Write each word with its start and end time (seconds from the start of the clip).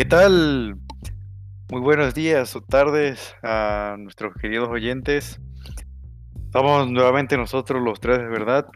¿Qué 0.00 0.06
tal? 0.06 0.78
Muy 1.70 1.82
buenos 1.82 2.14
días 2.14 2.56
o 2.56 2.62
tardes 2.62 3.36
a 3.42 3.96
nuestros 3.98 4.32
queridos 4.40 4.70
oyentes. 4.70 5.38
Estamos 6.46 6.90
nuevamente 6.90 7.36
nosotros 7.36 7.82
los 7.82 8.00
tres 8.00 8.16
verdad. 8.16 8.66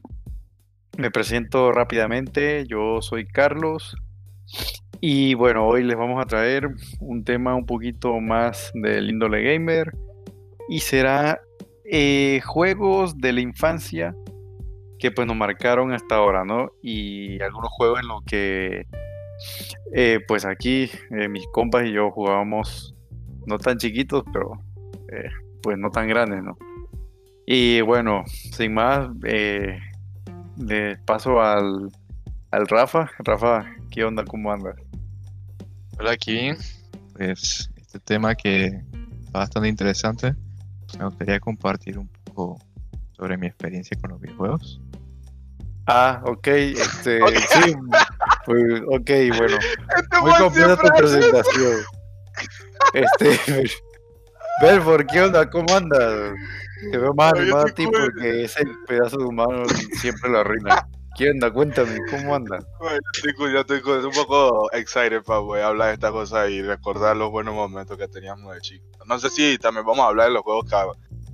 Me 0.98 1.10
presento 1.10 1.72
rápidamente, 1.72 2.66
yo 2.68 3.00
soy 3.00 3.26
Carlos 3.26 3.96
y 5.00 5.32
bueno, 5.32 5.66
hoy 5.66 5.82
les 5.82 5.96
vamos 5.96 6.22
a 6.22 6.26
traer 6.26 6.68
un 7.00 7.24
tema 7.24 7.54
un 7.54 7.64
poquito 7.64 8.20
más 8.20 8.70
del 8.74 9.08
índole 9.08 9.42
gamer 9.50 9.96
y 10.68 10.80
será 10.80 11.40
eh, 11.90 12.42
juegos 12.44 13.16
de 13.16 13.32
la 13.32 13.40
infancia 13.40 14.14
que 14.98 15.10
pues 15.10 15.26
nos 15.26 15.38
marcaron 15.38 15.90
hasta 15.94 16.16
ahora, 16.16 16.44
¿no? 16.44 16.72
Y 16.82 17.40
algunos 17.40 17.70
juegos 17.70 18.00
en 18.00 18.08
los 18.08 18.22
que 18.24 18.86
eh, 19.92 20.20
pues 20.26 20.44
aquí 20.44 20.90
eh, 21.10 21.28
mis 21.28 21.46
compas 21.52 21.86
y 21.86 21.92
yo 21.92 22.10
jugábamos 22.10 22.94
no 23.46 23.58
tan 23.58 23.78
chiquitos, 23.78 24.24
pero 24.32 24.52
pues 25.62 25.78
no 25.78 25.90
tan 25.90 26.08
grandes, 26.08 26.42
¿no? 26.42 26.58
Y 27.46 27.80
bueno, 27.82 28.24
sin 28.26 28.74
más, 28.74 29.08
le 30.56 30.96
paso 31.04 31.40
al, 31.40 31.90
al 32.50 32.66
Rafa. 32.68 33.10
Rafa, 33.18 33.66
¿qué 33.90 34.04
onda? 34.04 34.24
¿Cómo 34.24 34.52
andas? 34.52 34.76
Hola, 35.98 36.12
aquí. 36.12 36.50
Pues 37.14 37.70
este 37.76 38.00
tema 38.00 38.34
que 38.34 38.66
está 39.24 39.38
bastante 39.38 39.68
interesante. 39.68 40.34
Me 40.98 41.04
gustaría 41.04 41.38
compartir 41.38 41.98
un 41.98 42.08
poco 42.08 42.58
sobre 43.12 43.36
mi 43.36 43.46
experiencia 43.46 43.96
con 44.00 44.10
los 44.10 44.20
videojuegos. 44.20 44.80
Ah, 45.86 46.22
ok, 46.24 46.46
este, 46.46 47.20
sí, 47.48 47.74
pues, 48.46 48.80
ok, 48.86 49.10
bueno, 49.36 49.58
este 49.58 50.20
muy 50.22 50.34
completa 50.38 50.76
tu 50.76 50.88
presentación. 50.96 51.82
Este, 52.94 53.38
Belfort, 54.62 55.10
¿qué 55.10 55.20
onda? 55.20 55.48
¿Cómo 55.50 55.74
andas? 55.74 56.32
Te 56.90 56.98
veo 56.98 57.12
más 57.14 57.34
animado 57.34 57.66
a 57.66 57.70
ti 57.70 57.86
porque 57.86 58.44
ese 58.44 58.64
pedazo 58.86 59.18
de 59.18 59.24
humano 59.24 59.64
siempre 60.00 60.30
lo 60.30 60.38
arruina. 60.40 60.88
¿Qué 61.16 61.30
onda? 61.30 61.52
Cuéntame, 61.52 61.98
¿cómo 62.10 62.34
anda? 62.34 62.58
Bueno, 62.80 63.00
yo 63.22 63.60
estoy, 63.60 63.80
un 64.04 64.10
poco 64.10 64.72
excited 64.72 65.22
para 65.22 65.66
hablar 65.66 65.88
de 65.88 65.94
esta 65.94 66.10
cosa 66.10 66.48
y 66.48 66.62
recordar 66.62 67.16
los 67.16 67.30
buenos 67.30 67.54
momentos 67.54 67.96
que 67.96 68.08
teníamos 68.08 68.52
de 68.52 68.60
chicos. 68.60 68.88
No 69.06 69.18
sé 69.18 69.30
si 69.30 69.58
también 69.58 69.86
vamos 69.86 70.04
a 70.04 70.08
hablar 70.08 70.28
de 70.28 70.34
los 70.34 70.42
juegos 70.42 70.64
que 70.68 70.76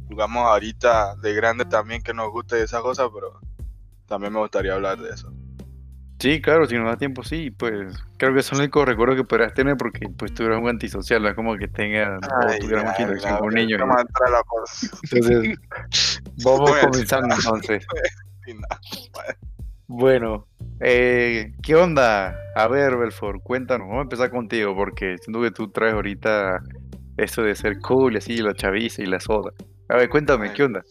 jugamos 0.08 0.44
ahorita 0.44 1.16
de 1.16 1.34
grande 1.34 1.64
también 1.64 2.02
que 2.02 2.12
nos 2.12 2.30
guste 2.30 2.62
esa 2.62 2.82
cosa, 2.82 3.08
pero 3.12 3.40
también 4.10 4.32
me 4.32 4.40
gustaría 4.40 4.74
hablar 4.74 4.98
de 4.98 5.10
eso. 5.10 5.32
Sí, 6.18 6.42
claro, 6.42 6.66
si 6.66 6.74
nos 6.74 6.86
da 6.86 6.96
tiempo, 6.98 7.22
sí, 7.22 7.50
pues 7.50 7.96
creo 8.18 8.34
que 8.34 8.42
son 8.42 8.58
los 8.58 8.64
únicos 8.64 8.84
recuerdos 8.84 9.16
que 9.16 9.24
podrías 9.24 9.54
tener 9.54 9.76
porque 9.76 10.06
pues 10.18 10.34
tú 10.34 10.42
eras 10.42 10.60
un 10.60 10.68
antisocial, 10.68 11.22
no 11.22 11.28
es 11.28 11.34
como 11.34 11.56
que 11.56 11.68
tengas 11.68 12.18
o 12.18 12.58
tuvieras 12.60 12.84
mucha 12.84 13.02
interacción 13.02 13.38
con 13.38 13.54
niños. 13.54 13.80
Entonces, 15.10 15.58
vamos 16.44 16.72
comenzando 16.78 17.34
entonces. 17.36 17.86
Bueno, 19.86 20.46
eh, 20.80 21.52
¿qué 21.62 21.76
onda? 21.76 22.36
A 22.56 22.68
ver, 22.68 22.96
Belfort, 22.96 23.40
cuéntanos, 23.42 23.86
vamos 23.86 24.00
a 24.00 24.02
empezar 24.02 24.30
contigo 24.30 24.74
porque 24.74 25.16
siento 25.18 25.40
que 25.40 25.52
tú 25.52 25.70
traes 25.70 25.94
ahorita 25.94 26.62
esto 27.16 27.42
de 27.42 27.54
ser 27.54 27.78
cool 27.80 28.14
y 28.14 28.18
así, 28.18 28.36
la 28.38 28.54
chaviza 28.54 29.02
y 29.02 29.06
la 29.06 29.20
soda. 29.20 29.52
A 29.88 29.96
ver, 29.96 30.08
cuéntame, 30.08 30.52
¿qué 30.52 30.64
onda? 30.64 30.82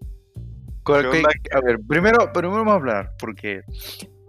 A 0.94 1.62
ver, 1.62 1.80
primero, 1.88 2.32
primero 2.34 2.58
vamos 2.58 2.72
a 2.72 2.76
hablar 2.76 3.12
porque 3.20 3.62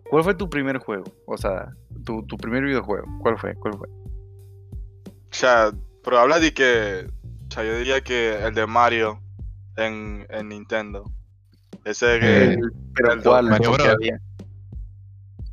¿cuál 0.09 0.25
fue 0.25 0.35
tu 0.35 0.49
primer 0.51 0.79
juego? 0.79 1.05
O 1.27 1.37
sea, 1.37 1.73
tu, 2.05 2.25
tu 2.27 2.37
primer 2.37 2.65
videojuego, 2.65 3.07
¿cuál 3.21 3.39
fue? 3.39 3.55
¿Cuál 3.55 3.75
fue? 3.79 3.89
O 3.89 5.33
sea, 5.33 5.71
pero 6.03 6.19
habla 6.19 6.39
de 6.39 6.53
que, 6.53 7.07
o 7.49 7.53
sea, 7.53 7.65
yo 7.65 7.77
diría 7.79 8.01
que 8.01 8.45
el 8.45 8.55
de 8.55 8.67
Mario 8.67 9.21
en, 9.77 10.27
en 10.31 10.49
Nintendo. 10.49 11.05
Ese 11.85 12.19
que... 12.21 12.59
pero 12.95 13.23
¿cuál? 13.23 13.49
Mario 13.49 13.73
Bros. 13.73 13.89
Había? 13.89 14.21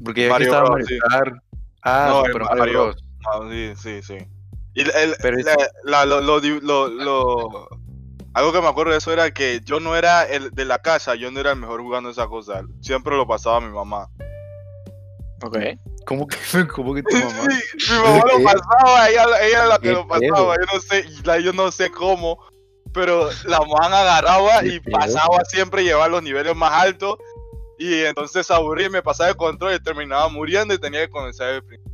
Porque 0.03 0.29
Mario 0.29 0.47
estaba 0.47 0.69
Bros, 0.69 0.87
Mario. 1.09 1.41
Ah, 1.83 2.07
no, 2.09 2.23
pero 2.23 2.45
Mario, 2.45 2.59
Mario 2.59 2.83
Bros. 2.85 3.03
No, 3.21 3.51
sí, 3.51 3.73
sí, 3.75 4.01
sí. 4.01 4.17
Y 4.73 4.81
el, 4.81 5.15
la, 5.85 6.05
lo, 6.05 6.21
lo, 6.21 6.39
lo, 6.39 7.69
algo 8.37 8.53
que 8.53 8.61
me 8.61 8.67
acuerdo 8.67 8.91
de 8.91 8.99
eso 8.99 9.11
era 9.11 9.31
que 9.31 9.61
yo 9.63 9.79
no 9.79 9.95
era 9.95 10.23
el 10.23 10.51
de 10.51 10.63
la 10.63 10.77
casa, 10.79 11.15
yo 11.15 11.31
no 11.31 11.39
era 11.39 11.53
el 11.53 11.57
mejor 11.57 11.81
jugando 11.81 12.11
esa 12.11 12.27
cosa. 12.27 12.61
Siempre 12.81 13.15
lo 13.15 13.25
pasaba 13.25 13.59
mi 13.59 13.73
mamá. 13.73 14.07
Ok. 15.43 15.57
¿Cómo 16.05 16.27
que, 16.27 16.37
cómo 16.67 16.93
que 16.93 17.01
tu 17.01 17.15
mamá? 17.15 17.47
Sí, 17.79 17.93
mi 17.93 17.97
mamá 17.97 18.23
lo 18.31 18.43
pasaba, 18.43 19.09
ella, 19.09 19.23
ella 19.41 19.57
era 19.57 19.65
la 19.65 19.79
que 19.79 19.91
lo 19.91 20.07
pasaba. 20.07 20.55
Yo 20.55 20.65
no 20.71 20.79
sé, 20.79 21.43
yo 21.43 21.53
no 21.53 21.71
sé 21.71 21.89
cómo, 21.89 22.37
pero 22.93 23.29
la 23.45 23.59
mamá 23.59 23.87
agarraba 23.87 24.63
y 24.63 24.79
pasaba 24.81 25.43
siempre, 25.45 25.83
llevar 25.83 26.11
los 26.11 26.21
niveles 26.21 26.55
más 26.55 26.71
altos 26.73 27.17
y 27.79 28.03
entonces 28.03 28.51
aburrí, 28.51 28.87
me 28.87 29.01
pasaba 29.01 29.31
el 29.31 29.35
control 29.35 29.73
y 29.73 29.79
terminaba 29.79 30.29
muriendo 30.29 30.75
y 30.75 30.79
tenía 30.79 31.01
que 31.01 31.09
comenzar 31.09 31.55
el 31.55 31.63
principio. 31.63 31.91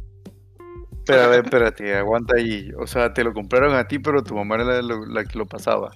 Pero 1.05 1.21
a 1.21 1.27
ver, 1.27 1.45
espérate, 1.45 1.95
aguanta 1.95 2.35
ahí. 2.35 2.69
O 2.77 2.87
sea, 2.87 3.13
te 3.13 3.23
lo 3.23 3.33
compraron 3.33 3.75
a 3.75 3.87
ti, 3.87 3.99
pero 3.99 4.23
tu 4.23 4.35
mamá 4.35 4.55
era 4.55 4.81
la, 4.81 5.23
que 5.25 5.37
lo 5.37 5.45
pasaba. 5.45 5.91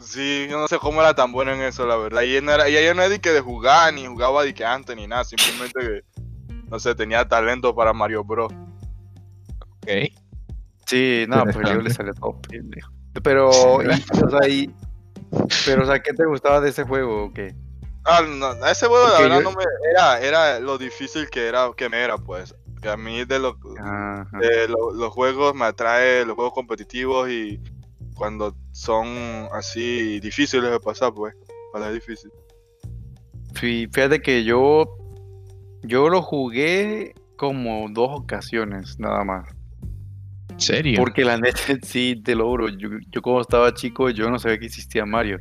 Sí, 0.00 0.46
yo 0.48 0.58
no 0.58 0.66
sé 0.66 0.78
cómo 0.78 1.00
era 1.00 1.14
tan 1.14 1.32
bueno 1.32 1.52
en 1.52 1.60
eso, 1.60 1.86
la 1.86 1.96
verdad. 1.96 2.22
Y 2.22 2.36
ella 2.36 2.40
no 2.40 2.52
era, 2.52 2.68
y 2.68 2.76
ella 2.76 2.94
no 2.94 3.02
era 3.02 3.10
de 3.10 3.20
que 3.20 3.30
de 3.30 3.40
jugar, 3.40 3.92
ni 3.92 4.06
jugaba 4.06 4.44
de 4.44 4.54
que 4.54 4.64
antes, 4.64 4.96
ni 4.96 5.06
nada. 5.06 5.24
Simplemente 5.24 5.80
que, 5.80 6.04
no 6.68 6.78
sé, 6.78 6.94
tenía 6.94 7.28
talento 7.28 7.74
para 7.74 7.92
Mario 7.92 8.24
Bros. 8.24 8.52
Ok. 9.60 9.88
Sí, 10.86 11.24
no, 11.28 11.44
pues 11.44 11.68
yo 11.68 11.80
le 11.80 11.90
salió 11.90 12.12
todo 12.14 12.40
Pero, 13.22 13.48
o 13.50 13.82
sea, 13.82 14.48
y, 14.48 14.74
pero, 15.64 15.84
o 15.84 15.86
sea, 15.86 16.00
¿qué 16.00 16.12
te 16.12 16.24
gustaba 16.24 16.60
de 16.60 16.70
ese 16.70 16.84
juego 16.84 17.24
o 17.24 17.32
qué? 17.32 17.54
Ah, 18.04 18.22
no, 18.22 18.52
ese 18.66 18.86
juego 18.86 19.08
la 19.08 19.20
verdad 19.20 19.40
no 19.42 19.52
me 19.52 19.62
era, 19.92 20.20
era 20.20 20.58
lo 20.58 20.78
difícil 20.78 21.28
que 21.28 21.46
era 21.46 21.70
que 21.76 21.88
me 21.88 22.02
era 22.02 22.18
pues. 22.18 22.54
Que 22.80 22.88
a 22.88 22.96
mí 22.96 23.26
de, 23.26 23.38
lo, 23.38 23.52
de 23.52 24.68
los 24.68 25.12
juegos 25.12 25.54
me 25.54 25.66
atrae 25.66 26.24
los 26.24 26.34
juegos 26.34 26.54
competitivos 26.54 27.28
y 27.28 27.60
cuando 28.20 28.54
son 28.72 29.08
así 29.50 30.20
difíciles 30.20 30.70
de 30.70 30.78
pasar 30.78 31.14
pues, 31.14 31.34
para 31.72 31.88
es 31.88 31.94
difícil. 31.94 32.30
Sí, 33.58 33.88
fíjate 33.90 34.20
que 34.20 34.44
yo 34.44 34.94
yo 35.82 36.10
lo 36.10 36.20
jugué 36.20 37.14
como 37.36 37.88
dos 37.88 38.10
ocasiones 38.12 38.98
nada 38.98 39.24
más. 39.24 39.48
¿Serio? 40.58 40.98
Porque 40.98 41.24
la 41.24 41.38
neta 41.40 41.62
sí 41.82 42.20
te 42.22 42.34
lo 42.34 42.46
juro, 42.46 42.68
yo, 42.68 42.90
yo 43.10 43.22
como 43.22 43.40
estaba 43.40 43.72
chico 43.72 44.10
yo 44.10 44.30
no 44.30 44.38
sabía 44.38 44.58
que 44.58 44.66
existía 44.66 45.06
Mario. 45.06 45.40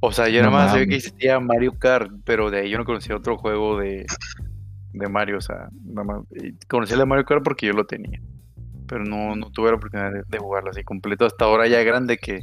O 0.00 0.10
sea, 0.10 0.28
yo 0.28 0.40
nada 0.40 0.50
más 0.50 0.72
sabía 0.72 0.88
que 0.88 0.96
existía 0.96 1.38
Mario 1.38 1.78
Kart, 1.78 2.10
pero 2.24 2.50
de 2.50 2.62
ahí 2.62 2.70
yo 2.70 2.78
no 2.78 2.84
conocía 2.84 3.14
otro 3.14 3.38
juego 3.38 3.78
de, 3.78 4.04
de 4.94 5.08
Mario. 5.08 5.38
O 5.38 5.40
sea, 5.40 5.68
nada 5.84 6.04
más. 6.04 6.22
Conocía 6.66 6.94
el 6.94 7.00
de 7.00 7.06
Mario 7.06 7.24
Kart 7.24 7.44
porque 7.44 7.66
yo 7.68 7.72
lo 7.72 7.86
tenía. 7.86 8.20
Pero 8.90 9.04
no, 9.04 9.36
no 9.36 9.52
tuve 9.52 9.70
la 9.70 9.76
oportunidad 9.76 10.10
de, 10.26 10.38
jugarlo 10.38 10.70
así 10.70 10.82
completo. 10.82 11.24
Hasta 11.24 11.44
ahora 11.44 11.68
ya 11.68 11.80
grande 11.84 12.18
que, 12.18 12.40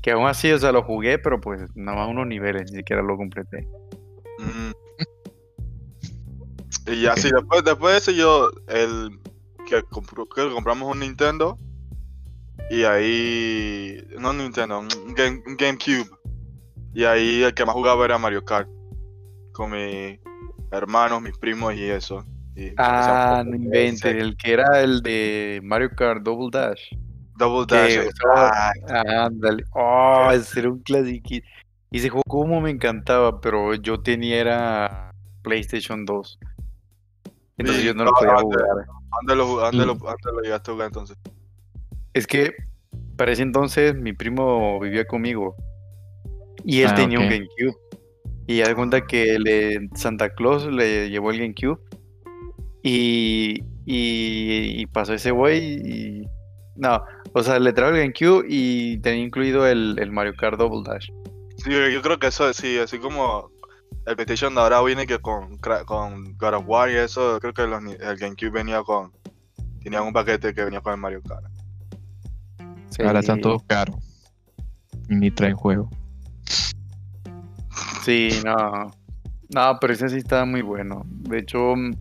que 0.00 0.12
aún 0.12 0.26
así, 0.26 0.50
o 0.50 0.58
sea, 0.58 0.72
lo 0.72 0.82
jugué, 0.82 1.18
pero 1.18 1.38
pues 1.38 1.60
nada 1.74 1.98
más 1.98 2.08
unos 2.08 2.26
niveles, 2.26 2.72
ni 2.72 2.78
siquiera 2.78 3.02
lo 3.02 3.16
completé. 3.16 3.68
Mm. 4.38 4.72
Y 6.88 7.06
así, 7.06 7.28
después, 7.32 7.64
después 7.64 7.92
de 7.92 7.98
eso 7.98 8.12
yo, 8.12 8.48
el 8.68 9.18
que, 9.66 9.82
que 9.82 10.50
compramos 10.52 10.92
un 10.94 11.00
Nintendo. 11.00 11.58
Y 12.70 12.84
ahí, 12.84 14.06
no 14.18 14.32
Nintendo, 14.32 14.78
un 14.78 15.14
GameCube. 15.58 16.08
Y 16.94 17.04
ahí 17.04 17.42
el 17.42 17.54
que 17.54 17.64
más 17.64 17.74
jugaba 17.74 18.04
era 18.04 18.18
Mario 18.18 18.44
Kart. 18.44 18.68
Con 19.52 19.72
mis 19.72 20.20
hermanos, 20.70 21.20
mis 21.20 21.36
primos 21.36 21.74
y 21.74 21.82
eso. 21.90 22.24
Ah, 22.78 23.42
no 23.46 23.56
inventes. 23.56 24.04
El 24.04 24.36
que 24.36 24.52
era 24.52 24.80
el 24.80 25.02
de 25.02 25.60
Mario 25.62 25.90
Kart 25.94 26.22
Double 26.22 26.48
Dash. 26.50 26.92
Double 27.36 27.66
Dash. 27.66 28.08
ah, 28.34 28.72
ándale. 29.26 29.64
Oh, 29.72 30.30
ese 30.32 30.60
era 30.60 30.70
un 30.70 30.80
clásico. 30.80 31.34
Y 31.90 31.98
ese 31.98 32.08
juego 32.08 32.24
como 32.26 32.60
me 32.60 32.70
encantaba, 32.70 33.40
pero 33.40 33.74
yo 33.74 34.00
tenía 34.00 34.40
era 34.40 35.12
PlayStation 35.42 36.04
2. 36.04 36.38
Entonces 37.58 37.84
yo 37.84 37.94
no 37.94 38.04
lo 38.04 38.12
podía 38.12 38.36
jugar. 38.36 38.86
¿Dónde 39.20 39.36
lo, 39.36 40.42
llegaste 40.42 40.70
a 40.70 40.74
jugar 40.74 40.86
entonces? 40.88 41.16
Es 42.12 42.26
que 42.26 42.52
para 43.16 43.32
ese 43.32 43.42
entonces 43.42 43.94
mi 43.94 44.12
primo 44.12 44.78
vivía 44.80 45.06
conmigo 45.06 45.56
y 46.64 46.82
él 46.82 46.88
ah, 46.90 46.94
tenía 46.94 47.18
un 47.18 47.28
GameCube. 47.28 47.76
Y 48.46 48.58
ya 48.58 48.68
de 48.68 48.74
cuenta 48.74 49.06
que 49.06 49.38
le, 49.38 49.88
Santa 49.94 50.34
Claus 50.34 50.66
le 50.66 51.10
llevó 51.10 51.30
el 51.30 51.38
GameCube. 51.38 51.78
Y, 52.88 53.64
y, 53.84 54.86
pasó 54.86 55.12
ese 55.12 55.32
güey 55.32 55.74
y... 55.74 56.28
No, 56.76 57.02
o 57.32 57.42
sea, 57.42 57.58
le 57.58 57.72
trajo 57.72 57.92
el 57.92 58.00
GameCube 58.00 58.46
y 58.48 58.98
tenía 58.98 59.24
incluido 59.24 59.66
el, 59.66 59.96
el, 59.98 60.12
Mario 60.12 60.34
Kart 60.36 60.56
Double 60.56 60.82
Dash. 60.84 61.08
Sí, 61.56 61.70
yo 61.70 62.00
creo 62.02 62.18
que 62.20 62.28
eso, 62.28 62.52
sí, 62.52 62.78
así 62.78 62.98
como 62.98 63.50
el 64.06 64.14
PlayStation 64.14 64.54
de 64.54 64.60
ahora 64.60 64.82
viene 64.82 65.04
que 65.04 65.18
con, 65.18 65.58
con 65.58 66.36
God 66.36 66.54
of 66.54 66.64
War 66.68 66.90
y 66.90 66.94
eso, 66.94 67.40
creo 67.40 67.54
que 67.54 67.62
el 67.62 68.16
GameCube 68.18 68.50
venía 68.50 68.82
con 68.82 69.10
tenían 69.82 70.04
un 70.04 70.12
paquete 70.12 70.54
que 70.54 70.64
venía 70.64 70.80
con 70.80 70.92
el 70.92 71.00
Mario 71.00 71.22
Kart. 71.22 71.46
Sí. 72.90 73.02
Ahora 73.02 73.18
están 73.20 73.40
todos 73.40 73.64
caros. 73.64 73.96
Y 75.08 75.16
ni 75.16 75.30
traen 75.32 75.56
juego. 75.56 75.90
Sí, 78.04 78.28
no. 78.44 78.92
No, 79.48 79.78
pero 79.80 79.92
ese 79.92 80.08
sí 80.08 80.18
estaba 80.18 80.44
muy 80.44 80.62
bueno. 80.62 81.02
De 81.06 81.38
hecho, 81.38 81.74
mm, 81.74 81.92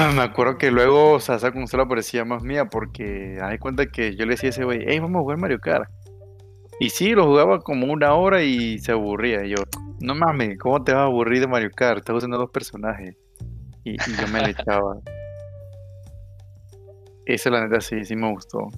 me 0.14 0.22
acuerdo 0.22 0.56
que 0.58 0.70
luego, 0.70 1.12
o 1.12 1.20
sea, 1.20 1.36
esa 1.36 1.52
consola 1.52 1.86
parecía 1.86 2.24
más 2.24 2.42
mía 2.42 2.66
porque, 2.66 3.38
haz 3.40 3.58
cuenta 3.58 3.86
que 3.86 4.16
yo 4.16 4.24
le 4.24 4.32
decía 4.32 4.48
a 4.48 4.50
ese 4.50 4.64
güey, 4.64 4.84
hey, 4.86 4.98
vamos 4.98 5.18
a 5.18 5.22
jugar 5.22 5.38
Mario 5.38 5.58
Kart. 5.60 5.90
Y 6.78 6.88
sí, 6.90 7.10
lo 7.10 7.26
jugaba 7.26 7.60
como 7.60 7.92
una 7.92 8.14
hora 8.14 8.42
y 8.42 8.78
se 8.78 8.92
aburría. 8.92 9.44
Y 9.44 9.50
yo, 9.50 9.56
no 10.00 10.14
mames, 10.14 10.58
¿cómo 10.58 10.82
te 10.82 10.92
vas 10.92 11.02
a 11.02 11.04
aburrir 11.04 11.40
de 11.40 11.46
Mario 11.46 11.70
Kart? 11.74 11.98
Estás 11.98 12.16
usando 12.16 12.38
dos 12.38 12.50
personajes. 12.50 13.16
Y, 13.84 13.92
y 13.92 14.16
yo 14.18 14.28
me 14.32 14.40
le 14.40 14.50
echaba. 14.50 14.96
Ese, 17.26 17.50
la 17.50 17.66
neta, 17.66 17.80
sí, 17.82 18.04
sí 18.04 18.16
me 18.16 18.32
gustó. 18.32 18.68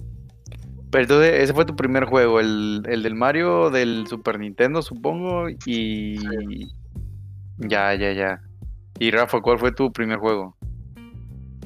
Pero 0.91 1.03
entonces, 1.03 1.33
ese 1.41 1.53
fue 1.53 1.65
tu 1.65 1.75
primer 1.75 2.05
juego, 2.05 2.39
el, 2.39 2.83
el 2.87 3.01
del 3.01 3.15
Mario 3.15 3.69
del 3.69 4.05
Super 4.07 4.37
Nintendo, 4.37 4.81
supongo. 4.81 5.47
Y. 5.65 6.17
Ya, 7.57 7.95
ya, 7.95 8.11
ya. 8.11 8.41
Y 8.99 9.11
Rafa, 9.11 9.39
¿cuál 9.41 9.59
fue 9.59 9.71
tu 9.71 9.91
primer 9.91 10.19
juego? 10.19 10.57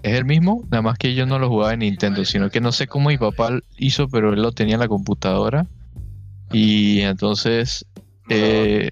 Es 0.07 0.13
el 0.13 0.23
mismo, 0.23 0.63
nada 0.71 0.81
más 0.81 0.97
que 0.97 1.13
yo 1.13 1.25
no 1.25 1.37
lo 1.37 1.49
jugaba 1.49 1.73
en 1.73 1.79
Nintendo, 1.79 2.23
sino 2.23 2.49
que 2.49 2.61
no 2.61 2.71
sé 2.71 2.87
cómo 2.87 3.09
mi 3.09 3.17
papá 3.17 3.59
hizo, 3.77 4.07
pero 4.07 4.33
él 4.33 4.41
lo 4.41 4.53
tenía 4.53 4.75
en 4.75 4.79
la 4.79 4.87
computadora. 4.87 5.67
Y 6.53 7.01
entonces, 7.01 7.85
eh, 8.29 8.89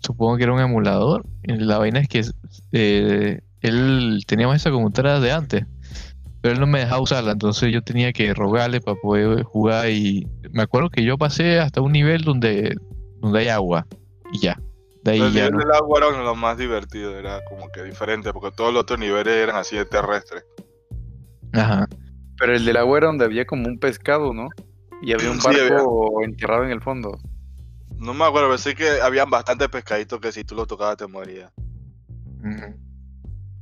supongo 0.00 0.36
que 0.36 0.42
era 0.42 0.52
un 0.52 0.60
emulador. 0.60 1.24
La 1.44 1.78
vaina 1.78 2.00
es 2.00 2.08
que 2.08 2.24
eh, 2.72 3.40
él 3.60 4.24
teníamos 4.26 4.56
esa 4.56 4.72
computadora 4.72 5.20
de 5.20 5.30
antes, 5.30 5.66
pero 6.40 6.54
él 6.54 6.60
no 6.60 6.66
me 6.66 6.80
dejaba 6.80 7.00
usarla, 7.00 7.30
entonces 7.30 7.72
yo 7.72 7.82
tenía 7.82 8.12
que 8.12 8.34
rogarle 8.34 8.80
para 8.80 8.98
poder 9.00 9.44
jugar. 9.44 9.88
Y 9.88 10.26
me 10.50 10.64
acuerdo 10.64 10.90
que 10.90 11.04
yo 11.04 11.16
pasé 11.16 11.60
hasta 11.60 11.80
un 11.80 11.92
nivel 11.92 12.22
donde, 12.22 12.74
donde 13.20 13.38
hay 13.38 13.48
agua, 13.48 13.86
y 14.32 14.40
ya. 14.40 14.60
De 15.04 15.12
ahí 15.12 15.18
ya 15.18 15.48
niveles 15.48 15.50
no. 15.52 15.58
del 15.58 15.72
agua 15.72 15.98
eran 15.98 16.24
lo 16.24 16.34
más 16.36 16.56
divertido, 16.58 17.18
era 17.18 17.40
como 17.48 17.68
que 17.70 17.82
diferente, 17.82 18.32
porque 18.32 18.54
todos 18.56 18.72
los 18.72 18.82
otros 18.82 18.98
niveles 19.00 19.34
eran 19.34 19.56
así 19.56 19.76
de 19.76 19.84
terrestres. 19.84 20.44
Ajá. 21.52 21.86
Pero 22.38 22.54
el 22.54 22.64
del 22.64 22.76
agua 22.76 22.98
era 22.98 23.06
donde 23.08 23.24
había 23.24 23.44
como 23.44 23.66
un 23.68 23.78
pescado, 23.78 24.32
¿no? 24.32 24.48
Y 25.02 25.12
había 25.12 25.30
un 25.30 25.40
Sí, 25.40 25.48
había. 25.48 25.74
barco 25.74 26.22
enterrado 26.24 26.64
en 26.64 26.70
el 26.70 26.80
fondo. 26.80 27.18
No 27.98 28.14
me 28.14 28.24
acuerdo, 28.24 28.48
pero 28.48 28.58
sí 28.58 28.74
que 28.74 29.00
habían 29.00 29.30
bastantes 29.30 29.68
pescaditos 29.68 30.20
que 30.20 30.32
si 30.32 30.44
tú 30.44 30.54
los 30.54 30.66
tocabas 30.66 30.96
te 30.96 31.06
morías. 31.06 31.52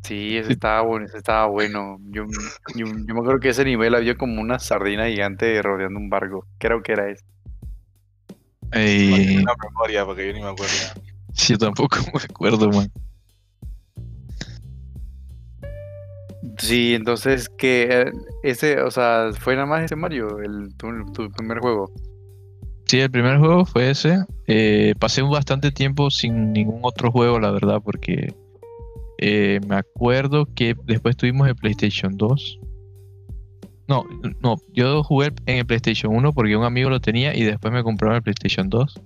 Sí, 0.02 0.36
ese 0.38 0.52
estaba 0.52 0.80
bueno, 0.82 1.06
ese 1.06 1.18
estaba 1.18 1.46
bueno. 1.46 1.98
Yo, 2.10 2.24
yo, 2.74 2.86
yo 2.86 3.14
me 3.14 3.20
acuerdo 3.20 3.38
que 3.40 3.50
ese 3.50 3.64
nivel 3.64 3.94
había 3.94 4.16
como 4.16 4.40
una 4.40 4.58
sardina 4.58 5.06
gigante 5.08 5.60
rodeando 5.62 5.98
un 6.00 6.08
barco. 6.08 6.46
Creo 6.58 6.82
que 6.82 6.92
era 6.92 7.10
ese. 7.10 7.24
Eh, 8.72 9.38
Una 9.42 9.52
memoria, 9.62 10.04
porque 10.06 10.26
yo 10.26 10.32
ni 10.32 10.40
me 10.40 10.48
acuerdo. 10.48 10.72
Sí, 11.40 11.52
yo 11.54 11.58
tampoco 11.58 11.96
me 12.14 12.20
acuerdo, 12.22 12.70
man. 12.70 12.90
Sí, 16.58 16.94
entonces 16.94 17.48
que 17.48 18.12
ese, 18.42 18.80
o 18.82 18.90
sea, 18.90 19.30
fue 19.38 19.54
nada 19.54 19.66
más 19.66 19.84
ese 19.84 19.96
Mario, 19.96 20.40
el, 20.40 20.74
tu, 20.76 20.88
tu 21.12 21.30
primer 21.30 21.58
juego. 21.58 21.90
Sí, 22.86 23.00
el 23.00 23.10
primer 23.10 23.38
juego 23.38 23.64
fue 23.64 23.90
ese. 23.90 24.24
Eh, 24.46 24.94
pasé 24.98 25.22
un 25.22 25.30
bastante 25.30 25.70
tiempo 25.70 26.10
sin 26.10 26.52
ningún 26.52 26.80
otro 26.82 27.12
juego, 27.12 27.38
la 27.38 27.50
verdad, 27.50 27.80
porque 27.82 28.34
eh, 29.18 29.60
me 29.66 29.76
acuerdo 29.76 30.46
que 30.54 30.74
después 30.86 31.16
tuvimos 31.16 31.46
el 31.46 31.54
PlayStation 31.54 32.16
2. 32.16 32.58
No, 33.86 34.04
no, 34.42 34.56
yo 34.72 35.02
jugué 35.02 35.32
en 35.46 35.58
el 35.58 35.66
PlayStation 35.66 36.14
1 36.14 36.32
porque 36.32 36.56
un 36.56 36.64
amigo 36.64 36.90
lo 36.90 37.00
tenía 37.00 37.34
y 37.36 37.44
después 37.44 37.72
me 37.72 37.82
compraron 37.82 38.16
el 38.16 38.22
PlayStation 38.22 38.68
2. 38.68 39.00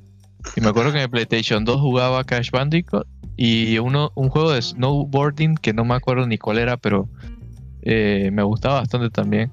Y 0.56 0.61
me 0.61 0.69
acuerdo 0.69 0.93
que 0.93 0.99
en 0.99 1.05
el 1.05 1.11
PlayStation 1.11 1.64
2 1.64 1.81
jugaba 1.81 2.25
Crash 2.25 2.50
Bandicoot 2.50 3.06
y 3.37 3.79
uno, 3.79 4.12
un 4.14 4.29
juego 4.29 4.52
de 4.52 4.62
snowboarding 4.62 5.56
que 5.56 5.73
no 5.73 5.85
me 5.85 5.94
acuerdo 5.94 6.26
ni 6.26 6.38
cuál 6.38 6.58
era, 6.58 6.76
pero 6.76 7.08
eh, 7.82 8.31
me 8.32 8.43
gustaba 8.43 8.81
bastante 8.81 9.11
también. 9.11 9.50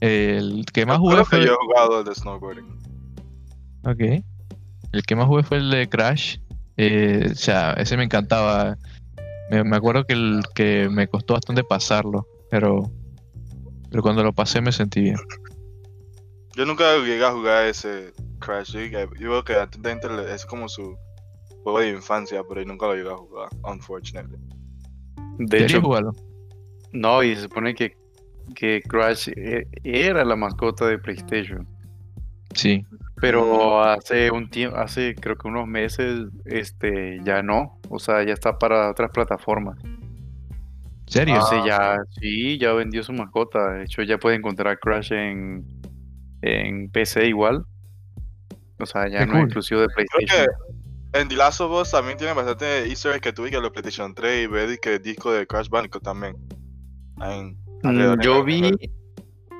El 0.00 0.64
que 0.72 0.86
más 0.86 0.98
jugué 0.98 1.24
fue... 1.24 1.40
que 1.40 1.46
yo 1.46 1.52
he 1.52 1.66
jugado 1.66 2.00
el 2.00 2.04
de 2.06 2.14
snowboarding. 2.14 2.78
Ok. 3.84 4.24
El 4.92 5.02
que 5.02 5.16
más 5.16 5.26
jugué 5.26 5.42
fue 5.42 5.58
el 5.58 5.70
de 5.70 5.88
Crash. 5.88 6.38
Eh, 6.76 7.28
o 7.32 7.34
sea, 7.34 7.72
ese 7.72 7.96
me 7.96 8.04
encantaba. 8.04 8.78
Me, 9.50 9.64
me 9.64 9.76
acuerdo 9.76 10.04
que 10.04 10.14
el 10.14 10.42
que 10.54 10.88
me 10.90 11.08
costó 11.08 11.34
bastante 11.34 11.64
pasarlo, 11.64 12.26
pero, 12.50 12.90
pero 13.90 14.02
cuando 14.02 14.22
lo 14.22 14.32
pasé 14.32 14.60
me 14.60 14.72
sentí 14.72 15.00
bien. 15.00 15.18
Yo 16.56 16.64
nunca 16.64 16.96
llegué 16.96 17.24
a 17.24 17.32
jugar 17.32 17.66
ese 17.66 18.12
Crash. 18.38 18.72
Yo, 18.72 18.80
llegué- 18.80 19.08
yo 19.18 19.28
creo 19.28 19.44
que 19.44 19.54
antes 19.56 19.80
de 19.82 19.92
Intel 19.92 20.18
es 20.20 20.44
como 20.46 20.68
su 20.68 20.96
juego 21.62 21.80
de 21.80 21.90
infancia, 21.90 22.42
pero 22.48 22.60
yo 22.62 22.66
nunca 22.66 22.86
lo 22.86 22.94
llegué 22.94 23.10
a 23.10 23.16
jugar, 23.16 23.48
unfortunately. 23.64 24.38
De 25.38 25.46
¿Querías 25.46 25.70
hecho, 25.72 25.82
jugarlo? 25.82 26.12
no, 26.92 27.22
y 27.22 27.34
se 27.34 27.42
supone 27.42 27.74
que, 27.74 27.96
que 28.54 28.82
Crash 28.82 29.28
e- 29.36 29.66
era 29.84 30.24
la 30.24 30.36
mascota 30.36 30.86
de 30.86 30.98
PlayStation. 30.98 31.66
Sí. 32.54 32.84
Pero 33.20 33.82
hace 33.82 34.30
un 34.30 34.48
tiempo, 34.48 34.76
hace 34.78 35.14
creo 35.16 35.36
que 35.36 35.48
unos 35.48 35.66
meses, 35.66 36.26
este, 36.44 37.20
ya 37.24 37.42
no. 37.42 37.78
O 37.90 37.98
sea, 37.98 38.22
ya 38.24 38.32
está 38.32 38.58
para 38.58 38.90
otras 38.90 39.10
plataformas. 39.10 39.76
¿Serio? 41.06 41.34
Ah. 41.34 41.38
Entonces 41.38 41.64
ya, 41.66 41.96
sí, 42.20 42.58
ya 42.58 42.72
vendió 42.74 43.02
su 43.02 43.12
mascota. 43.12 43.72
De 43.74 43.84
hecho, 43.84 44.02
ya 44.02 44.18
puedes 44.18 44.38
encontrar 44.38 44.78
Crash 44.78 45.12
en, 45.12 45.64
en 46.42 46.90
PC 46.90 47.26
igual. 47.26 47.64
O 48.80 48.86
sea, 48.86 49.08
ya 49.08 49.20
Qué 49.20 49.26
no 49.26 49.32
cool. 49.32 49.40
es 49.40 49.44
exclusivo 49.46 49.80
de 49.82 49.86
Creo 49.88 50.06
PlayStation. 50.06 50.46
que 51.12 51.20
en 51.20 51.28
The 51.28 51.36
Last 51.36 51.60
of 51.60 51.72
Us 51.72 51.90
también 51.90 52.16
tiene 52.18 52.32
bastante 52.34 52.86
easter 52.88 53.12
eggs 53.12 53.20
que 53.22 53.32
tuve 53.32 53.50
que 53.50 53.60
los 53.60 53.70
PlayStation 53.70 54.14
3 54.14 54.44
y 54.44 54.46
ver 54.46 54.78
que 54.78 54.94
el 54.96 55.02
disco 55.02 55.32
de 55.32 55.46
Crash 55.46 55.68
Bandicoot 55.68 56.02
también. 56.04 56.36
Mm, 57.16 58.20
yo 58.20 58.44
vi, 58.44 58.70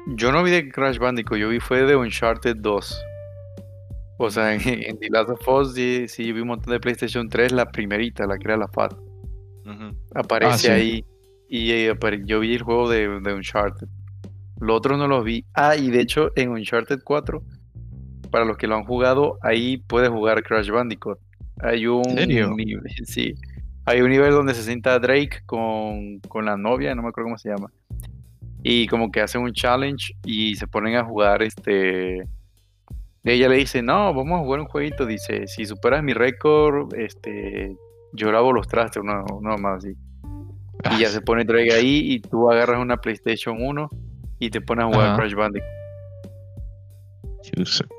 yo 0.09 0.31
no 0.33 0.43
vi 0.43 0.51
de 0.51 0.69
Crash 0.71 0.99
Bandicoot, 0.99 1.39
yo 1.39 1.49
vi 1.49 1.59
fue 1.61 1.83
de 1.85 1.97
Uncharted 1.97 2.57
2. 2.57 3.05
O 4.19 4.31
sea, 4.31 4.55
en, 4.55 4.61
en 4.65 4.99
The 4.99 5.09
Last 5.11 5.31
of 5.31 5.49
Us 5.49 5.75
sí, 5.75 6.07
sí 6.09 6.33
vi 6.33 6.41
un 6.41 6.49
montón 6.49 6.73
de 6.73 6.81
PlayStation 6.81 7.29
3, 7.29 7.53
la 7.53 7.71
primerita, 7.71 8.27
la 8.27 8.37
que 8.39 8.45
era 8.49 8.57
la 8.57 8.69
FAT. 8.69 8.95
Aparece 10.15 10.53
Ah, 10.55 10.59
sí. 10.59 10.69
ahí 10.69 11.05
y 11.51 11.71
eh, 11.73 11.95
yo 12.25 12.41
vi 12.41 12.55
el 12.55 12.63
juego 12.63 12.89
de, 12.91 13.21
de 13.21 13.35
Uncharted. 13.35 13.87
Los 14.61 14.77
otros 14.79 14.99
no 14.99 15.07
los 15.09 15.25
vi. 15.25 15.45
Ah, 15.55 15.77
y 15.77 15.91
de 15.91 16.01
hecho 16.01 16.31
en 16.37 16.51
Uncharted 16.51 17.01
4, 17.05 17.43
para 18.29 18.45
los 18.45 18.57
que 18.57 18.67
lo 18.67 18.77
han 18.77 18.85
jugado, 18.85 19.39
ahí 19.43 19.79
puedes 19.79 20.09
jugar 20.11 20.43
Crash 20.43 20.71
Bandicoot. 20.71 21.19
Hay 21.61 21.87
un 21.87 22.03
nivel, 22.15 22.83
sí. 23.05 23.35
Hay 23.85 24.01
un 24.03 24.11
nivel 24.11 24.33
donde 24.33 24.55
se 24.55 24.63
sienta 24.63 24.99
Drake 24.99 25.41
con, 25.47 26.21
con 26.21 26.45
la 26.45 26.57
novia, 26.57 26.95
no 26.95 27.03
me 27.03 27.09
acuerdo 27.09 27.27
cómo 27.29 27.39
se 27.39 27.49
llama. 27.49 27.71
Y 28.63 28.87
como 28.87 29.11
que 29.11 29.21
hacen 29.21 29.43
un 29.43 29.53
challenge 29.53 30.15
y 30.25 30.57
se 30.57 30.67
ponen 30.67 30.97
a 30.97 31.05
jugar 31.05 31.43
este. 31.43 32.23
Ella 33.25 33.49
le 33.49 33.57
dice, 33.57 33.83
no, 33.83 34.15
vamos 34.15 34.41
a 34.41 34.43
jugar 34.43 34.61
un 34.61 34.67
jueguito. 34.67 35.07
Dice, 35.07 35.47
si 35.47 35.65
superas 35.67 36.03
mi 36.03 36.13
récord, 36.13 36.95
este, 36.95 37.77
yo 38.13 38.33
lavo 38.33 38.53
los 38.53 38.67
trastes, 38.67 39.03
no, 39.03 39.25
no 39.41 39.57
más 39.59 39.85
así. 39.85 39.97
Y 40.93 41.01
ya 41.01 41.09
se 41.09 41.21
pone 41.21 41.45
Drake 41.45 41.73
ahí 41.73 42.13
y 42.13 42.21
tú 42.21 42.51
agarras 42.51 42.81
una 42.81 42.97
PlayStation 42.99 43.57
1 43.61 43.91
y 44.39 44.51
te 44.51 44.61
pones 44.61 44.85
a 44.85 44.89
jugar 44.89 45.07
Ajá. 45.09 45.17
Crash 45.17 45.35
Bandicoot. 45.35 45.79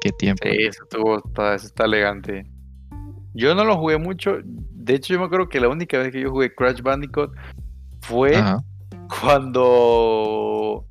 Qué 0.01 0.11
tiempo. 0.11 0.43
Sí, 0.43 0.57
eso, 0.65 0.83
estuvo- 0.83 1.17
está, 1.25 1.55
eso 1.55 1.67
está 1.67 1.85
elegante. 1.85 2.45
Yo 3.33 3.53
no 3.55 3.63
lo 3.63 3.77
jugué 3.77 3.97
mucho. 3.97 4.37
De 4.43 4.95
hecho, 4.95 5.13
yo 5.13 5.19
me 5.19 5.25
acuerdo 5.25 5.49
que 5.49 5.59
la 5.59 5.69
única 5.69 5.97
vez 5.99 6.11
que 6.11 6.21
yo 6.21 6.31
jugué 6.31 6.53
Crash 6.53 6.81
Bandicoot 6.81 7.31
fue 8.01 8.35
Ajá. 8.35 8.59
cuando 9.21 10.85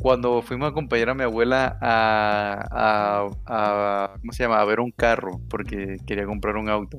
cuando 0.00 0.42
fuimos 0.42 0.66
a 0.66 0.70
acompañar 0.70 1.08
a 1.10 1.14
mi 1.14 1.22
abuela 1.24 1.78
a, 1.80 2.66
a- 2.70 3.28
a- 3.46 4.10
¿cómo 4.20 4.32
se 4.32 4.42
llama? 4.44 4.60
a 4.60 4.64
ver 4.64 4.78
un 4.80 4.90
carro 4.92 5.40
porque 5.48 5.96
quería 6.06 6.26
comprar 6.26 6.56
un 6.56 6.68
auto 6.68 6.98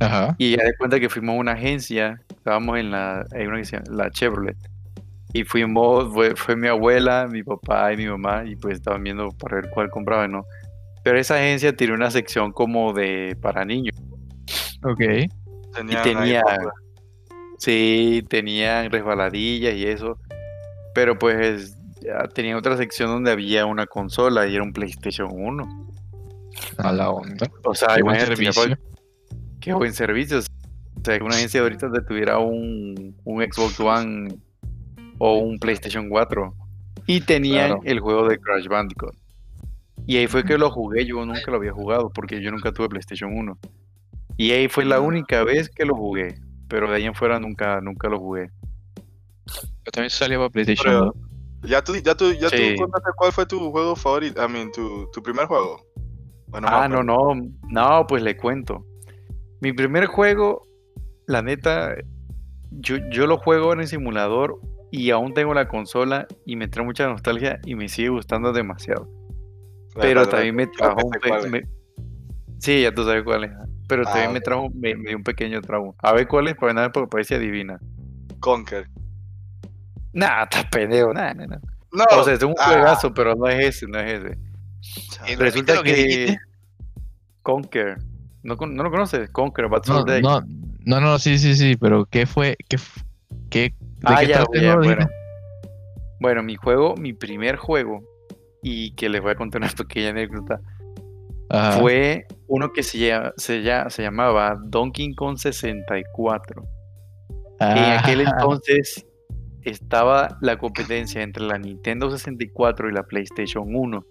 Ajá. 0.00 0.34
y 0.38 0.56
ya 0.56 0.64
de 0.64 0.76
cuenta 0.76 0.98
que 1.00 1.08
fuimos 1.08 1.36
a 1.36 1.38
una 1.38 1.52
agencia 1.52 2.20
estábamos 2.28 2.78
en 2.78 2.90
la 2.90 3.24
hay 3.32 3.46
una 3.46 3.58
que 3.58 3.64
se 3.64 3.76
llama 3.76 3.86
la 4.04 4.10
Chevrolet 4.10 4.56
y 5.34 5.44
fuimos 5.44 6.10
fue, 6.14 6.34
fue 6.34 6.56
mi 6.56 6.68
abuela 6.68 7.28
mi 7.30 7.42
papá 7.42 7.92
y 7.92 7.98
mi 7.98 8.06
mamá 8.06 8.44
y 8.46 8.56
pues 8.56 8.76
estaban 8.76 9.02
viendo 9.04 9.28
para 9.30 9.56
ver 9.56 9.68
cuál 9.70 9.90
compraba 9.90 10.26
no 10.26 10.46
pero 11.02 11.18
esa 11.18 11.34
agencia 11.34 11.76
tiene 11.76 11.92
una 11.92 12.10
sección 12.10 12.52
como 12.52 12.94
de 12.94 13.36
para 13.42 13.66
niños 13.66 13.94
Ok. 14.84 15.00
y 15.00 15.96
tenía. 16.02 16.42
Sí, 17.58 18.22
tenían 18.28 18.90
resbaladillas 18.90 19.74
y 19.74 19.86
eso. 19.86 20.18
Pero 20.94 21.18
pues 21.18 21.76
ya 22.02 22.28
tenían 22.28 22.56
otra 22.56 22.76
sección 22.76 23.08
donde 23.08 23.30
había 23.30 23.64
una 23.66 23.86
consola 23.86 24.46
y 24.46 24.54
era 24.54 24.62
un 24.62 24.72
PlayStation 24.72 25.28
1. 25.32 25.88
A 26.78 26.92
la 26.92 27.10
onda. 27.10 27.50
O 27.64 27.74
sea, 27.74 27.94
Qué 27.96 28.02
buen 28.02 28.18
ya 28.18 28.26
servicio. 28.26 28.76
qué 29.60 29.72
buen 29.72 29.92
servicio. 29.94 30.38
O 30.38 30.42
sea, 31.04 31.18
que 31.18 31.24
una 31.24 31.34
agencia 31.36 31.62
ahorita 31.62 31.90
te 31.90 32.02
tuviera 32.02 32.38
un, 32.38 33.16
un 33.24 33.42
Xbox 33.42 33.80
One 33.80 34.36
o 35.18 35.38
un 35.38 35.58
PlayStation 35.58 36.08
4. 36.08 36.54
Y 37.06 37.20
tenían 37.20 37.66
Claro. 37.68 37.82
el 37.84 38.00
juego 38.00 38.28
de 38.28 38.38
Crash 38.38 38.66
Bandicoot. 38.66 39.14
Y 40.06 40.16
ahí 40.16 40.26
fue 40.26 40.44
que 40.44 40.58
lo 40.58 40.70
jugué, 40.70 41.04
yo 41.06 41.24
nunca 41.24 41.50
lo 41.50 41.56
había 41.56 41.72
jugado 41.72 42.10
porque 42.10 42.42
yo 42.42 42.50
nunca 42.50 42.72
tuve 42.72 42.88
PlayStation 42.88 43.32
1. 43.36 43.58
Y 44.36 44.50
ahí 44.52 44.68
fue 44.68 44.84
la 44.84 45.00
única 45.00 45.44
vez 45.44 45.68
que 45.70 45.84
lo 45.84 45.94
jugué, 45.94 46.34
pero 46.68 46.88
de 46.90 46.96
ahí 46.96 47.04
en 47.04 47.14
fuera 47.14 47.38
nunca, 47.38 47.80
nunca 47.80 48.08
lo 48.08 48.18
jugué. 48.18 48.50
Yo 49.84 49.92
también 49.92 50.10
salía 50.10 50.38
para 50.38 50.50
PlayStation 50.50 50.84
Pero- 50.92 51.04
2. 51.06 51.14
Ya 51.70 51.82
tú, 51.82 51.94
ya 51.96 52.14
tú, 52.14 52.32
ya 52.32 52.50
Sí. 52.50 52.74
tú 52.76 52.82
contaste 52.82 53.10
cuál 53.16 53.32
fue 53.32 53.46
tu 53.46 53.70
juego 53.70 53.96
favorito, 53.96 54.44
I 54.44 54.50
mean, 54.50 54.70
tu, 54.72 55.08
tu 55.12 55.22
primer 55.22 55.46
juego. 55.46 55.80
Bueno, 56.48 56.68
ah, 56.70 56.86
no, 56.88 57.02
no, 57.02 57.34
no, 57.70 58.06
pues 58.06 58.22
le 58.22 58.36
cuento. 58.36 58.84
Mi 59.60 59.72
primer 59.72 60.04
juego, 60.06 60.66
la 61.26 61.40
neta, 61.40 61.94
yo, 62.70 62.96
yo 63.10 63.26
lo 63.26 63.38
juego 63.38 63.72
en 63.72 63.80
el 63.80 63.88
simulador 63.88 64.60
y 64.96 65.10
aún 65.10 65.34
tengo 65.34 65.52
la 65.54 65.66
consola 65.66 66.26
y 66.46 66.54
me 66.54 66.68
trae 66.68 66.84
mucha 66.84 67.08
nostalgia 67.08 67.58
y 67.64 67.74
me 67.74 67.88
sigue 67.88 68.10
gustando 68.10 68.52
demasiado. 68.52 69.08
Pero 70.00 70.28
también 70.28 70.54
me 70.54 70.68
trajo 70.68 71.04
un 71.04 71.10
pe- 71.10 71.48
me- 71.48 71.62
Sí, 72.58 72.82
ya 72.82 72.94
tú 72.94 73.04
sabes 73.04 73.24
cuál 73.24 73.44
es. 73.44 73.50
Pero 73.88 74.04
Ah, 74.06 74.10
también 74.12 74.32
me 74.32 74.40
trajo 74.40 74.68
me, 74.72 74.94
me 74.94 75.08
dio 75.08 75.16
un 75.16 75.24
pequeño 75.24 75.60
trauma. 75.62 75.92
A 75.98 76.12
ver 76.12 76.28
cuál 76.28 76.46
es, 76.46 76.54
para 76.54 76.72
nada, 76.74 76.92
porque 76.92 77.08
parece 77.08 77.34
adivina. 77.34 77.80
Conker. 78.38 78.88
Nah, 80.12 80.44
estás 80.44 80.66
pendejo, 80.66 81.12
nah, 81.12 81.34
nah, 81.34 81.46
nah. 81.46 81.58
No, 81.92 82.04
O 82.16 82.22
sea, 82.22 82.34
es 82.34 82.42
un 82.44 82.54
ah, 82.56 82.64
juegazo, 82.66 83.12
pero 83.12 83.34
no 83.34 83.48
es 83.48 83.64
ese, 83.64 83.88
no 83.88 83.98
es 83.98 84.20
ese. 84.20 84.38
Resulta 85.36 85.82
que 85.82 85.94
que? 85.94 86.36
Conker, 87.42 87.98
¿no, 88.44 88.54
no 88.54 88.82
lo 88.84 88.90
conoces? 88.90 89.28
Conker, 89.30 89.68
Bad 89.68 89.86
No, 89.86 90.04
no, 90.04 90.40
no, 90.84 91.00
no, 91.00 91.18
sí, 91.18 91.38
sí, 91.38 91.56
sí, 91.56 91.76
pero 91.76 92.06
¿qué 92.06 92.26
fue? 92.26 92.56
¿Qué, 92.68 92.78
qué, 93.50 93.74
¿De 93.80 93.83
Ah, 94.06 94.20
qué 94.20 94.26
ya, 94.28 94.44
ya, 94.54 94.76
bueno. 94.76 95.06
Bueno, 96.20 96.42
mi 96.42 96.56
juego, 96.56 96.94
mi 96.96 97.12
primer 97.12 97.56
juego, 97.56 98.02
y 98.62 98.92
que 98.94 99.08
les 99.08 99.20
voy 99.20 99.32
a 99.32 99.34
contar 99.34 99.60
una 99.60 99.70
pequeña 99.70 100.10
anécdota, 100.10 100.60
Ajá. 101.50 101.78
fue 101.78 102.26
uno 102.46 102.72
que 102.72 102.82
se, 102.82 102.98
llama- 102.98 103.32
se, 103.36 103.62
se 103.90 104.02
llamaba 104.02 104.56
Donkey 104.64 105.14
Kong 105.14 105.36
64. 105.36 106.62
En 106.62 106.68
Ah, 107.60 108.00
aquel 108.00 108.20
entonces 108.22 109.06
estaba 109.62 110.36
la 110.40 110.56
competencia 110.58 111.22
entre 111.22 111.44
la 111.44 111.58
Nintendo 111.58 112.10
64 112.10 112.88
y 112.88 112.92
la 112.92 113.02
PlayStation 113.04 113.64
1. 113.74 114.04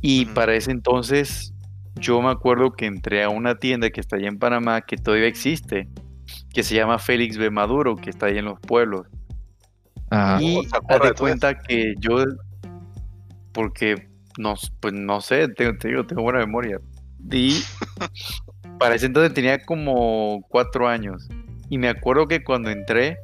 Y 0.00 0.26
para 0.26 0.54
ese 0.54 0.70
entonces 0.70 1.52
yo 1.96 2.20
me 2.20 2.30
acuerdo 2.30 2.72
que 2.72 2.86
entré 2.86 3.22
a 3.22 3.28
una 3.28 3.54
tienda 3.56 3.88
que 3.90 4.00
está 4.00 4.16
allá 4.16 4.28
en 4.28 4.38
Panamá, 4.38 4.82
que 4.82 4.96
todavía 4.96 5.26
existe, 5.26 5.88
que 6.54 6.62
se 6.62 6.74
llama 6.74 6.98
Félix 6.98 7.36
B. 7.36 7.50
Maduro, 7.50 7.96
que 7.96 8.10
está 8.10 8.26
ahí 8.26 8.38
en 8.38 8.46
los 8.46 8.60
pueblos. 8.60 9.06
ajá. 10.10 10.40
Y 10.40 10.56
Oh, 10.56 10.62
¿se 10.62 10.68
haz 10.68 10.74
acuerda 10.82 11.08
de 11.08 11.14
cuenta 11.14 11.58
que 11.58 11.94
yo, 11.98 12.24
porque 13.52 14.08
no, 14.38 14.54
pues 14.80 14.94
no 14.94 15.20
sé, 15.20 15.48
tengo, 15.48 15.76
te 15.78 15.88
digo, 15.88 16.06
tengo 16.06 16.22
buena 16.22 16.38
memoria. 16.38 16.80
Y 17.30 17.62
para 18.78 18.94
ese 18.94 19.06
entonces 19.06 19.34
tenía 19.34 19.58
como 19.64 20.42
cuatro 20.48 20.88
años. 20.88 21.28
Y 21.68 21.78
me 21.78 21.88
acuerdo 21.88 22.28
que 22.28 22.44
cuando 22.44 22.70
entré, 22.70 23.18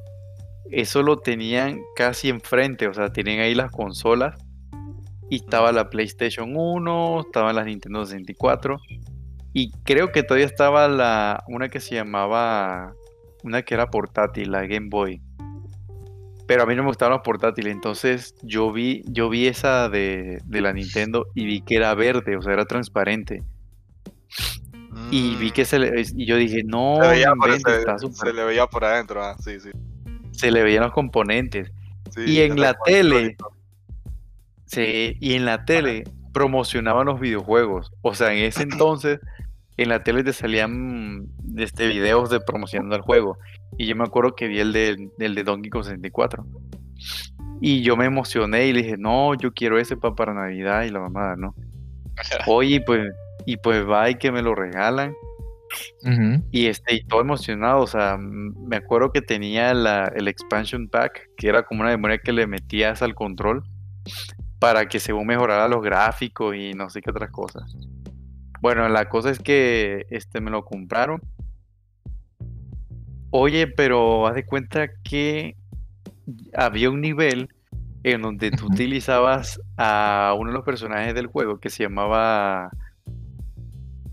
eso 0.71 1.03
lo 1.03 1.19
tenían 1.19 1.81
casi 1.97 2.29
enfrente, 2.29 2.89
o 2.89 2.95
sea, 2.95 3.13
tenían 3.13 3.41
ahí 3.41 3.55
las 3.55 3.71
consolas. 3.71 4.37
Y 5.29 5.37
estaba 5.37 5.71
la 5.71 5.91
PlayStation 5.91 6.57
1, 6.57 7.21
estaban 7.21 7.55
las 7.55 7.67
Nintendo 7.67 8.05
64. 8.05 8.79
Y 9.53 9.71
creo 9.85 10.11
que 10.11 10.23
todavía 10.23 10.47
estaba 10.47 10.89
la, 10.89 11.45
una 11.47 11.69
que 11.69 11.81
se 11.81 11.95
llamaba, 11.97 12.95
una 13.43 13.63
que 13.63 13.75
era 13.75 13.91
portátil, 13.91 14.51
la 14.53 14.67
Game 14.67 14.89
Boy 14.91 15.21
pero 16.47 16.65
a 16.65 16.67
mí 16.67 16.75
no 16.75 16.83
me 16.83 16.89
gustaban 16.89 17.13
los 17.13 17.23
portátiles, 17.23 17.73
entonces 17.73 18.35
yo 18.43 18.73
vi, 18.73 19.05
yo 19.07 19.29
vi 19.29 19.47
esa 19.47 19.89
de, 19.89 20.41
de 20.47 20.61
la 20.61 20.73
Nintendo 20.73 21.27
y 21.33 21.45
vi 21.47 21.61
que 21.61 21.77
era 21.77 21.95
verde, 21.95 22.37
o 22.37 22.43
sea, 22.43 22.53
era 22.55 22.65
transparente. 22.65 23.45
Y 25.13 25.37
vi 25.37 25.53
que 25.53 25.65
se 25.65 25.79
le, 25.79 26.01
y 26.17 26.27
yo 26.27 26.37
dije, 26.37 26.65
no, 26.65 26.97
Mm. 26.99 27.03
se, 27.03 27.09
veía 27.09 27.29
no 27.29 27.37
por, 27.37 27.49
inventes, 27.51 27.73
se, 27.75 27.79
está 27.79 27.99
se 27.99 28.07
súper- 28.07 28.35
le 28.35 28.45
veía 28.45 28.67
por 28.67 28.85
adentro, 28.85 29.23
ah, 29.23 29.37
sí, 29.39 29.61
sí. 29.61 29.71
se 30.33 30.51
le 30.51 30.65
veían 30.65 30.83
los 30.83 30.93
componentes. 30.93 31.71
sí, 32.13 32.23
Y 32.27 32.41
en 32.41 32.61
la 32.61 32.75
tele. 32.85 33.37
Sí, 34.67 35.17
y 35.21 35.35
en 35.35 35.45
la 35.45 35.65
tele 35.65 36.03
promocionaban 36.33 37.07
los 37.07 37.21
videojuegos. 37.21 37.93
O 38.03 38.15
sea, 38.17 38.33
en 38.33 38.45
ese 38.45 38.63
entonces 38.65 39.21
en 39.77 39.89
la 39.89 40.03
tele 40.03 40.25
te 40.25 40.33
salían 40.33 41.27
este, 41.57 41.89
videos 41.89 42.31
de 42.31 42.41
promocionando 42.41 42.97
el 42.97 43.03
juego. 43.03 43.39
Y 43.79 43.87
yo 43.87 43.97
me 43.97 44.05
acuerdo 44.05 44.35
que 44.35 44.49
vi 44.49 44.61
el 44.61 44.73
de, 44.73 45.09
el 45.19 45.35
de 45.35 45.43
Donkey 45.45 45.71
Kong 45.71 45.85
64. 45.85 46.45
Y 47.61 47.83
yo 47.83 47.97
me 47.97 48.07
emocioné 48.07 48.67
y 48.67 48.73
le 48.73 48.83
dije, 48.83 48.97
no, 48.99 49.35
yo 49.35 49.53
quiero 49.53 49.79
ese 49.79 49.97
pa- 49.97 50.15
para 50.15 50.33
Navidad 50.35 50.85
y 50.85 50.91
la 50.91 51.01
mamada, 51.01 51.37
¿no? 51.37 51.55
Oye, 52.47 52.81
pues, 52.81 53.09
y 53.47 53.57
pues 53.57 53.87
va 53.89 54.11
y 54.11 54.15
que 54.17 54.33
me 54.33 54.43
lo 54.43 54.55
regalan. 54.55 55.15
Ujú. 56.03 56.43
Y 56.51 56.67
este, 56.67 56.97
y 56.97 57.05
todo 57.05 57.21
emocionado, 57.21 57.81
o 57.83 57.87
sea, 57.87 58.17
me 58.19 58.77
acuerdo 58.77 59.13
que 59.13 59.23
tenía 59.23 59.73
la, 59.73 60.11
el 60.17 60.27
expansion 60.27 60.89
pack, 60.89 61.29
que 61.37 61.49
era 61.49 61.63
como 61.63 61.83
una 61.83 61.91
memoria 61.91 62.19
que 62.19 62.33
le 62.33 62.47
metías 62.47 63.03
al 63.03 63.15
control 63.15 63.63
para 64.59 64.87
que 64.89 64.99
según 64.99 65.27
mejorara 65.27 65.69
los 65.69 65.81
gráficos 65.83 66.57
y 66.57 66.73
no 66.75 66.91
sé 66.91 67.01
qué 67.01 67.11
otras 67.11 67.31
cosas. 67.31 67.77
Bueno, 68.61 68.89
la 68.89 69.09
cosa 69.09 69.31
es 69.31 69.39
que 69.39 70.07
este 70.11 70.41
me 70.41 70.51
lo 70.51 70.65
compraron. 70.65 71.21
Oye, 73.31 73.67
pero 73.69 74.27
haz 74.27 74.35
de 74.35 74.45
cuenta 74.45 74.89
que 75.05 75.57
había 76.55 76.91
un 76.91 77.01
nivel 77.01 77.49
en 78.03 78.23
donde 78.23 78.51
tú 78.51 78.67
utilizabas 78.67 79.61
a 79.77 80.35
uno 80.39 80.51
de 80.51 80.57
los 80.57 80.65
personajes 80.65 81.15
del 81.15 81.27
juego 81.27 81.59
que 81.59 81.71
se 81.71 81.85
llamaba 81.85 82.71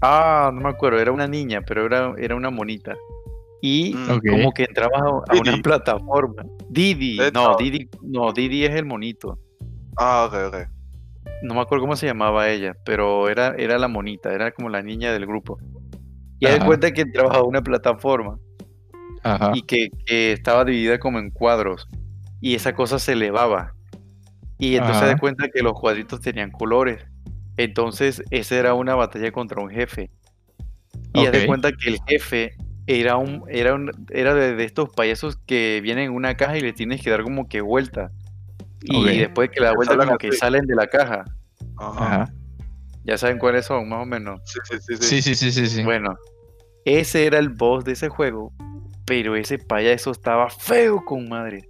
Ah, 0.01 0.51
no 0.53 0.61
me 0.61 0.69
acuerdo, 0.69 0.99
era 0.99 1.11
una 1.11 1.27
niña, 1.27 1.61
pero 1.61 1.85
era, 1.85 2.13
era 2.17 2.35
una 2.35 2.49
monita. 2.51 2.95
Y 3.61 3.95
Mm, 3.95 4.19
como 4.29 4.51
que 4.53 4.65
entrabas 4.65 5.01
a, 5.01 5.33
a 5.33 5.41
una 5.41 5.57
plataforma. 5.63 6.45
Didi, 6.69 7.17
no, 7.33 7.55
Didi, 7.57 7.89
no, 8.03 8.31
Didi 8.31 8.65
es 8.65 8.75
el 8.75 8.85
monito. 8.85 9.39
Ah, 9.97 10.27
ok, 10.29 10.53
ok. 10.53 10.69
No 11.41 11.55
me 11.55 11.61
acuerdo 11.61 11.83
cómo 11.83 11.95
se 11.95 12.05
llamaba 12.05 12.49
ella, 12.49 12.75
pero 12.85 13.29
era, 13.29 13.55
era 13.57 13.79
la 13.79 13.87
monita, 13.87 14.31
era 14.33 14.51
como 14.51 14.69
la 14.69 14.83
niña 14.83 15.11
del 15.11 15.25
grupo. 15.25 15.57
Y 16.39 16.45
haz 16.45 16.59
de 16.59 16.65
cuenta 16.65 16.91
que 16.91 17.01
entrabas 17.01 17.35
a 17.35 17.41
una 17.43 17.63
plataforma 17.63 18.37
Ajá. 19.35 19.51
y 19.55 19.61
que, 19.63 19.89
que 20.05 20.31
estaba 20.33 20.65
dividida 20.65 20.99
como 20.99 21.19
en 21.19 21.29
cuadros. 21.31 21.87
Y 22.41 22.55
esa 22.55 22.73
cosa 22.73 22.99
se 22.99 23.13
elevaba. 23.13 23.73
Y 24.59 24.75
entonces 24.75 25.01
de 25.03 25.09
Ajá. 25.11 25.17
cuenta 25.19 25.49
que 25.49 25.61
los 25.61 25.73
cuadritos 25.73 26.21
tenían 26.21 26.51
colores. 26.51 27.05
Entonces, 27.57 28.23
esa 28.29 28.55
era 28.55 28.73
una 28.73 28.95
batalla 28.95 29.31
contra 29.31 29.61
un 29.61 29.69
jefe. 29.69 30.09
Y 31.13 31.25
haz 31.25 31.31
de 31.31 31.39
Ok. 31.41 31.45
cuenta 31.47 31.71
que 31.71 31.89
el 31.89 31.97
jefe 32.07 32.55
era 32.85 33.17
un, 33.17 33.43
era 33.49 33.73
un, 33.73 33.91
era 34.11 34.33
de, 34.35 34.55
de 34.55 34.63
estos 34.63 34.89
payasos 34.89 35.37
que 35.45 35.79
vienen 35.81 36.05
en 36.05 36.11
una 36.11 36.35
caja 36.35 36.57
y 36.57 36.61
le 36.61 36.73
tienes 36.73 37.01
que 37.01 37.09
dar 37.09 37.23
como 37.23 37.47
que 37.47 37.61
vuelta. 37.61 38.11
Y 38.83 39.03
después 39.17 39.49
que 39.49 39.59
la 39.59 39.73
vuelta 39.73 39.93
Salen 39.93 40.07
como 40.07 40.17
que 40.19 40.27
así. 40.29 40.37
salen 40.37 40.65
de 40.67 40.75
la 40.75 40.87
caja. 40.87 41.25
Ajá. 41.77 42.05
Ajá. 42.05 42.33
Ya 43.03 43.17
saben 43.17 43.39
cuáles 43.39 43.65
son, 43.65 43.89
más 43.89 44.03
o 44.03 44.05
menos. 44.05 44.39
Sí, 44.45 44.59
sí, 44.69 44.77
sí, 44.79 44.97
sí. 44.97 45.03
Sí, 45.03 45.21
sí, 45.21 45.35
sí, 45.35 45.51
sí, 45.51 45.67
sí. 45.67 45.83
Bueno, 45.83 46.15
ese 46.85 47.25
era 47.25 47.39
el 47.39 47.49
boss 47.49 47.83
de 47.85 47.93
ese 47.93 48.09
juego, 48.09 48.53
pero 49.07 49.35
ese 49.37 49.57
payaso 49.57 50.11
estaba 50.11 50.49
feo 50.49 51.03
con 51.03 51.27
madre. 51.29 51.67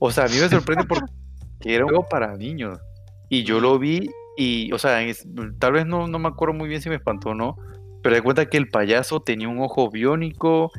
O 0.00 0.10
sea, 0.10 0.24
a 0.24 0.28
mí 0.28 0.34
me 0.40 0.48
sorprende 0.48 0.84
porque 0.88 1.12
era 1.64 1.84
un 1.84 1.90
juego 1.90 2.08
para 2.08 2.34
niños. 2.36 2.80
Y 3.28 3.44
yo 3.44 3.60
lo 3.60 3.78
vi 3.78 4.08
y, 4.38 4.72
o 4.72 4.78
sea, 4.78 5.02
es- 5.02 5.26
tal 5.60 5.72
vez 5.72 5.84
no, 5.86 6.08
no 6.08 6.18
me 6.18 6.28
acuerdo 6.28 6.54
muy 6.54 6.68
bien 6.68 6.80
si 6.80 6.88
me 6.88 6.94
espantó 6.96 7.30
o 7.30 7.34
no, 7.34 7.56
pero 8.02 8.14
de 8.14 8.22
cuenta 8.22 8.46
que 8.46 8.56
el 8.56 8.68
payaso 8.68 9.20
tenía 9.20 9.48
un 9.48 9.60
ojo 9.60 9.90
biónico, 9.90 10.72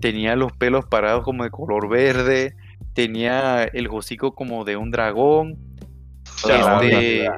tenía 0.00 0.34
los 0.34 0.52
pelos 0.52 0.84
parados 0.86 1.22
como 1.22 1.44
de 1.44 1.50
color 1.50 1.88
verde, 1.88 2.56
tenía 2.92 3.62
el 3.64 3.86
hocico 3.88 4.34
como 4.34 4.64
de 4.64 4.76
un 4.76 4.90
dragón, 4.90 5.56
este, 6.82 7.28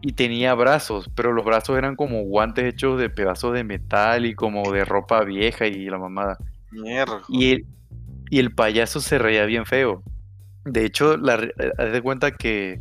y 0.00 0.12
tenía 0.12 0.54
brazos, 0.54 1.08
pero 1.14 1.32
los 1.32 1.44
brazos 1.44 1.78
eran 1.78 1.94
como 1.94 2.22
guantes 2.24 2.64
hechos 2.64 2.98
de 2.98 3.10
pedazos 3.10 3.54
de 3.54 3.62
metal 3.62 4.26
y 4.26 4.34
como 4.34 4.72
de 4.72 4.84
ropa 4.84 5.22
vieja 5.22 5.66
y 5.68 5.84
la 5.84 5.98
mamada. 5.98 6.36
Mierda. 6.74 7.22
Y 7.28 7.52
el, 7.52 7.66
y 8.30 8.38
el 8.38 8.54
payaso 8.54 9.00
se 9.00 9.18
reía 9.18 9.44
bien 9.46 9.64
feo. 9.66 10.02
De 10.64 10.84
hecho, 10.84 11.16
la, 11.16 11.34
eh, 11.36 11.52
haz 11.78 11.92
de 11.92 12.02
cuenta 12.02 12.30
que, 12.32 12.80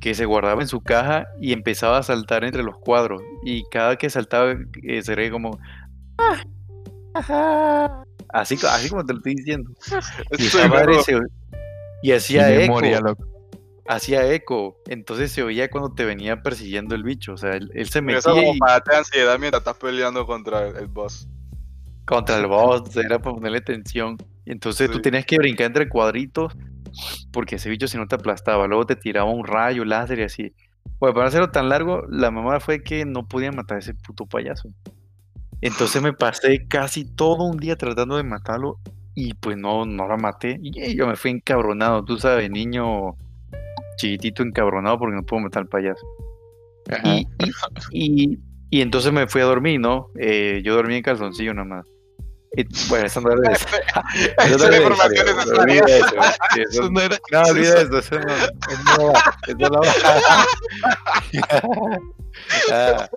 que 0.00 0.14
se 0.14 0.24
guardaba 0.24 0.62
en 0.62 0.68
su 0.68 0.80
caja 0.80 1.26
y 1.40 1.52
empezaba 1.52 1.98
a 1.98 2.02
saltar 2.02 2.44
entre 2.44 2.62
los 2.62 2.76
cuadros. 2.78 3.22
Y 3.44 3.64
cada 3.70 3.96
que 3.96 4.08
saltaba 4.10 4.54
eh, 4.82 5.02
se 5.02 5.14
reía 5.14 5.30
como... 5.30 5.58
"Ah, 6.18 6.42
ajá". 7.14 8.04
Así, 8.32 8.56
así 8.68 8.88
como 8.88 9.04
te 9.04 9.12
lo 9.12 9.18
estoy 9.18 9.34
diciendo. 9.34 9.70
Y 10.38 10.44
se- 10.44 10.62
hacía 12.12 12.48
eco 12.64 12.80
loco. 12.80 13.26
hacía 13.88 14.32
eco, 14.32 14.76
entonces 14.86 15.32
se 15.32 15.42
oía 15.42 15.68
cuando 15.68 15.92
te 15.92 16.04
venía 16.04 16.42
persiguiendo 16.42 16.94
el 16.94 17.02
bicho, 17.02 17.32
o 17.34 17.36
sea, 17.36 17.56
él, 17.56 17.70
él 17.74 17.88
se 17.88 17.98
Eso 17.98 18.02
metía 18.02 18.20
como 18.22 18.54
y 18.54 18.58
para 18.58 18.72
darte 18.74 18.96
ansiedad 18.96 19.38
mientras 19.38 19.60
estás 19.62 19.76
peleando 19.76 20.24
contra 20.26 20.68
el, 20.68 20.76
el 20.76 20.86
boss. 20.86 21.28
Contra 22.10 22.36
el 22.36 22.46
boss, 22.46 22.94
era 22.96 23.18
para 23.18 23.34
ponerle 23.34 23.60
tensión, 23.62 24.18
y 24.44 24.52
entonces 24.52 24.90
tú 24.90 25.00
tenías 25.00 25.24
que 25.24 25.38
brincar 25.38 25.68
entre 25.68 25.88
cuadritos 25.88 26.54
porque 27.32 27.56
ese 27.56 27.70
bicho 27.70 27.88
si 27.88 27.96
no 27.96 28.06
te 28.06 28.16
aplastaba, 28.16 28.66
luego 28.66 28.86
te 28.86 28.96
tiraba 28.96 29.30
un 29.30 29.44
rayo, 29.44 29.84
láser 29.84 30.18
y 30.20 30.22
así. 30.22 30.52
Bueno, 30.98 31.14
para 31.14 31.28
hacerlo 31.28 31.50
tan 31.50 31.68
largo, 31.68 32.04
la 32.08 32.30
mamá 32.30 32.60
fue 32.60 32.82
que 32.82 33.04
no 33.04 33.26
podía 33.26 33.52
matar 33.52 33.76
a 33.76 33.80
ese 33.80 33.94
puto 33.94 34.26
payaso. 34.26 34.70
Entonces 35.60 36.02
me 36.02 36.12
pasé 36.12 36.66
casi 36.66 37.04
todo 37.04 37.44
un 37.44 37.58
día 37.58 37.76
tratando 37.76 38.16
de 38.16 38.22
matarlo 38.22 38.78
y 39.14 39.34
pues 39.34 39.56
no, 39.56 39.84
no 39.84 40.08
la 40.08 40.16
maté. 40.16 40.58
Y 40.62 40.96
yo 40.96 41.06
me 41.06 41.16
fui 41.16 41.30
encabronado, 41.30 42.04
tú 42.04 42.18
sabes, 42.18 42.50
niño 42.50 43.16
chiquitito 43.96 44.42
encabronado 44.42 44.98
porque 44.98 45.16
no 45.16 45.22
puedo 45.22 45.42
matar 45.42 45.62
al 45.62 45.68
payaso. 45.68 46.06
Y, 47.14 47.26
y, 47.92 48.38
y, 48.70 48.80
entonces 48.80 49.12
me 49.12 49.26
fui 49.26 49.42
a 49.42 49.44
dormir, 49.44 49.78
¿no? 49.78 50.08
Eh, 50.18 50.60
yo 50.64 50.74
dormí 50.74 50.96
en 50.96 51.02
calzoncillo 51.02 51.54
nomás. 51.54 51.86
Y, 52.56 52.64
bueno, 52.88 53.06
eso 53.06 53.20
no 53.20 53.30
era 53.32 53.52
eso. 53.52 53.66
Eso 54.38 54.58
no 54.58 54.64
era 54.64 54.76
información 54.78 55.26
necesaria. 55.26 55.62
Olvida 55.62 55.86
eso. 56.56 56.90
No 56.90 57.00
era. 57.00 57.16
no, 57.30 57.42
olvida 57.42 57.80
eso. 57.80 57.98
Eso 57.98 58.18
no, 58.18 58.34
eso 58.34 58.52
no 58.98 59.12
va. 59.12 59.22
Eso 59.46 59.56
no 59.58 59.80
va. 59.80 59.86
Ah, 62.72 63.08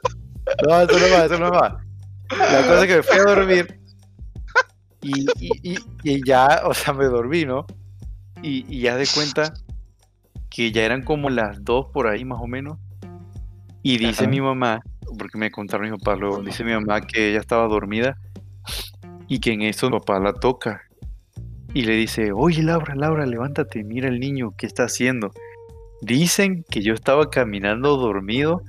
no, 0.67 0.81
eso 0.81 0.99
no 0.99 1.09
va, 1.15 1.25
eso 1.25 1.37
no 1.37 1.51
va. 1.51 1.79
La 2.29 2.61
cosa 2.63 2.81
es 2.81 2.87
que 2.87 2.95
me 2.97 3.03
fui 3.03 3.19
a 3.19 3.23
dormir 3.23 3.79
y, 5.01 5.21
y, 5.39 5.49
y, 5.61 5.77
y 6.03 6.25
ya, 6.25 6.61
o 6.65 6.73
sea, 6.73 6.93
me 6.93 7.05
dormí, 7.05 7.45
¿no? 7.45 7.65
Y, 8.41 8.65
y 8.67 8.81
ya 8.81 8.97
de 8.97 9.07
cuenta 9.07 9.53
que 10.49 10.71
ya 10.71 10.83
eran 10.83 11.03
como 11.03 11.29
las 11.29 11.63
dos 11.63 11.87
por 11.93 12.07
ahí 12.07 12.25
más 12.25 12.39
o 12.41 12.47
menos. 12.47 12.77
Y 13.81 13.97
dice 13.97 14.23
Ajá. 14.23 14.29
mi 14.29 14.41
mamá, 14.41 14.81
porque 15.17 15.37
me 15.37 15.51
contaron 15.51 15.89
mis 15.89 15.99
papás 15.99 16.19
luego, 16.19 16.41
dice 16.41 16.63
mi 16.63 16.73
mamá 16.73 17.01
que 17.01 17.29
ella 17.29 17.39
estaba 17.39 17.67
dormida 17.67 18.17
y 19.33 19.39
que 19.39 19.51
en 19.51 19.63
eso 19.63 19.89
papá 19.89 20.19
la 20.19 20.31
toca. 20.31 20.83
Y 21.73 21.81
le 21.85 21.95
dice, 21.95 22.31
oye 22.33 22.61
Laura, 22.61 22.93
Laura, 22.93 23.25
levántate, 23.25 23.83
mira 23.83 24.07
el 24.07 24.19
niño, 24.19 24.53
¿qué 24.55 24.67
está 24.67 24.83
haciendo? 24.83 25.31
Dicen 26.03 26.63
que 26.69 26.83
yo 26.83 26.93
estaba 26.93 27.31
caminando 27.31 27.97
dormido 27.97 28.61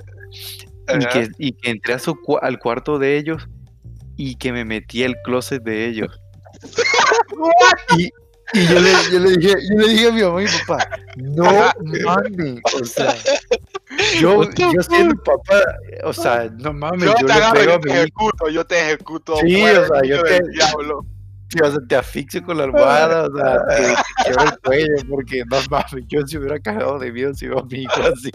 y 0.88 1.04
que, 1.12 1.28
y 1.36 1.52
que 1.52 1.70
entré 1.70 1.92
a 1.92 1.98
su 1.98 2.16
al 2.40 2.58
cuarto 2.58 2.98
de 2.98 3.18
ellos 3.18 3.46
y 4.16 4.36
que 4.36 4.52
me 4.52 4.64
metí 4.64 5.04
al 5.04 5.16
closet 5.22 5.62
de 5.62 5.86
ellos. 5.86 6.18
y, 7.98 8.04
y 8.54 8.66
yo, 8.66 8.80
le, 8.80 8.90
yo, 9.12 9.20
le 9.20 9.36
dije, 9.36 9.54
yo 9.70 9.78
le 9.78 9.88
dije 9.88 10.08
a 10.08 10.12
mi 10.12 10.22
mamá 10.22 10.42
y 10.42 10.44
mi 10.46 10.50
papá, 10.66 10.88
no 11.16 11.44
mames, 12.04 12.60
o 12.80 12.84
sea, 12.86 13.14
yo, 14.20 14.42
yo 14.50 14.82
siendo 14.82 15.14
papá, 15.22 15.60
o 16.04 16.12
sea, 16.12 16.50
no 16.58 16.72
mames, 16.72 17.04
Yo 17.04 17.14
yo, 17.20 17.26
te 17.26 17.32
agarro 17.32 17.74
y 17.76 17.80
te 17.80 17.90
ejecuto, 18.00 18.48
yo 18.48 18.64
te 18.66 18.80
ejecuto. 18.80 19.36
Sí, 19.38 19.62
o 19.62 19.86
sea, 19.86 20.02
yo 20.04 20.22
te- 20.22 20.40
diablo. 20.52 21.06
sí, 21.48 21.58
o 21.62 21.70
sea, 21.70 21.80
te 21.88 21.96
asfixio 21.96 22.42
con 22.44 22.58
la 22.58 22.64
almohada, 22.64 23.28
o 23.28 23.36
sea, 23.36 23.58
te, 23.66 23.82
te 23.82 23.94
quiebro 24.24 24.42
el 24.44 24.58
cuello, 24.60 24.94
porque 25.08 25.42
no 25.50 25.56
mames, 25.70 26.04
yo 26.08 26.26
se 26.26 26.38
hubiera 26.38 26.58
cagado 26.60 26.98
de 26.98 27.12
miedo 27.12 27.34
si 27.34 27.46
veo 27.48 27.60
a 27.60 27.64
mi 27.64 27.82
hijo 27.82 28.00
así. 28.02 28.30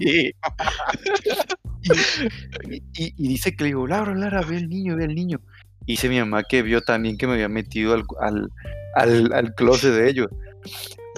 Y, 2.70 2.75
y- 2.98 3.13
y 3.18 3.28
dice 3.30 3.56
que 3.56 3.63
le 3.63 3.68
digo, 3.70 3.88
Laura, 3.88 4.13
Laura, 4.16 4.42
ve 4.42 4.58
el 4.58 4.70
niño, 4.70 4.96
ve 4.96 5.06
el 5.06 5.16
niño. 5.16 5.39
Y 5.86 5.94
dice 5.94 6.10
mi 6.10 6.20
mamá 6.20 6.44
que 6.44 6.62
vio 6.62 6.82
también 6.82 7.18
que 7.18 7.25
me 7.25 7.34
había 7.34 7.50
metido 7.50 7.94
al, 7.94 8.04
al, 8.22 8.50
al, 8.96 9.34
al 9.34 9.56
closet 9.56 9.92
de 9.94 10.10
ellos. 10.10 10.28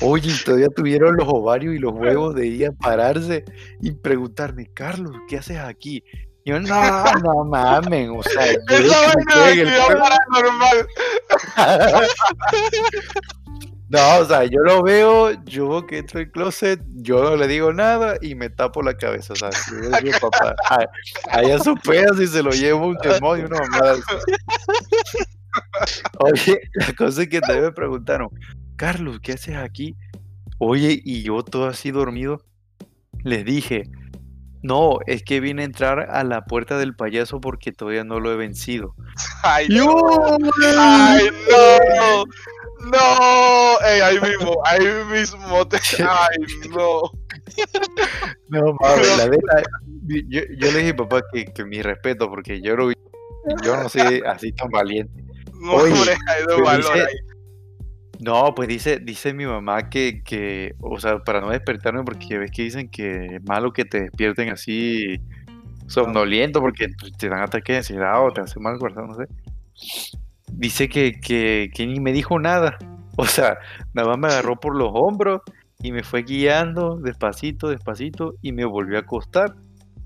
Oye, 0.01 0.33
todavía 0.43 0.67
tuvieron 0.69 1.15
los 1.15 1.27
ovarios 1.27 1.75
y 1.75 1.79
los 1.79 1.93
huevos 1.93 2.33
de 2.35 2.47
ir 2.47 2.67
a 2.67 2.71
pararse 2.71 3.45
y 3.81 3.91
preguntarme, 3.91 4.67
Carlos, 4.73 5.13
¿qué 5.27 5.37
haces 5.37 5.59
aquí? 5.59 6.03
Y 6.43 6.49
yo, 6.49 6.59
no, 6.59 7.03
no 7.23 7.45
mames, 7.45 8.09
o 8.09 8.23
sea, 8.23 8.51
yo 8.51 8.59
Esa 8.69 9.13
vaina 9.13 9.35
de 9.35 9.51
actividad 9.51 9.87
paranormal. 9.99 10.87
No, 13.89 14.19
o 14.19 14.25
sea, 14.25 14.45
yo 14.45 14.61
lo 14.61 14.81
veo, 14.81 15.31
yo 15.43 15.85
que 15.85 15.97
entro 15.97 16.21
al 16.21 16.31
closet, 16.31 16.79
yo 16.95 17.21
no 17.23 17.35
le 17.35 17.45
digo 17.47 17.73
nada 17.73 18.15
y 18.21 18.35
me 18.35 18.49
tapo 18.49 18.81
la 18.81 18.93
cabeza, 18.93 19.33
o 19.33 19.35
sea, 19.35 19.49
yo 19.69 19.99
digo, 20.01 20.17
papá, 20.21 20.55
"Ay, 20.69 20.85
allá 21.29 21.59
su 21.59 21.75
pedazo 21.75 22.21
y 22.23 22.27
se 22.27 22.41
lo 22.41 22.51
llevo 22.51 22.87
un 22.87 22.97
demonio, 23.03 23.47
una 23.47 23.59
mamada 23.59 23.91
así". 23.91 24.01
Oye, 26.19 26.61
la 26.73 26.93
cosa 26.93 27.23
es 27.23 27.29
que 27.29 27.41
también 27.41 27.65
me 27.65 27.71
preguntaron, 27.71 28.29
Carlos, 28.75 29.19
¿qué 29.21 29.33
haces 29.33 29.55
aquí? 29.55 29.95
Oye, 30.59 31.01
y 31.03 31.23
yo 31.23 31.43
todo 31.43 31.67
así 31.67 31.91
dormido, 31.91 32.43
les 33.23 33.45
dije, 33.45 33.83
no, 34.63 34.99
es 35.07 35.23
que 35.23 35.39
vine 35.39 35.63
a 35.63 35.65
entrar 35.65 36.11
a 36.11 36.23
la 36.23 36.45
puerta 36.45 36.77
del 36.77 36.95
payaso 36.95 37.41
porque 37.41 37.71
todavía 37.71 38.03
no 38.03 38.19
lo 38.19 38.31
he 38.31 38.35
vencido. 38.35 38.93
Ay, 39.41 39.67
no. 39.69 40.37
Ay, 40.77 41.29
no. 41.49 42.23
No. 42.91 43.79
Ey, 43.85 44.01
ahí 44.01 44.19
mismo, 44.19 44.61
ahí 44.65 44.87
mismo. 45.11 45.67
Te... 45.67 45.77
Ay, 46.07 46.37
no. 46.69 47.01
No, 48.49 48.75
la 48.81 49.29
yo, 50.05 50.41
yo 50.57 50.71
le 50.71 50.79
dije 50.79 50.93
papá 50.93 51.21
que, 51.31 51.45
que 51.45 51.63
mi 51.63 51.81
respeto, 51.81 52.29
porque 52.29 52.61
yo 52.61 52.75
no, 52.75 52.91
yo 53.63 53.77
no 53.77 53.87
soy 53.87 54.21
así 54.25 54.51
tan 54.51 54.69
valiente. 54.69 55.20
No, 55.61 55.73
Oye, 55.73 55.93
hombre, 55.93 56.11
hay 56.27 56.41
de 56.41 56.45
pero 56.47 56.63
valor 56.63 56.83
dice- 56.93 57.05
ahí. 57.05 57.15
No, 58.19 58.53
pues 58.53 58.67
dice, 58.67 58.99
dice 58.99 59.33
mi 59.33 59.45
mamá 59.47 59.89
que, 59.89 60.21
que, 60.23 60.75
o 60.79 60.99
sea, 60.99 61.19
para 61.23 61.41
no 61.41 61.49
despertarme, 61.49 62.03
porque 62.03 62.27
ya 62.27 62.37
ves 62.37 62.51
que 62.51 62.63
dicen 62.63 62.87
que 62.89 63.37
es 63.37 63.43
malo 63.43 63.73
que 63.73 63.83
te 63.83 64.01
despierten 64.01 64.49
así 64.49 65.19
somnoliento, 65.87 66.59
porque 66.61 66.87
te 67.17 67.29
dan 67.29 67.39
ataque 67.41 67.71
de 67.73 67.77
ansiedad 67.79 68.23
o 68.23 68.31
te 68.31 68.41
hace 68.41 68.59
mal 68.59 68.77
corazón, 68.77 69.07
no 69.07 69.15
sé. 69.15 69.25
Dice 70.51 70.87
que, 70.87 71.19
que, 71.19 71.71
que 71.73 71.87
ni 71.87 71.99
me 71.99 72.11
dijo 72.13 72.39
nada. 72.39 72.77
O 73.17 73.25
sea, 73.25 73.57
nada 73.93 74.07
más 74.09 74.17
me 74.19 74.27
agarró 74.27 74.57
por 74.59 74.75
los 74.75 74.89
hombros 74.93 75.41
y 75.83 75.91
me 75.91 76.01
fue 76.01 76.23
guiando 76.23 76.95
despacito, 76.97 77.67
despacito 77.69 78.35
y 78.41 78.51
me 78.53 78.63
volvió 78.65 78.97
a 78.97 79.01
acostar 79.01 79.55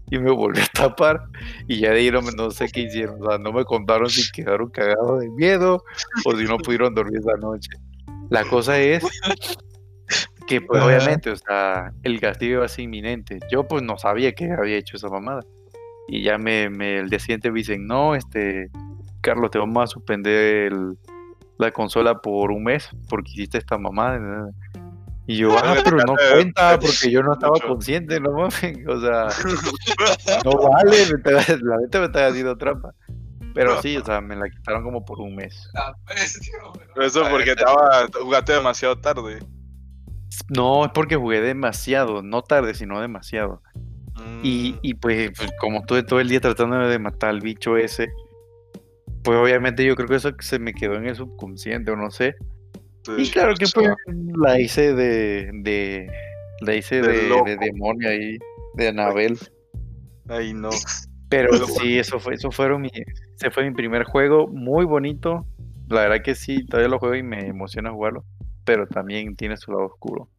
y 0.10 0.20
me 0.20 0.32
volvió 0.32 0.64
a 0.64 0.68
tapar 0.68 1.24
y 1.68 1.80
ya 1.80 1.92
ahí 1.92 2.12
no, 2.12 2.52
sé 2.52 2.68
qué 2.72 2.82
hicieron. 2.82 3.22
O 3.22 3.30
sea, 3.30 3.38
no 3.38 3.52
me 3.52 3.66
contaron 3.66 4.10
si 4.10 4.30
quedaron 4.32 4.70
cagados 4.70 5.20
de 5.22 5.30
miedo 5.30 5.84
o 6.26 6.36
si 6.36 6.44
no 6.46 6.58
pudieron 6.58 6.94
dormir 6.94 7.20
esa 7.20 7.38
noche. 7.38 7.70
La 8.30 8.44
cosa 8.46 8.80
es 8.80 9.04
que 10.48 10.62
pues 10.62 10.80
Ajá. 10.82 10.88
obviamente, 10.88 11.32
o 11.32 11.36
sea, 11.36 11.92
el 12.04 12.20
castigo 12.20 12.56
iba 12.58 12.66
a 12.66 12.70
ser 12.70 12.84
inminente. 12.86 13.40
Yo 13.52 13.68
pues 13.68 13.84
no 13.84 13.98
sabía 13.98 14.34
que 14.34 14.52
había 14.52 14.78
hecho 14.78 14.98
esa 14.98 15.10
mamada. 15.10 15.42
Y 16.08 16.22
ya 16.22 16.38
me, 16.38 16.70
me 16.70 17.00
el 17.00 17.10
día 17.10 17.20
siguiente 17.20 17.50
me 17.50 17.60
dicen, 17.60 17.88
no, 17.88 18.14
este, 18.16 18.70
Carlos, 19.22 19.50
te 19.50 19.58
vamos 19.58 19.84
a 19.84 19.88
suspender 19.88 20.72
el- 20.72 20.98
la 21.58 21.72
consola 21.72 22.20
por 22.22 22.52
un 22.52 22.64
mes 22.64 22.90
porque 23.10 23.32
hiciste 23.32 23.58
esta 23.58 23.78
mamada. 23.78 24.50
Y 25.28 25.38
yo, 25.38 25.58
ah, 25.58 25.76
pero 25.84 25.98
no 25.98 26.16
cuenta 26.34 26.80
porque 26.80 27.10
yo 27.12 27.24
no 27.24 27.34
estaba 27.34 27.54
Mucho. 27.54 27.68
consciente, 27.68 28.20
no 28.20 28.32
mames. 28.32 28.88
O 28.88 29.02
sea, 29.02 29.28
no 30.46 30.52
vale, 30.70 30.92
me 30.92 31.18
está- 31.18 31.58
la 31.62 31.78
neta 31.78 32.00
me 32.00 32.06
está 32.06 32.28
haciendo 32.28 32.58
trampa. 32.58 32.94
Pero 33.54 33.82
sí, 33.82 33.96
o 33.96 34.04
sea, 34.04 34.20
me 34.20 34.36
la 34.36 34.50
quitaron 34.50 34.84
como 34.84 35.06
por 35.06 35.20
un 35.22 35.34
mes. 35.36 35.70
Pero 36.94 37.06
Eso 37.06 37.24
porque 37.32 37.52
estaba, 37.52 38.06
jugaste 38.22 38.52
demasiado 38.54 38.98
tarde. 39.00 39.40
No, 40.50 40.84
es 40.86 40.92
porque 40.94 41.16
jugué 41.16 41.40
demasiado, 41.40 42.22
no 42.22 42.42
tarde, 42.42 42.74
sino 42.74 43.00
demasiado. 43.00 43.62
Y, 44.44 44.74
Mm, 44.74 44.80
y 44.82 44.94
pues, 44.96 45.32
pues, 45.38 45.52
como 45.60 45.80
estuve 45.80 46.04
todo 46.04 46.20
el 46.20 46.28
día 46.30 46.40
tratando 46.42 46.78
de 46.88 47.00
matar 47.00 47.30
al 47.30 47.42
bicho 47.42 47.78
ese, 47.78 48.10
pues 49.24 49.38
obviamente 49.38 49.86
yo 49.86 49.96
creo 49.96 50.08
que 50.08 50.16
eso 50.16 50.32
se 50.40 50.60
me 50.60 50.74
quedó 50.74 50.96
en 50.96 51.08
el 51.08 51.16
subconsciente 51.16 51.92
o 51.92 51.96
no 51.96 52.12
sé. 52.12 52.36
Y 53.18 53.30
claro 53.30 53.54
que 53.56 53.66
pues 53.74 53.90
la 54.38 54.60
hice 54.60 54.94
de, 54.94 55.52
de 55.54 56.12
la 56.62 56.76
hice 56.76 57.02
De 57.02 57.30
de, 57.30 57.58
demonio 57.58 58.10
ahí, 58.10 58.38
de 58.76 58.88
Anabel. 58.88 59.38
Ay, 60.28 60.54
no. 60.54 60.70
Pero 61.30 61.66
sí, 61.68 61.98
eso 61.98 62.20
fue, 62.20 62.36
eso 62.36 62.52
fueron 62.52 62.82
mi, 62.82 62.92
ese 63.36 63.52
fue 63.52 63.64
mi 63.64 63.76
primer 63.76 64.04
juego, 64.04 64.48
muy 64.48 64.86
bonito. 64.86 65.46
La 65.88 66.02
verdad 66.02 66.24
que 66.24 66.36
sí, 66.36 66.66
todavía 66.66 66.90
lo 66.90 67.00
juego 67.00 67.16
y 67.16 67.24
me 67.24 67.48
emociona 67.48 67.92
jugarlo, 67.92 68.24
pero 68.64 68.88
también 68.88 69.36
tiene 69.36 69.58
su 69.58 69.72
lado 69.72 69.86
oscuro. 69.86 70.30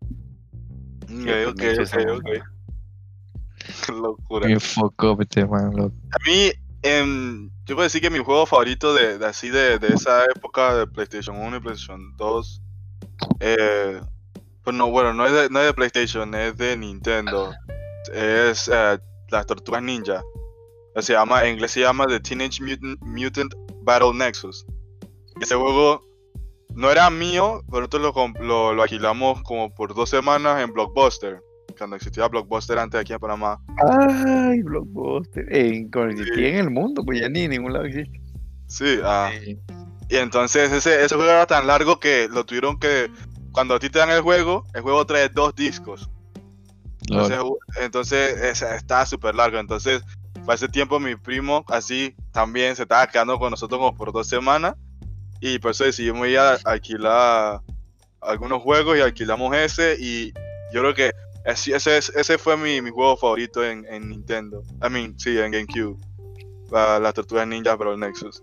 Ok, 1.04 1.24
pues, 1.24 1.46
ok, 1.48 1.58
me 1.58 1.72
hizo 1.72 1.82
ok, 1.82 1.86
esa 1.86 2.12
ok. 2.12 2.28
Qué 3.86 3.92
locura. 3.92 4.48
Man, 4.48 5.76
loco. 5.76 5.94
A 6.10 6.18
mí, 6.28 6.50
em, 6.86 7.50
yo 7.64 7.74
puedo 7.74 7.84
decir 7.84 8.00
que 8.00 8.10
mi 8.10 8.18
juego 8.18 8.46
favorito 8.46 8.94
de, 8.94 9.24
así 9.26 9.50
de, 9.50 9.78
de 9.78 9.88
esa 9.88 10.24
época 10.24 10.74
de 10.74 10.86
PlayStation 10.86 11.36
1 11.36 11.56
y 11.56 11.60
PlayStation 11.60 12.16
2, 12.16 12.62
eh, 13.40 14.00
pues 14.62 14.76
no, 14.76 14.90
bueno, 14.90 15.14
no 15.14 15.26
es, 15.26 15.32
de, 15.32 15.50
no 15.50 15.60
es 15.60 15.66
de 15.66 15.74
PlayStation, 15.74 16.34
es 16.34 16.56
de 16.56 16.76
Nintendo. 16.76 17.52
Es 18.12 18.68
eh, 18.72 18.98
las 19.30 19.46
Tortugas 19.46 19.82
Ninja. 19.82 20.22
Se 20.96 21.12
llama, 21.12 21.44
en 21.44 21.54
inglés 21.54 21.72
se 21.72 21.80
llama 21.80 22.06
The 22.06 22.20
Teenage 22.20 22.60
Mutant, 23.00 23.54
Battle 23.82 24.14
Nexus. 24.14 24.66
Ese 25.40 25.54
juego 25.54 26.02
no 26.74 26.90
era 26.90 27.10
mío, 27.10 27.62
pero 27.70 27.82
nosotros 27.82 28.14
lo, 28.14 28.44
lo, 28.44 28.72
lo 28.72 28.82
alquilamos 28.82 29.42
como 29.42 29.74
por 29.74 29.94
dos 29.94 30.10
semanas 30.10 30.62
en 30.62 30.72
Blockbuster. 30.72 31.42
Cuando 31.76 31.96
existía 31.96 32.26
Blockbuster 32.28 32.78
antes 32.78 33.00
aquí 33.00 33.12
en 33.12 33.18
Panamá. 33.18 33.60
Ay, 34.48 34.62
Blockbuster. 34.62 35.44
En, 35.54 35.90
con 35.90 36.10
existía 36.10 36.48
en 36.48 36.56
el 36.56 36.70
mundo, 36.70 37.02
pues 37.04 37.20
ya 37.20 37.28
ni 37.28 37.42
en 37.42 37.50
ningún 37.50 37.72
lado 37.72 37.84
existe. 37.84 38.20
Sí, 38.66 38.98
ah. 39.04 39.30
Y 40.08 40.16
entonces 40.16 40.72
ese, 40.72 41.04
ese 41.04 41.14
juego 41.14 41.30
era 41.30 41.46
tan 41.46 41.66
largo 41.66 41.98
que 42.00 42.28
lo 42.30 42.44
tuvieron 42.46 42.78
que 42.78 43.10
cuando 43.52 43.74
a 43.74 43.78
ti 43.78 43.90
te 43.90 43.98
dan 43.98 44.10
el 44.10 44.20
juego, 44.20 44.64
el 44.74 44.82
juego 44.82 45.04
trae 45.06 45.28
dos 45.28 45.54
discos. 45.54 46.08
Entonces, 47.08 47.38
entonces 47.80 48.40
es- 48.42 48.62
está 48.62 49.06
súper 49.06 49.34
largo. 49.34 49.58
Entonces, 49.58 50.02
para 50.44 50.54
ese 50.54 50.68
tiempo 50.68 50.98
mi 51.00 51.16
primo 51.16 51.64
así 51.68 52.14
también 52.32 52.76
se 52.76 52.82
estaba 52.82 53.06
quedando 53.06 53.38
con 53.38 53.50
nosotros 53.50 53.78
como 53.78 53.94
por 53.96 54.12
dos 54.12 54.28
semanas. 54.28 54.74
Y 55.40 55.58
por 55.58 55.72
eso 55.72 55.84
decidimos 55.84 56.26
ir 56.28 56.38
a 56.38 56.54
alquilar 56.64 57.60
algunos 58.20 58.62
juegos 58.62 58.96
y 58.96 59.00
alquilamos 59.00 59.54
ese. 59.56 59.96
Y 59.98 60.32
yo 60.72 60.80
creo 60.80 60.94
que 60.94 61.12
ese, 61.46 61.74
ese, 61.76 61.96
es- 61.98 62.10
ese 62.14 62.36
fue 62.38 62.56
mi, 62.56 62.80
mi 62.82 62.90
juego 62.90 63.16
favorito 63.16 63.64
en, 63.64 63.86
en 63.86 64.08
Nintendo. 64.08 64.62
I 64.86 64.90
mean, 64.90 65.18
sí, 65.18 65.38
en 65.38 65.50
GameCube. 65.52 65.96
La, 66.70 66.98
la 66.98 67.12
Tortuga 67.12 67.46
Ninja, 67.46 67.78
pero 67.78 67.92
el 67.94 68.00
Nexus. 68.00 68.42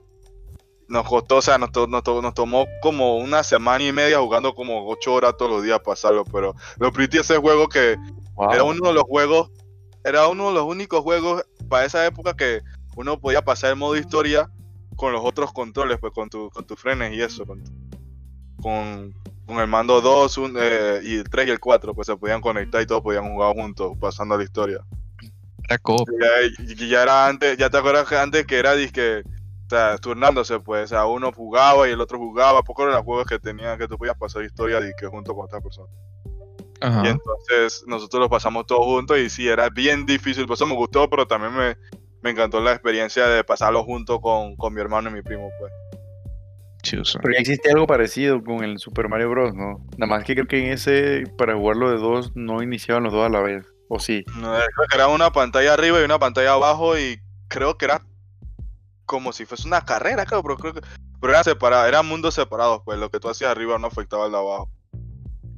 Nos 0.87 1.07
costó, 1.07 1.37
o 1.37 1.41
sea, 1.41 1.57
nos, 1.57 1.71
to- 1.71 1.87
nos, 1.87 2.03
to- 2.03 2.21
nos 2.21 2.33
tomó 2.33 2.65
como 2.81 3.17
una 3.17 3.43
semana 3.43 3.83
y 3.83 3.91
media 3.91 4.19
jugando 4.19 4.53
como 4.55 4.87
ocho 4.89 5.13
horas 5.13 5.35
todos 5.37 5.51
los 5.51 5.63
días 5.63 5.79
pasarlo. 5.83 6.23
Pero 6.25 6.53
lo 6.79 6.91
pretty 6.91 7.17
ese 7.19 7.37
juego 7.37 7.67
que 7.67 7.97
Wow. 8.35 8.51
era 8.51 8.63
uno 8.63 8.87
de 8.87 8.93
los 8.93 9.03
juegos, 9.03 9.51
era 10.03 10.27
uno 10.27 10.47
de 10.47 10.55
los 10.55 10.63
únicos 10.65 11.01
juegos 11.01 11.43
para 11.69 11.85
esa 11.85 12.03
época 12.05 12.33
que 12.35 12.61
uno 12.95 13.19
podía 13.19 13.43
pasar 13.43 13.69
el 13.71 13.75
modo 13.75 13.95
historia 13.95 14.49
con 14.95 15.11
los 15.13 15.21
otros 15.23 15.53
controles, 15.53 15.97
pues 15.99 16.13
con, 16.13 16.29
tu, 16.29 16.49
con 16.49 16.65
tus 16.65 16.79
frenes 16.79 17.13
y 17.13 17.21
eso, 17.21 17.45
con, 17.45 17.63
con, 18.61 19.13
con 19.53 19.61
el 19.61 19.67
mando 19.67 20.01
2 20.01 20.37
un, 20.39 20.57
eh, 20.59 21.01
y 21.03 21.17
el 21.17 21.29
3 21.29 21.47
y 21.47 21.51
el 21.51 21.59
4, 21.59 21.93
pues 21.93 22.07
se 22.07 22.17
podían 22.17 22.41
conectar 22.41 22.81
y 22.81 22.85
todos 22.85 23.01
podían 23.01 23.31
jugar 23.31 23.53
juntos, 23.53 23.93
pasando 23.99 24.37
la 24.37 24.43
historia. 24.43 24.79
Era. 26.19 26.87
Ya, 26.87 27.03
era 27.03 27.27
antes, 27.27 27.57
ya 27.57 27.69
te 27.69 27.77
acuerdas 27.77 28.07
que 28.07 28.17
antes 28.17 28.45
que 28.45 28.57
era 28.57 28.75
disque, 28.75 29.23
o 29.65 29.69
sea, 29.69 29.97
turnándose, 29.97 30.59
pues, 30.59 30.85
o 30.85 30.87
sea, 30.87 31.05
uno 31.05 31.31
jugaba 31.31 31.87
y 31.87 31.91
el 31.91 32.01
otro 32.01 32.17
jugaba, 32.17 32.63
pocos 32.63 32.83
eran 32.83 32.95
los 32.95 33.05
juegos 33.05 33.25
que 33.25 33.39
tenían 33.39 33.77
que 33.77 33.87
tú 33.87 33.97
podías 33.97 34.17
pasar 34.17 34.43
historia 34.43 34.81
disque 34.81 35.07
junto 35.07 35.33
con 35.33 35.45
otra 35.45 35.61
persona. 35.61 35.89
Y 36.81 37.07
entonces 37.07 37.85
nosotros 37.87 38.19
lo 38.19 38.29
pasamos 38.29 38.65
todos 38.65 38.85
juntos 38.85 39.17
y 39.17 39.29
sí, 39.29 39.47
era 39.47 39.69
bien 39.69 40.05
difícil, 40.05 40.45
por 40.45 40.55
eso 40.55 40.65
me 40.65 40.75
gustó, 40.75 41.09
pero 41.09 41.25
también 41.25 41.55
me, 41.55 41.77
me 42.21 42.31
encantó 42.31 42.59
la 42.59 42.73
experiencia 42.73 43.25
de 43.27 43.45
pasarlo 43.45 43.85
junto 43.85 44.19
con, 44.19 44.57
con 44.57 44.73
mi 44.73 44.81
hermano 44.81 45.09
y 45.09 45.13
mi 45.13 45.21
primo, 45.21 45.49
pues. 45.59 45.71
Pero 46.91 47.34
ya 47.34 47.39
existe 47.39 47.72
algo 47.72 47.88
parecido 47.88 48.43
con 48.43 48.63
el 48.63 48.78
Super 48.78 49.08
Mario 49.08 49.30
Bros, 49.30 49.56
¿no? 49.56 49.86
Nada 49.98 50.10
más 50.10 50.24
que 50.24 50.34
creo 50.36 50.48
que 50.48 50.65
en 50.65 50.74
ese, 50.74 51.24
para 51.38 51.56
jugarlo 51.56 51.89
de 51.89 51.98
dos, 51.98 52.36
no 52.36 52.62
iniciaban 52.62 53.04
los 53.04 53.13
dos 53.13 53.26
a 53.26 53.30
la 53.30 53.39
vez. 53.39 53.65
¿O 53.88 54.00
sí? 54.00 54.26
No, 54.36 54.52
creo 54.52 54.88
que 54.89 54.96
era 54.96 55.08
una 55.08 55.32
pantalla 55.32 55.74
arriba 55.74 56.02
y 56.02 56.04
una 56.04 56.19
pantalla 56.19 56.54
abajo 56.54 56.98
y 56.98 57.19
creo 57.48 57.78
que 57.78 57.86
era 57.86 58.02
como 59.06 59.32
si 59.32 59.46
fuese 59.46 59.67
una 59.67 59.82
carrera, 59.82 60.26
creo, 60.26 60.41
pero 60.41 60.58
creo 60.58 60.74
que... 60.74 60.82
Pero 61.22 61.34
era 61.34 61.43
separada, 61.43 61.88
eran 61.88 62.06
mundos 62.06 62.34
separados, 62.34 62.82
pues 62.84 63.00
lo 63.00 63.10
que 63.10 63.19
tú 63.19 63.30
hacías 63.30 63.52
arriba 63.52 63.80
no 63.80 63.88
afectaba 63.88 64.26
al 64.26 64.32
de 64.32 64.38
abajo. 64.38 64.69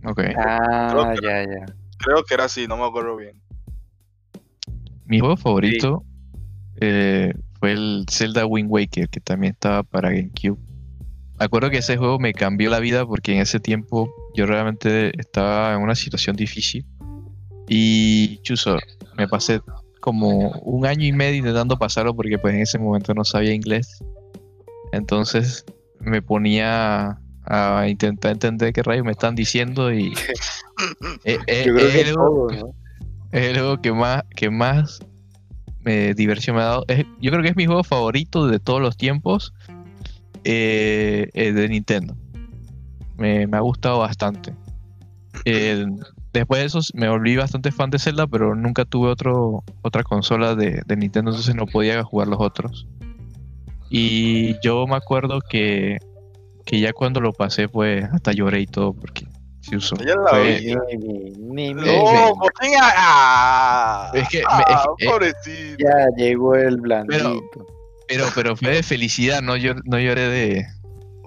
Ok. 0.05 0.21
Ah, 0.37 1.13
ya, 1.23 1.43
ya. 1.43 1.65
Creo 1.97 2.23
que 2.23 2.35
era 2.35 2.43
así, 2.45 2.67
no 2.67 2.77
me 2.77 2.85
acuerdo 2.85 3.15
bien. 3.15 3.41
Mi 5.05 5.19
juego 5.19 5.37
favorito 5.37 6.03
eh, 6.81 7.33
fue 7.59 7.71
el 7.71 8.05
Zelda 8.11 8.45
Wind 8.45 8.69
Waker, 8.69 9.09
que 9.09 9.19
también 9.19 9.53
estaba 9.53 9.81
para 9.81 10.09
GameCube. 10.09 10.59
Me 11.39 11.45
acuerdo 11.45 11.69
que 11.69 11.77
ese 11.79 11.97
juego 11.97 12.17
me 12.19 12.33
cambió 12.33 12.69
la 12.69 12.79
vida 12.79 13.05
porque 13.05 13.33
en 13.33 13.39
ese 13.39 13.59
tiempo 13.59 14.09
yo 14.35 14.45
realmente 14.45 15.11
estaba 15.19 15.73
en 15.73 15.81
una 15.81 15.95
situación 15.95 16.35
difícil. 16.35 16.85
Y 17.67 18.37
chuzo, 18.43 18.77
me 19.17 19.27
pasé 19.27 19.59
como 19.99 20.51
un 20.61 20.85
año 20.85 21.05
y 21.05 21.11
medio 21.11 21.37
intentando 21.39 21.77
pasarlo 21.77 22.15
porque 22.15 22.37
pues 22.37 22.53
en 22.53 22.61
ese 22.61 22.77
momento 22.79 23.13
no 23.13 23.23
sabía 23.25 23.53
inglés. 23.53 24.03
Entonces 24.91 25.65
me 25.99 26.21
ponía 26.21 27.19
a 27.47 27.87
intentar 27.87 28.31
entender 28.31 28.71
qué 28.71 28.81
rayos 28.83 29.05
me 29.05 29.11
están 29.11 29.35
diciendo 29.35 29.91
y... 29.93 30.13
eh, 31.25 31.39
eh, 31.47 31.65
es 31.65 31.95
el 31.95 32.13
juego- 32.15 32.47
todos, 32.47 32.57
¿no? 32.61 32.75
es 33.31 33.41
el 33.47 33.53
juego 33.59 33.81
que 33.81 33.91
más, 33.91 34.23
que 34.35 34.49
más 34.49 34.99
me 35.81 36.13
diversión 36.13 36.55
me 36.55 36.61
ha 36.61 36.65
dado. 36.65 36.85
Es- 36.87 37.05
yo 37.19 37.31
creo 37.31 37.43
que 37.43 37.49
es 37.49 37.55
mi 37.55 37.65
juego 37.65 37.83
favorito 37.83 38.47
de 38.47 38.59
todos 38.59 38.81
los 38.81 38.95
tiempos 38.97 39.53
eh, 40.45 41.29
eh, 41.33 41.51
de 41.51 41.67
Nintendo. 41.69 42.15
Me, 43.17 43.45
me 43.47 43.57
ha 43.57 43.61
gustado 43.61 43.99
bastante. 43.99 44.53
Eh, 45.43 45.85
después 46.33 46.59
de 46.61 46.65
eso 46.67 46.79
me 46.93 47.09
volví 47.09 47.35
bastante 47.35 47.71
fan 47.71 47.89
de 47.89 47.99
Zelda, 47.99 48.27
pero 48.27 48.55
nunca 48.55 48.85
tuve 48.85 49.09
otro, 49.09 49.63
otra 49.81 50.03
consola 50.03 50.55
de, 50.55 50.81
de 50.85 50.95
Nintendo, 50.97 51.31
entonces 51.31 51.55
no 51.55 51.65
podía 51.65 52.03
jugar 52.03 52.27
los 52.29 52.39
otros. 52.39 52.87
Y 53.89 54.59
yo 54.61 54.87
me 54.87 54.95
acuerdo 54.95 55.39
que, 55.47 55.97
que 56.65 56.79
ya 56.79 56.91
cuando 56.93 57.21
lo 57.21 57.31
pasé, 57.33 57.69
pues 57.69 58.03
hasta 58.11 58.31
lloré 58.31 58.61
y 58.61 58.65
todo, 58.67 58.93
porque 58.93 59.25
se 59.61 59.77
usó. 59.77 59.95
Ella 60.01 60.15
la 60.23 60.29
Fue- 60.31 60.59
vi. 60.59 60.75
Ni, 60.75 60.97
ni, 60.97 61.73
ni, 61.73 61.73
No, 61.73 61.81
ni- 61.83 61.89
eh, 61.89 62.33
por 62.39 62.51
fin, 62.61 62.71
ah, 62.81 64.11
Es 64.13 64.27
que 64.29 64.39
me- 64.39 64.43
ah, 64.49 64.63
es 64.67 64.77
que- 64.97 65.05
pobrecito. 65.09 65.77
Ya 65.79 66.07
llegó 66.17 66.55
el 66.55 66.77
blandito. 66.81 67.39
Pero, 67.53 67.65
pero 68.33 68.55
fue 68.55 68.69
de 68.71 68.83
felicidad, 68.83 69.41
no, 69.41 69.55
llor- 69.57 69.81
no 69.85 69.99
lloré 69.99 70.27
de, 70.29 70.65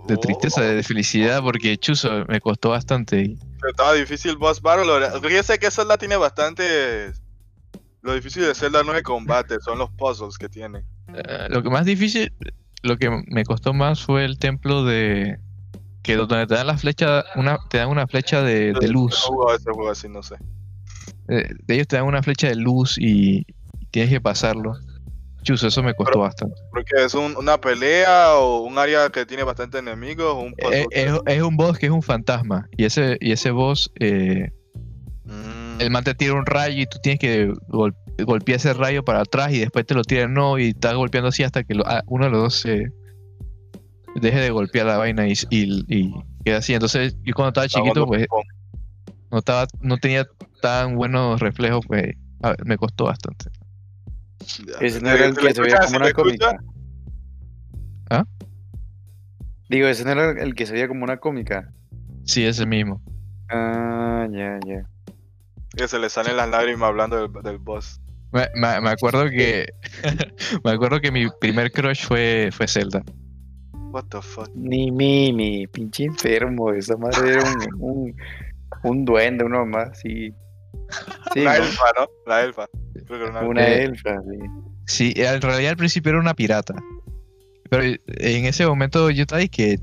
de 0.06 0.16
tristeza, 0.16 0.62
de 0.62 0.82
felicidad, 0.82 1.42
porque 1.42 1.76
chuzo, 1.78 2.24
me 2.28 2.40
costó 2.40 2.70
bastante. 2.70 3.36
Pero 3.60 3.70
estaba 3.70 3.94
difícil 3.94 4.36
boss 4.36 4.60
battle. 4.60 4.86
yo 5.30 5.42
sé 5.42 5.58
que 5.58 5.70
Zelda 5.70 5.98
tiene 5.98 6.16
bastante. 6.16 7.12
Lo 8.02 8.14
difícil 8.14 8.42
de 8.42 8.54
Zelda 8.54 8.82
no 8.84 8.92
es 8.92 8.98
el 8.98 9.02
combate, 9.02 9.58
son 9.60 9.78
los 9.78 9.90
puzzles 9.90 10.38
que 10.38 10.48
tiene. 10.48 10.84
eh, 11.14 11.46
lo 11.50 11.62
que 11.62 11.70
más 11.70 11.84
difícil, 11.84 12.32
lo 12.82 12.96
que 12.96 13.10
me 13.26 13.44
costó 13.44 13.74
más 13.74 14.04
fue 14.04 14.24
el 14.24 14.38
templo 14.38 14.84
de 14.84 15.38
que 16.02 16.14
donde 16.14 16.46
te 16.46 16.54
dan 16.54 16.68
la 16.68 16.78
flecha, 16.78 17.24
una, 17.34 17.58
te 17.68 17.78
dan 17.78 17.88
una 17.88 18.06
flecha 18.06 18.42
de, 18.42 18.72
de 18.72 18.88
luz. 18.88 19.26
No 19.28 19.36
jugado 19.36 19.56
ese 19.56 19.70
juego 19.70 19.90
así, 19.90 20.08
no 20.08 20.22
sé. 20.22 20.36
Eh, 21.28 21.50
de 21.66 21.74
ellos 21.74 21.88
te 21.88 21.96
dan 21.96 22.06
una 22.06 22.22
flecha 22.22 22.48
de 22.48 22.54
luz 22.54 22.96
y 22.98 23.44
tienes 23.90 24.10
que 24.10 24.20
pasarlo. 24.20 24.74
Chuzo, 25.42 25.68
eso 25.68 25.82
me 25.82 25.94
costó 25.94 26.12
Pero- 26.12 26.22
bastante. 26.22 26.56
Porque 26.70 27.04
es 27.04 27.14
un- 27.14 27.36
una 27.36 27.58
pelea 27.60 28.34
o 28.36 28.60
un 28.62 28.76
área 28.78 29.08
que 29.10 29.24
tiene 29.24 29.42
bastante 29.44 29.78
enemigos 29.78 30.34
un. 30.36 30.54
Eh, 30.72 30.86
Es, 30.90 31.12
es 31.26 31.42
un 31.42 31.56
boss 31.56 31.78
que 31.78 31.86
es 31.86 31.92
un 31.92 32.02
fantasma. 32.02 32.68
Y 32.76 32.84
ese, 32.84 33.16
y 33.20 33.32
ese 33.32 33.50
boss, 33.50 33.90
eh, 34.00 34.50
Mm, 35.30 35.80
el 35.82 35.90
man 35.90 36.04
te 36.04 36.14
tira 36.14 36.32
un 36.32 36.46
rayo 36.46 36.80
y 36.82 36.86
tú 36.86 36.98
tienes 37.02 37.18
que 37.20 37.52
gol- 37.68 37.94
golpear 38.24 38.56
ese 38.56 38.72
rayo 38.72 39.04
para 39.04 39.20
atrás 39.20 39.52
y 39.52 39.58
después 39.58 39.84
te 39.84 39.92
lo 39.92 40.02
tira 40.02 40.26
nuevo 40.26 40.58
y 40.58 40.68
estás 40.68 40.94
golpeando 40.94 41.28
así 41.28 41.42
hasta 41.42 41.64
que 41.64 41.74
lo- 41.74 41.86
ah, 41.86 42.02
uno 42.06 42.24
de 42.24 42.30
los 42.30 42.40
dos 42.44 42.54
se 42.54 42.86
deje 44.14 44.40
de 44.40 44.48
golpear 44.50 44.86
la 44.86 44.96
vaina 44.96 45.28
y, 45.28 45.34
y, 45.50 45.84
y 45.86 46.14
queda 46.46 46.56
así. 46.58 46.72
Entonces 46.72 47.14
yo 47.24 47.34
cuando 47.34 47.48
estaba 47.48 47.68
chiquito 47.68 48.06
pues 48.06 48.26
no, 49.30 49.38
estaba, 49.38 49.66
no 49.82 49.98
tenía 49.98 50.26
tan 50.62 50.96
buenos 50.96 51.40
reflejos, 51.40 51.84
pues 51.86 52.14
a 52.42 52.48
ver, 52.50 52.64
me 52.64 52.78
costó 52.78 53.04
bastante. 53.04 53.50
Ese 54.80 55.00
no 55.00 55.10
era 55.10 55.26
el 55.26 55.34
¿Se 55.34 55.40
que 55.40 55.54
se 55.54 55.60
veía 55.62 55.76
como 55.78 55.88
¿Se 55.90 55.96
una 55.96 56.12
cómica. 56.12 56.58
¿Ah? 58.10 58.24
Digo, 59.68 59.86
ese 59.88 60.04
no 60.04 60.12
era 60.12 60.30
el 60.42 60.54
que 60.54 60.66
se 60.66 60.72
veía 60.72 60.88
como 60.88 61.04
una 61.04 61.18
cómica. 61.18 61.72
Sí, 62.24 62.44
ese 62.44 62.64
mismo. 62.66 63.02
Ah, 63.50 64.26
ya, 64.30 64.58
ya. 64.66 64.88
Que 65.76 65.88
se 65.88 65.98
le 65.98 66.08
salen 66.08 66.36
las 66.36 66.48
lágrimas 66.48 66.88
hablando 66.88 67.16
del, 67.28 67.42
del 67.42 67.58
boss. 67.58 68.00
Me, 68.32 68.46
me- 68.54 68.80
me 68.80 68.90
acuerdo 68.90 69.28
que 69.30 69.66
me 70.64 70.70
acuerdo 70.70 71.00
que 71.00 71.10
mi 71.10 71.26
primer 71.40 71.70
crush 71.72 72.04
fue, 72.06 72.50
fue 72.52 72.66
Zelda. 72.68 73.02
What 73.90 74.04
the 74.10 74.20
fuck. 74.20 74.50
Ni 74.54 74.90
Mimi, 74.90 75.66
pinche 75.66 76.04
enfermo. 76.04 76.72
Esa 76.72 76.96
madre 76.96 77.32
era 77.32 77.42
un, 77.42 77.82
un, 77.82 78.16
un 78.82 79.04
duende, 79.04 79.44
uno 79.44 79.64
más, 79.66 79.98
sí. 79.98 80.30
Sí, 81.32 81.40
la 81.40 81.58
¿no? 81.58 81.64
elfa, 81.64 81.84
¿no? 81.98 82.06
La 82.26 82.42
elfa. 82.42 82.66
Creo 83.08 83.18
que 83.18 83.26
era 83.26 83.30
una 83.30 83.40
elfa. 83.40 83.50
Una 83.50 83.68
Eh, 83.68 83.82
elfa, 83.84 84.16
sí. 84.22 84.38
Sí, 84.86 85.12
en 85.16 85.40
realidad 85.42 85.70
al 85.72 85.76
principio 85.76 86.10
era 86.10 86.20
una 86.20 86.34
pirata. 86.34 86.74
Pero 87.70 87.82
en 88.06 88.44
ese 88.46 88.66
momento 88.66 89.10
yo 89.10 89.22
estaba 89.22 89.44
que 89.48 89.78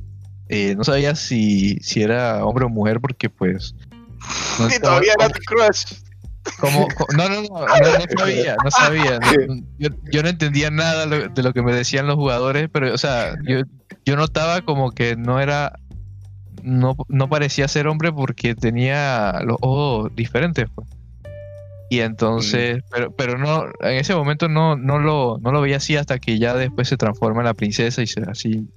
eh, 0.50 0.76
no 0.76 0.84
sabía 0.84 1.16
si, 1.16 1.76
si 1.82 2.02
era 2.02 2.44
hombre 2.46 2.66
o 2.66 2.70
mujer 2.70 3.00
porque 3.02 3.30
pues... 3.30 3.76
no- 4.60 4.68
Y 4.76 4.80
todavía 4.80 5.14
era 5.20 5.30
tu 5.30 5.40
crush. 5.46 5.94
como, 6.60 6.88
co- 6.88 7.06
no, 7.16 7.28
no, 7.30 7.42
no, 7.42 7.48
no, 7.50 7.66
no 7.68 8.18
sabía, 8.18 8.56
no 8.64 8.72
sabía. 8.72 9.20
no- 9.20 9.56
yo, 9.78 9.90
yo 10.12 10.24
no 10.24 10.30
entendía 10.30 10.72
nada 10.72 11.06
lo- 11.06 11.28
de 11.30 11.44
lo 11.44 11.54
que 11.54 11.62
me 11.62 11.74
decían 11.74 12.08
los 12.08 12.16
jugadores, 12.16 12.70
pero 12.72 12.94
o 12.94 12.98
sea, 12.98 13.36
yo, 13.48 13.62
yo 14.06 14.16
notaba 14.16 14.62
como 14.62 14.92
que 14.92 15.16
no 15.16 15.40
era... 15.40 15.74
No, 16.64 16.96
no 17.10 17.30
parecía 17.30 17.68
ser 17.68 17.86
hombre 17.88 18.12
porque 18.12 18.56
tenía 18.56 19.40
los 19.46 19.58
ojos 19.62 20.16
diferentes, 20.16 20.66
pues. 20.74 20.88
Y 21.90 22.00
entonces, 22.00 22.84
pero, 22.90 23.12
pero 23.12 23.38
no, 23.38 23.66
en 23.82 23.98
ese 23.98 24.16
momento 24.16 24.50
no, 24.50 24.76
no, 24.76 25.00
lo, 25.00 25.38
no 25.40 25.52
lo 25.52 25.62
veía 25.62 25.78
así 25.78 25.96
hasta 25.96 26.18
que 26.18 26.40
ya 26.40 26.56
después 26.56 26.88
se 26.88 26.98
transforma 26.98 27.42
en 27.42 27.46
la 27.46 27.54
princesa 27.54 28.02
y 28.02 28.08
se 28.08 28.22
así. 28.22 28.68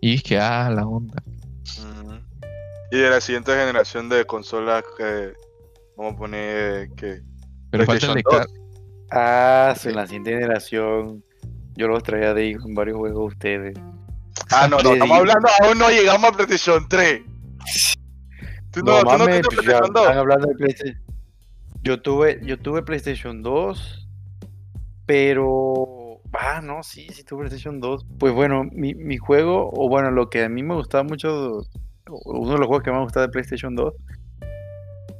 Y 0.00 0.14
es 0.16 0.22
que, 0.22 0.38
ah, 0.38 0.70
la 0.70 0.86
onda. 0.86 1.22
Y 2.90 2.98
de 2.98 3.10
la 3.10 3.20
siguiente 3.20 3.52
generación 3.52 4.08
de 4.08 4.24
consolas 4.26 4.84
que 4.96 5.32
vamos 5.96 6.14
a 6.14 6.16
poner 6.16 6.90
que 6.90 7.20
Pero 7.70 7.84
falta 7.84 8.06
el 8.06 8.14
de 8.14 8.22
Ah, 9.10 9.74
sí, 9.78 9.88
en 9.88 9.96
la 9.96 10.06
siguiente 10.06 10.32
generación. 10.32 11.24
Yo 11.74 11.88
los 11.88 12.02
traía 12.02 12.34
de 12.34 12.46
hijo 12.46 12.66
en 12.68 12.74
varios 12.74 12.98
juegos 12.98 13.32
ustedes. 13.32 13.76
Ah, 14.50 14.68
no, 14.68 14.78
no, 14.78 14.92
estamos 14.92 15.18
hablando, 15.18 15.48
aún 15.62 15.78
no 15.78 15.90
llegamos 15.90 16.30
a 16.30 16.32
PlayStation 16.32 16.86
3. 16.88 17.22
Tú 18.72 18.80
no, 18.80 19.00
tú 19.00 19.04
no 19.04 19.18
mames, 19.18 19.42
tuviste 19.42 19.56
pues 19.56 19.66
ya 19.66 19.78
PlayStation 19.78 19.92
2. 19.92 20.02
están 20.02 20.18
hablando 20.18 20.48
de 20.48 20.54
PlayStation. 20.54 21.05
Yo 21.82 22.00
tuve, 22.02 22.40
yo 22.44 22.58
tuve 22.58 22.82
PlayStation 22.82 23.42
2, 23.42 24.08
pero. 25.06 26.20
Ah, 26.38 26.60
no, 26.62 26.82
sí, 26.82 27.06
sí 27.12 27.24
tuve 27.24 27.40
PlayStation 27.46 27.80
2. 27.80 28.04
Pues 28.18 28.34
bueno, 28.34 28.64
mi, 28.72 28.94
mi 28.94 29.16
juego, 29.16 29.70
o 29.72 29.88
bueno, 29.88 30.10
lo 30.10 30.28
que 30.28 30.44
a 30.44 30.48
mí 30.48 30.62
me 30.62 30.74
gustaba 30.74 31.02
mucho, 31.04 31.62
uno 32.08 32.52
de 32.52 32.58
los 32.58 32.66
juegos 32.66 32.82
que 32.82 32.90
más 32.90 32.98
me 32.98 33.04
gustaba 33.04 33.26
de 33.26 33.32
PlayStation 33.32 33.74
2, 33.74 33.94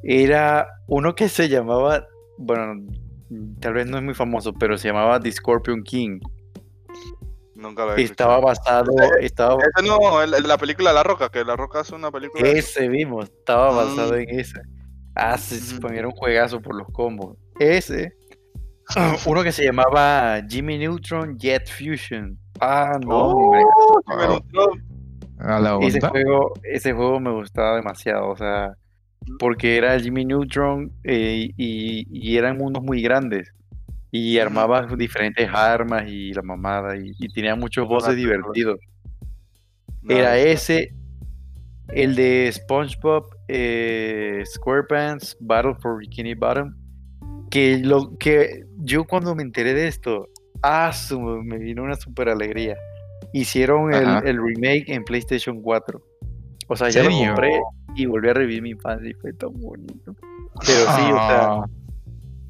era 0.02 0.68
uno 0.86 1.14
que 1.14 1.28
se 1.28 1.48
llamaba, 1.48 2.06
bueno, 2.38 2.86
tal 3.60 3.74
vez 3.74 3.86
no 3.86 3.96
es 3.96 4.02
muy 4.02 4.14
famoso, 4.14 4.52
pero 4.52 4.76
se 4.76 4.88
llamaba 4.88 5.18
The 5.20 5.32
Scorpion 5.32 5.82
King. 5.82 6.20
Nunca 7.54 7.86
lo 7.86 7.96
he 7.96 8.02
Estaba 8.02 8.38
basado, 8.38 8.92
estaba 9.18 9.56
Ese 9.74 9.86
no, 9.88 10.20
el- 10.22 10.34
el- 10.34 10.46
la 10.46 10.58
película 10.58 10.92
La 10.92 11.02
Roca, 11.02 11.30
que 11.30 11.42
La 11.44 11.56
Roca 11.56 11.80
hace 11.80 11.94
una 11.94 12.10
película. 12.10 12.46
Ese 12.46 12.88
mismo, 12.90 13.22
estaba 13.22 13.70
basado 13.72 14.12
Mm. 14.12 14.16
en 14.18 14.40
ese. 14.40 14.60
Ah, 15.16 15.38
sí, 15.38 15.78
era 15.94 16.06
un 16.06 16.14
juegazo 16.14 16.60
por 16.60 16.74
los 16.74 16.86
combos. 16.92 17.38
Ese. 17.58 18.12
Uno 19.26 19.42
que 19.42 19.50
se 19.50 19.64
llamaba 19.64 20.40
Jimmy 20.46 20.78
Neutron 20.78 21.38
Jet 21.38 21.68
Fusion. 21.68 22.38
Ah, 22.60 22.98
no. 23.02 23.34
Oh. 23.34 23.52
A 25.38 25.58
la 25.58 25.78
Ese 25.80 26.00
juego, 26.00 26.52
ese 26.62 26.92
juego 26.92 27.20
me 27.20 27.30
gustaba 27.30 27.76
demasiado, 27.76 28.28
o 28.28 28.36
sea, 28.36 28.74
porque 29.38 29.76
era 29.76 29.98
Jimmy 29.98 30.24
Neutron 30.24 30.92
eh, 31.04 31.50
y, 31.56 32.06
y 32.10 32.36
eran 32.36 32.58
mundos 32.58 32.82
muy 32.82 33.02
grandes. 33.02 33.52
Y 34.10 34.38
armabas 34.38 34.96
diferentes 34.96 35.48
armas 35.52 36.04
y 36.08 36.32
la 36.32 36.42
mamada, 36.42 36.96
y, 36.96 37.12
y 37.18 37.28
tenía 37.28 37.54
muchos 37.54 37.86
voces 37.88 38.16
divertidos. 38.16 38.78
Era 40.08 40.38
ese, 40.38 40.94
el 41.88 42.14
de 42.14 42.50
SpongeBob, 42.52 43.35
eh, 43.48 44.42
SquarePants, 44.44 45.36
Battle 45.40 45.74
for 45.80 45.98
Bikini 45.98 46.34
Bottom. 46.34 46.74
Que 47.50 47.78
lo 47.78 48.16
que 48.18 48.64
yo 48.78 49.04
cuando 49.04 49.34
me 49.34 49.42
enteré 49.42 49.72
de 49.74 49.86
esto, 49.88 50.28
ah, 50.62 50.92
su- 50.92 51.20
me 51.20 51.58
vino 51.58 51.82
una 51.82 51.94
super 51.94 52.28
alegría. 52.28 52.76
Hicieron 53.32 53.92
el, 53.94 54.36
remake 54.38 54.84
en 54.88 55.04
PlayStation 55.04 55.62
4. 55.62 56.00
O 56.68 56.76
sea, 56.76 56.88
ya 56.90 57.04
lo 57.04 57.10
compré 57.10 57.60
y 57.94 58.06
volví 58.06 58.28
a 58.28 58.34
revivir 58.34 58.62
mi 58.62 58.70
infancia 58.70 59.08
y 59.08 59.14
fue 59.14 59.32
tan 59.32 59.52
bonito. 59.52 60.14
Pero 60.66 60.80
sí, 60.80 61.02
o 61.02 61.16
sea, 61.16 61.46
Ah, 61.52 61.66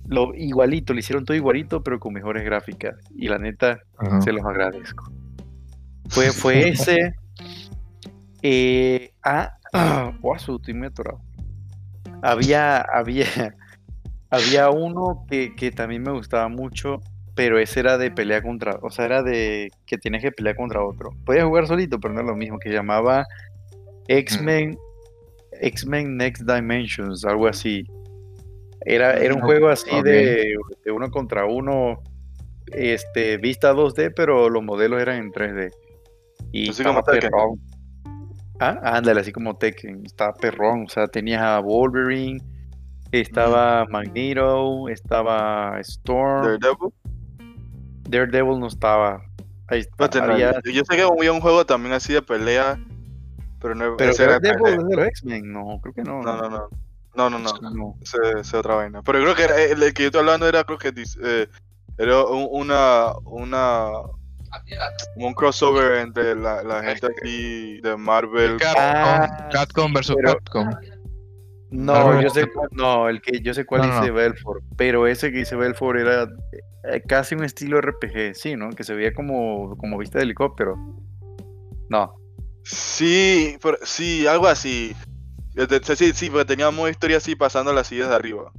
lo 0.08 0.32
igualito, 0.34 0.94
le 0.94 1.00
hicieron 1.00 1.24
todo 1.24 1.36
igualito, 1.36 1.82
pero 1.82 1.98
con 1.98 2.12
mejores 2.12 2.44
gráficas. 2.44 2.96
Y 3.14 3.28
la 3.28 3.38
neta, 3.38 3.80
ajá. 3.98 4.20
se 4.22 4.32
los 4.32 4.44
agradezco. 4.44 5.10
Fue, 6.08 6.30
fue 6.30 6.68
ese. 6.68 7.14
Eh, 8.42 9.12
ah, 9.24 9.55
atorado. 10.86 11.20
Había, 12.22 12.80
había, 12.80 13.26
había 14.30 14.70
uno 14.70 15.24
que, 15.28 15.54
que 15.54 15.70
también 15.70 16.02
me 16.02 16.12
gustaba 16.12 16.48
mucho, 16.48 17.00
pero 17.34 17.58
ese 17.58 17.80
era 17.80 17.98
de 17.98 18.10
pelea 18.10 18.42
contra, 18.42 18.78
o 18.82 18.90
sea, 18.90 19.04
era 19.04 19.22
de 19.22 19.70
que 19.86 19.98
tienes 19.98 20.22
que 20.22 20.32
pelear 20.32 20.56
contra 20.56 20.82
otro. 20.82 21.10
Podías 21.24 21.44
jugar 21.44 21.66
solito, 21.66 22.00
pero 22.00 22.14
no 22.14 22.20
es 22.20 22.26
lo 22.26 22.34
mismo, 22.36 22.58
que 22.58 22.70
llamaba 22.70 23.26
X-Men, 24.08 24.78
X-Men 25.60 26.16
Next 26.16 26.42
Dimensions, 26.44 27.24
algo 27.24 27.46
así. 27.46 27.84
Era, 28.84 29.14
era 29.18 29.34
un 29.34 29.40
Mm, 29.40 29.44
juego 29.44 29.68
así 29.68 29.90
de, 30.02 30.54
de 30.84 30.92
uno 30.92 31.10
contra 31.10 31.44
uno, 31.44 32.02
este, 32.72 33.36
vista 33.36 33.72
2D, 33.74 34.12
pero 34.14 34.48
los 34.48 34.62
modelos 34.62 35.00
eran 35.02 35.16
en 35.18 35.32
3D. 35.32 35.70
Y 36.52 36.70
Así 36.70 36.82
como 36.84 37.00
estaba 37.00 37.20
Tekken. 37.20 37.30
perrón. 37.30 37.60
Ah, 38.60 38.78
ándale, 38.82 39.20
así 39.20 39.32
como 39.32 39.56
Tekken, 39.56 40.04
estaba 40.06 40.32
perrón, 40.34 40.84
o 40.86 40.88
sea, 40.88 41.06
tenías 41.08 41.42
a 41.42 41.58
Wolverine, 41.60 42.40
estaba 43.12 43.84
Magneto, 43.86 44.88
estaba 44.88 45.78
Storm, 45.80 46.42
Daredevil. 46.58 46.92
Daredevil 48.08 48.58
no 48.60 48.66
estaba. 48.68 49.22
Ahí 49.68 49.80
está, 49.80 50.08
no, 50.26 50.32
había- 50.32 50.52
yo, 50.64 50.70
yo 50.72 50.82
sé 50.84 50.96
que 50.96 51.02
había 51.02 51.32
un 51.32 51.40
juego 51.40 51.66
también 51.66 51.92
así 51.94 52.12
de 52.12 52.22
pelea, 52.22 52.78
pero 53.60 53.74
no 53.74 53.96
pero 53.96 54.12
era 54.12 54.38
Daredevil 54.38 54.62
pelea. 54.62 54.78
es 54.80 54.86
de 54.88 54.96
los 54.96 55.06
X-Men, 55.08 55.52
no, 55.52 55.80
creo 55.82 55.94
que 55.94 56.02
no. 56.02 56.22
No, 56.22 56.36
no, 56.36 56.48
no. 56.50 56.68
No, 57.14 57.30
no, 57.30 57.38
no. 57.38 57.70
no. 57.70 57.94
Ese 58.02 58.18
es 58.40 58.52
otra 58.54 58.74
vaina. 58.74 59.02
Pero 59.02 59.20
creo 59.22 59.34
que 59.34 59.44
era- 59.44 59.62
el, 59.62 59.94
que 59.94 60.02
yo 60.02 60.06
estoy 60.08 60.20
hablando 60.20 60.46
era, 60.46 60.64
creo 60.64 60.78
que 60.78 60.92
eh, 61.24 61.48
era 61.98 62.24
un- 62.26 62.48
una, 62.50 63.12
una, 63.24 63.88
como 65.14 65.26
un 65.28 65.34
crossover 65.34 65.98
entre 65.98 66.34
la, 66.34 66.62
la 66.62 66.82
gente 66.82 67.06
aquí 67.06 67.80
de 67.80 67.96
Marvel. 67.96 68.56
Capcom, 68.58 68.82
Ah, 68.84 69.48
Capcom 69.52 69.92
versus 69.92 70.16
pero- 70.16 70.34
Capcom. 70.34 70.70
No, 71.70 71.92
Marvel 71.92 72.22
yo 72.24 72.30
sé 72.30 72.46
cuál, 72.46 72.68
no, 72.72 73.08
el 73.08 73.20
que 73.20 73.40
yo 73.40 73.52
sé 73.52 73.64
cuál 73.66 73.82
No, 73.82 73.86
dice 73.88 74.08
no. 74.08 74.14
Belfort, 74.14 74.64
pero 74.76 75.06
ese 75.06 75.32
que 75.32 75.38
dice 75.38 75.56
Belfort 75.56 75.98
era 75.98 76.28
eh, 76.84 77.02
casi 77.06 77.34
un 77.34 77.42
estilo 77.44 77.80
RPG, 77.80 78.34
sí, 78.34 78.54
¿no? 78.56 78.70
Que 78.70 78.84
se 78.84 78.94
veía 78.94 79.12
como, 79.12 79.76
como 79.76 79.98
vista 79.98 80.18
de 80.18 80.24
helicóptero. 80.24 80.76
No, 81.88 82.14
Sí, 82.62 83.56
pero, 83.62 83.78
sí, 83.82 84.26
algo 84.26 84.46
así. 84.48 84.94
Sí, 85.94 86.12
sí, 86.12 86.30
porque 86.30 86.44
teníamos 86.46 86.90
historia 86.90 87.16
así 87.18 87.34
pasando 87.36 87.72
las 87.72 87.86
sillas 87.86 88.08
de 88.08 88.14
arriba. 88.16 88.50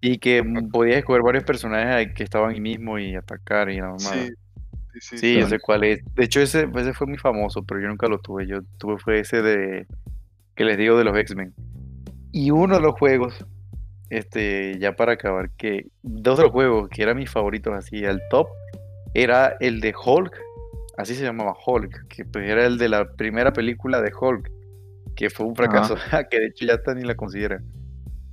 y 0.00 0.18
que 0.18 0.44
podías 0.72 0.98
escoger 0.98 1.22
varios 1.22 1.44
personajes 1.44 2.12
que 2.14 2.22
estaban 2.24 2.50
ahí 2.50 2.60
mismo 2.60 2.98
y 2.98 3.14
atacar 3.16 3.70
y 3.70 3.80
mamada. 3.80 3.98
Sí, 3.98 4.30
sí, 5.00 5.18
sí. 5.18 5.38
Yo 5.38 5.48
sé 5.48 5.58
cuál 5.58 5.84
es. 5.84 6.02
De 6.14 6.24
hecho, 6.24 6.40
ese, 6.40 6.68
ese 6.74 6.92
fue 6.92 7.06
muy 7.06 7.18
famoso, 7.18 7.62
pero 7.64 7.80
yo 7.80 7.88
nunca 7.88 8.06
lo 8.08 8.18
tuve. 8.18 8.46
Yo 8.46 8.60
tuve 8.78 8.98
fue 8.98 9.20
ese 9.20 9.42
de 9.42 9.86
que 10.54 10.64
les 10.64 10.78
digo 10.78 10.96
de 10.96 11.04
los 11.04 11.16
X-Men. 11.16 11.54
Y 12.32 12.50
uno 12.50 12.76
de 12.76 12.80
los 12.80 12.94
juegos, 12.94 13.44
este, 14.10 14.78
ya 14.78 14.96
para 14.96 15.12
acabar, 15.12 15.50
que 15.50 15.86
dos 16.02 16.38
de 16.38 16.44
los 16.44 16.52
juegos 16.52 16.88
que 16.88 17.02
eran 17.02 17.16
mis 17.16 17.30
favoritos 17.30 17.72
así, 17.74 18.04
al 18.04 18.20
top, 18.30 18.48
era 19.14 19.56
el 19.60 19.80
de 19.80 19.94
Hulk, 19.94 20.36
así 20.96 21.14
se 21.14 21.24
llamaba 21.24 21.54
Hulk, 21.64 22.08
que 22.08 22.24
pues 22.24 22.48
era 22.48 22.66
el 22.66 22.78
de 22.78 22.88
la 22.88 23.12
primera 23.12 23.52
película 23.52 24.00
de 24.00 24.12
Hulk, 24.18 24.50
que 25.14 25.30
fue 25.30 25.46
un 25.46 25.54
fracaso, 25.54 25.96
que 26.30 26.40
de 26.40 26.46
hecho 26.46 26.66
ya 26.66 26.74
hasta 26.74 26.94
ni 26.94 27.02
la 27.02 27.14
consideran. 27.14 27.64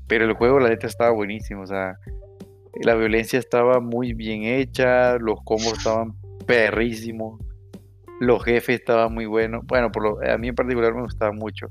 Pero 0.08 0.26
el 0.26 0.34
juego, 0.34 0.60
la 0.60 0.70
neta, 0.70 0.88
estaba 0.88 1.12
buenísimo, 1.12 1.62
o 1.62 1.68
sea, 1.68 1.98
la 2.84 2.96
violencia 2.96 3.38
estaba 3.40 3.80
muy 3.80 4.14
bien 4.14 4.44
hecha, 4.44 5.18
los 5.18 5.40
combos 5.44 5.74
estaban 5.78 6.14
perrísimos, 6.46 7.40
los 8.20 8.44
jefes 8.44 8.80
estaban 8.80 9.14
muy 9.14 9.26
buenos. 9.26 9.66
Bueno, 9.66 9.92
por 9.92 10.04
lo, 10.04 10.30
a 10.32 10.38
mí 10.38 10.48
en 10.50 10.56
particular 10.56 10.94
me 10.94 11.02
gustaba 11.02 11.32
mucho. 11.32 11.68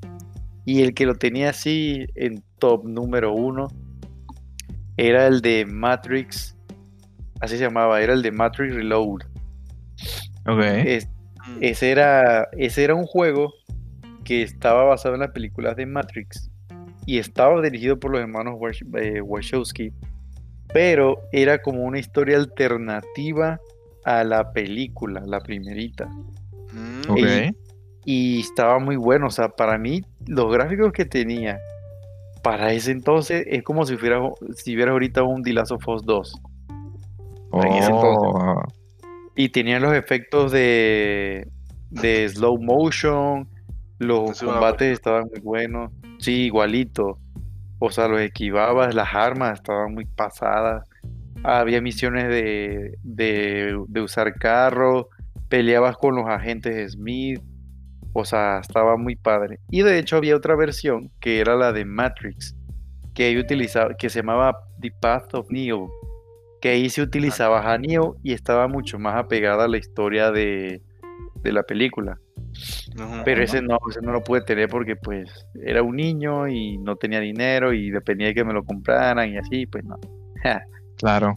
Y 0.64 0.82
el 0.82 0.94
que 0.94 1.06
lo 1.06 1.14
tenía 1.14 1.50
así 1.50 2.06
en 2.14 2.42
top 2.58 2.84
número 2.84 3.32
uno 3.32 3.68
era 4.96 5.26
el 5.26 5.40
de 5.40 5.64
Matrix, 5.66 6.56
así 7.40 7.56
se 7.56 7.62
llamaba, 7.64 8.00
era 8.02 8.12
el 8.12 8.22
de 8.22 8.32
Matrix 8.32 8.74
Reload. 8.74 9.20
Ok. 10.46 10.60
Es- 10.84 11.08
Mm. 11.48 11.58
ese, 11.62 11.90
era, 11.90 12.48
ese 12.52 12.84
era 12.84 12.94
un 12.94 13.06
juego 13.06 13.54
que 14.24 14.42
estaba 14.42 14.84
basado 14.84 15.14
en 15.14 15.20
las 15.20 15.30
películas 15.30 15.74
de 15.74 15.86
Matrix 15.86 16.50
y 17.06 17.18
estaba 17.18 17.60
dirigido 17.62 17.98
por 17.98 18.10
los 18.10 18.20
hermanos 18.20 18.56
Wash- 18.58 18.84
eh, 18.98 19.22
Wachowski, 19.22 19.90
pero 20.72 21.18
era 21.32 21.58
como 21.62 21.82
una 21.82 21.98
historia 21.98 22.36
alternativa 22.36 23.58
a 24.04 24.24
la 24.24 24.52
película, 24.52 25.22
la 25.26 25.40
primerita. 25.40 26.06
Mm. 26.72 27.52
Y 28.04 28.40
estaba 28.40 28.78
muy 28.78 28.96
bueno, 28.96 29.26
o 29.26 29.30
sea, 29.30 29.48
para 29.50 29.76
mí 29.78 30.02
los 30.26 30.52
gráficos 30.52 30.92
que 30.92 31.04
tenía 31.04 31.58
para 32.42 32.72
ese 32.72 32.92
entonces 32.92 33.44
es 33.46 33.62
como 33.62 33.84
si 33.84 33.96
fuera 33.96 34.20
si 34.54 34.74
hubiera 34.74 34.92
ahorita 34.92 35.22
un 35.22 35.42
of 35.70 35.88
Us 35.88 36.02
2. 36.04 36.40
en 37.52 37.72
ese 37.74 37.90
Oh, 37.92 38.62
Y 39.36 39.50
tenían 39.50 39.82
los 39.82 39.94
efectos 39.94 40.52
de, 40.52 41.46
de 41.90 42.28
slow 42.28 42.58
motion, 42.60 43.48
los 43.98 44.30
Es 44.30 44.42
combates 44.42 44.92
estaban 44.92 45.24
muy 45.30 45.40
buenos, 45.40 45.92
sí, 46.18 46.44
igualito. 46.44 47.18
O 47.78 47.90
sea, 47.90 48.08
los 48.08 48.20
esquivabas, 48.20 48.94
las 48.94 49.14
armas 49.14 49.54
estaban 49.54 49.94
muy 49.94 50.04
pasadas. 50.04 50.86
Había 51.42 51.80
misiones 51.80 52.28
de, 52.28 52.98
de, 53.02 53.78
de 53.88 54.00
usar 54.00 54.34
carros, 54.34 55.06
peleabas 55.48 55.96
con 55.96 56.14
los 56.14 56.26
agentes 56.26 56.92
Smith. 56.92 57.40
O 58.12 58.24
sea, 58.24 58.58
estaba 58.58 58.96
muy 58.96 59.16
padre. 59.16 59.60
Y 59.70 59.82
de 59.82 59.98
hecho 59.98 60.16
había 60.16 60.36
otra 60.36 60.56
versión 60.56 61.10
que 61.20 61.40
era 61.40 61.54
la 61.54 61.72
de 61.72 61.84
Matrix, 61.84 62.56
que 63.14 63.38
utilizaba, 63.38 63.94
que 63.96 64.10
se 64.10 64.20
llamaba 64.20 64.58
The 64.80 64.90
Path 65.00 65.34
of 65.34 65.50
Neo, 65.50 65.90
que 66.60 66.70
ahí 66.70 66.90
se 66.90 67.02
utilizaba 67.02 67.72
a 67.72 67.78
Neo 67.78 68.16
y 68.22 68.32
estaba 68.32 68.66
mucho 68.66 68.98
más 68.98 69.16
apegada 69.16 69.64
a 69.64 69.68
la 69.68 69.78
historia 69.78 70.32
de, 70.32 70.82
de 71.42 71.52
la 71.52 71.62
película. 71.62 72.18
Pero 73.24 73.42
ese 73.42 73.62
no, 73.62 73.78
ese 73.88 74.00
no 74.02 74.12
lo 74.12 74.24
pude 74.24 74.42
tener 74.42 74.68
porque 74.68 74.96
pues 74.96 75.46
era 75.62 75.82
un 75.82 75.96
niño 75.96 76.48
y 76.48 76.78
no 76.78 76.96
tenía 76.96 77.20
dinero 77.20 77.72
y 77.72 77.90
dependía 77.90 78.28
de 78.28 78.34
que 78.34 78.44
me 78.44 78.52
lo 78.52 78.64
compraran 78.64 79.30
y 79.30 79.38
así, 79.38 79.66
pues 79.66 79.84
no. 79.84 79.96
claro. 81.00 81.34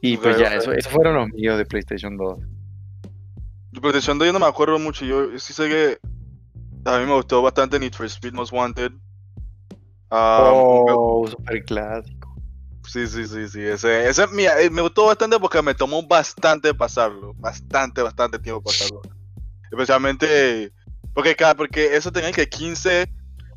Y 0.00 0.16
Ok, 0.16 0.22
pues 0.22 0.38
ya, 0.38 0.54
eso, 0.54 0.72
esos 0.72 0.92
fueron 0.92 1.14
los 1.16 1.28
míos 1.30 1.58
de 1.58 1.64
PlayStation 1.64 2.16
2. 2.16 2.38
De 3.72 3.80
PlayStation 3.80 4.18
2 4.18 4.26
yo 4.26 4.32
no 4.32 4.38
me 4.38 4.46
acuerdo 4.46 4.78
mucho. 4.78 5.04
Yo 5.04 5.38
sí 5.38 5.52
sé 5.52 5.68
que 5.68 5.98
a 6.84 6.98
mí 6.98 7.06
me 7.06 7.14
gustó 7.14 7.42
bastante 7.42 7.78
Need 7.78 7.94
for 7.94 8.06
Speed 8.06 8.32
Most 8.32 8.52
Wanted. 8.52 8.92
Ah, 10.10 10.52
oh, 10.54 11.26
super 11.26 11.64
clásico. 11.64 12.34
Sí, 12.86 13.06
sí, 13.06 13.26
sí, 13.26 13.48
sí. 13.48 13.60
Ese, 13.60 14.08
ese 14.08 14.26
mira, 14.28 14.60
eh, 14.62 14.70
me 14.70 14.82
gustó 14.82 15.06
bastante 15.06 15.38
porque 15.38 15.60
me 15.60 15.74
tomó 15.74 16.06
bastante 16.06 16.72
pasarlo. 16.72 17.34
Bastante, 17.34 18.00
bastante 18.00 18.38
tiempo 18.38 18.62
pasarlo. 18.62 19.02
Especialmente 19.70 20.72
porque, 21.12 21.36
porque 21.56 21.96
eso 21.96 22.12
tenía 22.12 22.32
que 22.32 22.48
15, 22.48 23.06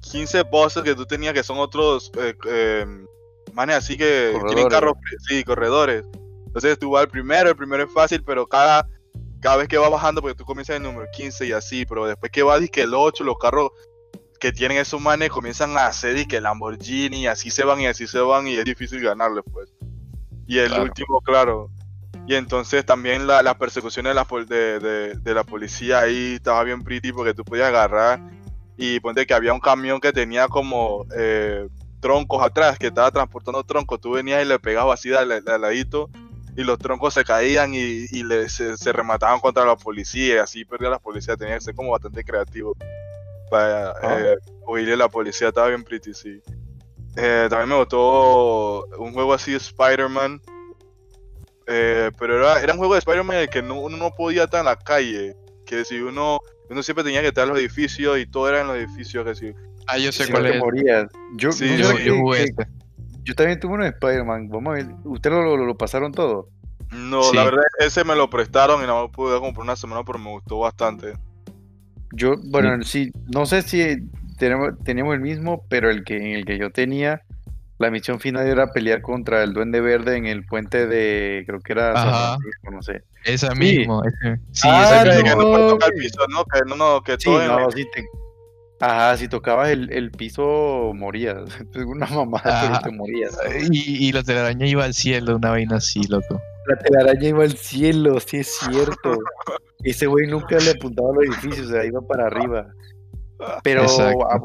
15 0.02 0.41
bosses 0.43 0.84
que 0.84 0.95
tú 0.95 1.06
tenías 1.06 1.34
que 1.34 1.43
son 1.43 1.60
otros 1.60 2.12
eh, 2.17 2.36
eh, 2.47 2.86
manes 3.54 3.76
así 3.76 3.98
que 3.98 4.34
tienen 4.48 4.68
carros, 4.70 4.94
sí, 5.28 5.44
corredores. 5.44 6.06
Entonces 6.48 6.78
tú 6.80 6.92
vas 6.92 7.04
al 7.04 7.10
primero, 7.10 7.50
el 7.50 7.56
primero 7.56 7.84
es 7.84 7.94
fácil, 7.94 8.24
pero 8.24 8.46
cada, 8.48 8.88
cada 9.40 9.58
vez 9.58 9.68
que 9.68 9.78
va 9.78 9.90
bajando, 9.90 10.22
porque 10.22 10.36
tú 10.36 10.44
comienzas 10.44 10.76
en 10.76 10.86
el 10.86 10.92
número 10.92 11.10
15 11.14 11.46
y 11.48 11.52
así, 11.54 11.86
pero 11.86 12.06
después 12.06 12.32
que 12.32 12.44
va 12.44 12.60
que 12.60 12.82
el 12.82 12.94
8, 12.94 13.24
los 13.24 13.38
carros 13.38 13.72
que 14.40 14.52
tienen 14.52 14.78
esos 14.80 15.00
manes 15.00 15.30
comienzan 15.30 15.78
a 15.78 15.86
hacer 15.88 16.18
y 16.18 16.26
que 16.26 16.42
Lamborghini, 16.42 17.22
y 17.22 17.28
así 17.28 17.52
se 17.52 17.64
van 17.64 17.80
y 17.80 17.88
así 17.88 18.08
se 18.08 18.20
van 18.20 18.48
y 18.48 18.56
es 18.56 18.66
difícil 18.66 19.02
ganarles 19.02 19.44
pues. 19.52 19.72
Y 20.48 20.58
el 20.58 20.68
Claro. 20.70 20.84
último, 20.84 21.22
claro. 21.22 21.70
Y 22.28 22.36
entonces 22.36 22.86
también 22.86 23.28
la- 23.28 23.42
las 23.44 23.56
persecuciones 23.56 24.12
de 24.12 24.16
la, 24.16 24.46
de- 24.80 25.16
de 25.16 25.34
la 25.34 25.44
policía 25.44 26.00
ahí 26.00 26.34
estaba 26.36 26.64
bien 26.64 26.82
pretty 26.82 27.12
porque 27.12 27.34
tú 27.34 27.44
podías 27.44 27.68
agarrar 27.68 28.20
y 28.78 29.00
ponte 29.00 29.26
que 29.26 29.34
había 29.34 29.54
un 29.54 29.60
camión 29.60 30.00
que 30.00 30.12
tenía 30.12 30.48
como 30.48 31.06
eh, 31.16 31.68
troncos 32.02 32.44
atrás, 32.44 32.78
que 32.78 32.88
estaba 32.88 33.12
transportando 33.12 33.64
troncos. 33.64 34.02
Tú 34.02 34.12
venías 34.12 34.44
y 34.44 34.48
le 34.48 34.60
pegabas 34.60 35.00
así 35.00 35.14
al, 35.14 35.32
al 35.32 35.62
ladito 35.62 36.10
y 36.58 36.64
los 36.64 36.78
troncos 36.80 37.14
se 37.14 37.24
caían 37.24 37.74
y, 37.74 37.80
y 38.12 38.24
le- 38.24 38.50
se, 38.50 38.76
se 38.76 38.92
remataban 38.92 39.40
contra 39.40 39.64
la 39.64 39.78
policía 39.78 40.36
y 40.36 40.38
así 40.40 40.66
perdía 40.66 40.90
la 40.90 41.00
policía. 41.00 41.38
Tenía 41.38 41.56
que 41.56 41.62
ser 41.62 41.76
como 41.76 41.92
bastante 41.92 42.24
creativo 42.26 42.76
para 43.50 43.92
Ah. 43.92 44.18
eh, 44.20 44.36
huirle 44.68 44.94
a 44.94 44.98
la 44.98 45.08
policía. 45.10 45.48
Estaba 45.50 45.68
bien 45.70 45.84
pretty, 45.84 46.14
sí. 46.14 46.42
Eh, 47.16 47.48
también 47.50 47.70
me 47.70 47.76
gustó 47.78 48.86
un 48.98 49.14
juego 49.14 49.34
así 49.34 49.52
de 49.52 49.58
Spider-Man. 49.58 50.42
eh, 51.68 52.12
pero 52.20 52.38
era, 52.38 52.62
era 52.62 52.74
un 52.74 52.80
juego 52.80 52.94
de 52.96 53.00
Spider-Man 53.00 53.36
en 53.38 53.42
el 53.44 53.50
que 53.50 53.62
no- 53.62 53.80
uno 53.80 53.96
no 53.98 54.12
podía 54.12 54.44
estar 54.46 54.60
en 54.60 54.66
la 54.66 54.76
calle. 54.78 55.36
Que 55.66 55.86
si 55.86 56.00
uno, 56.02 56.40
uno 56.70 56.84
siempre 56.84 57.04
tenía 57.04 57.22
que 57.22 57.28
estar 57.28 57.44
en 57.44 57.50
los 57.52 57.60
edificios 57.60 58.18
y 58.20 58.26
todo 58.26 58.50
era 58.50 58.62
en 58.62 58.68
los 58.68 58.76
edificios. 58.78 59.24
Que 59.26 59.36
si, 59.36 59.54
Ah, 59.91 59.97
yo 59.97 60.12
sé 60.12 60.25
Si 60.25 60.32
cuál 60.32 60.43
no 60.43 60.49
te 60.49 60.56
es. 60.56 60.62
morías. 60.63 61.08
Yo, 61.36 61.51
Sí, 61.51 61.77
Yo, 61.77 61.86
sí, 61.91 62.04
yo 62.06 62.34
este. 62.36 62.67
yo 63.23 63.36
también 63.36 63.60
tuve 63.60 63.73
uno 63.73 63.84
de 63.84 63.89
Spider-Man. 63.89 64.49
Vamos 64.49 64.71
a 64.71 64.75
ver. 64.77 64.88
¿Ustedes 65.04 65.36
lo, 65.36 65.58
lo- 65.58 65.65
lo 65.65 65.77
pasaron 65.77 66.12
todo? 66.12 66.47
no, 66.91 67.23
Sí. 67.23 67.36
la 67.38 67.45
verdad, 67.45 67.63
ese 67.80 68.04
me 68.04 68.15
lo 68.15 68.30
prestaron 68.30 68.84
y 68.84 68.86
no 68.86 69.01
lo 69.04 69.12
pude 69.12 69.39
como 69.39 69.54
por 69.54 69.63
una 69.63 69.77
semana, 69.77 70.04
pero 70.06 70.19
me 70.19 70.30
gustó 70.32 70.60
bastante. 70.60 71.13
Yo, 72.13 72.34
bueno, 72.43 72.84
sí, 72.84 73.12
no 73.34 73.45
sé 73.45 73.62
si 73.62 74.10
tenemos, 74.38 74.73
teníamos 74.84 75.13
el 75.13 75.21
mismo, 75.21 75.65
pero 75.69 75.89
el 75.89 76.04
que, 76.04 76.17
en 76.17 76.34
el 76.38 76.43
que 76.45 76.58
yo 76.58 76.69
tenía, 76.69 77.21
la 77.80 77.89
misión 77.91 78.19
final 78.19 78.45
era 78.45 78.73
pelear 78.73 79.01
contra 79.01 79.41
el 79.43 79.54
Duende 79.54 79.80
Verde 79.80 80.17
en 80.17 80.25
el 80.25 80.45
puente 80.45 80.86
de, 80.88 81.45
creo 81.47 81.62
que 81.62 81.71
era 81.71 81.93
San 81.95 82.08
Ajá. 82.10 82.27
Francisco, 82.38 82.71
no 82.71 82.82
sé. 82.82 83.04
Esa 83.23 83.51
Sí. 83.54 83.60
mismo. 83.60 84.04
ese- 84.04 84.41
Sí, 84.51 84.67
Ah, 84.69 84.84
esa 84.84 85.04
Que, 85.04 85.10
no. 85.17 85.23
que 85.23 85.30
no 85.30 85.36
mismo. 85.38 85.56
el 86.25 86.32
¿no? 86.34 86.43
Que 86.45 86.60
no, 86.67 86.75
no, 86.75 87.01
que 87.04 87.12
Sí, 87.13 87.23
todo 87.23 87.47
no, 87.47 87.71
sí 87.71 87.86
te... 87.93 88.04
Ajá, 88.82 89.15
si 89.17 89.28
tocabas 89.28 89.70
el, 89.70 89.91
el 89.91 90.12
piso, 90.12 90.91
morías. 90.96 91.38
Una 91.86 92.08
mamada, 92.08 92.62
pero 92.62 92.74
Ajá. 92.74 92.82
te 92.82 92.91
morías. 92.91 93.38
Y, 93.72 94.08
y 94.08 94.12
la 94.12 94.24
telaraña 94.24 94.65
iba 94.65 94.84
al 94.84 94.94
cielo, 94.94 95.36
una 95.36 95.52
vaina 95.52 95.78
así, 95.78 96.02
loco. 96.08 96.41
La 96.67 96.78
telaraña 96.78 97.30
iba 97.30 97.44
al 97.44 97.56
cielo, 97.58 98.20
sí 98.20 98.38
es 98.38 98.58
cierto. 98.60 99.17
Ese 99.84 100.08
güey 100.08 100.28
nunca 100.28 100.58
le 100.58 100.72
apuntaba 100.72 101.10
a 101.10 101.13
los 101.13 101.26
edificios, 101.26 101.67
o 101.67 101.70
sea, 101.72 101.86
iba 101.86 102.02
para 102.02 102.28
arriba. 102.28 102.67
Pero 103.63 103.84
a, 103.84 104.39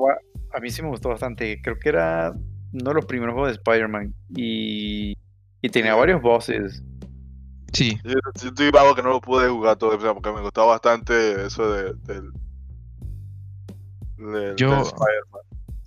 a 0.56 0.60
mí 0.60 0.70
sí 0.70 0.82
me 0.82 0.88
gustó 0.88 1.10
bastante. 1.10 1.60
Creo 1.62 1.78
que 1.78 1.88
era 1.90 2.32
uno 2.72 2.90
de 2.90 2.94
los 2.94 3.06
primeros 3.06 3.34
juegos 3.34 3.50
de 3.50 3.56
Spider-Man. 3.56 4.14
Y, 4.34 5.14
y 5.60 5.68
tenía 5.68 5.94
varios 5.94 6.22
bosses. 6.22 6.82
Sí, 7.72 7.98
Yo, 8.04 8.14
yo 8.42 8.48
estoy 8.48 8.70
vago 8.70 8.94
que 8.94 9.02
no 9.02 9.10
lo 9.10 9.20
pude 9.20 9.48
jugar 9.48 9.76
todo, 9.76 9.98
porque 9.98 10.32
me 10.32 10.40
gustaba 10.40 10.68
bastante 10.68 11.46
eso 11.46 11.70
de, 11.70 11.92
del, 12.04 12.30
del, 14.18 14.56
Yo- 14.56 14.70
del 14.70 14.84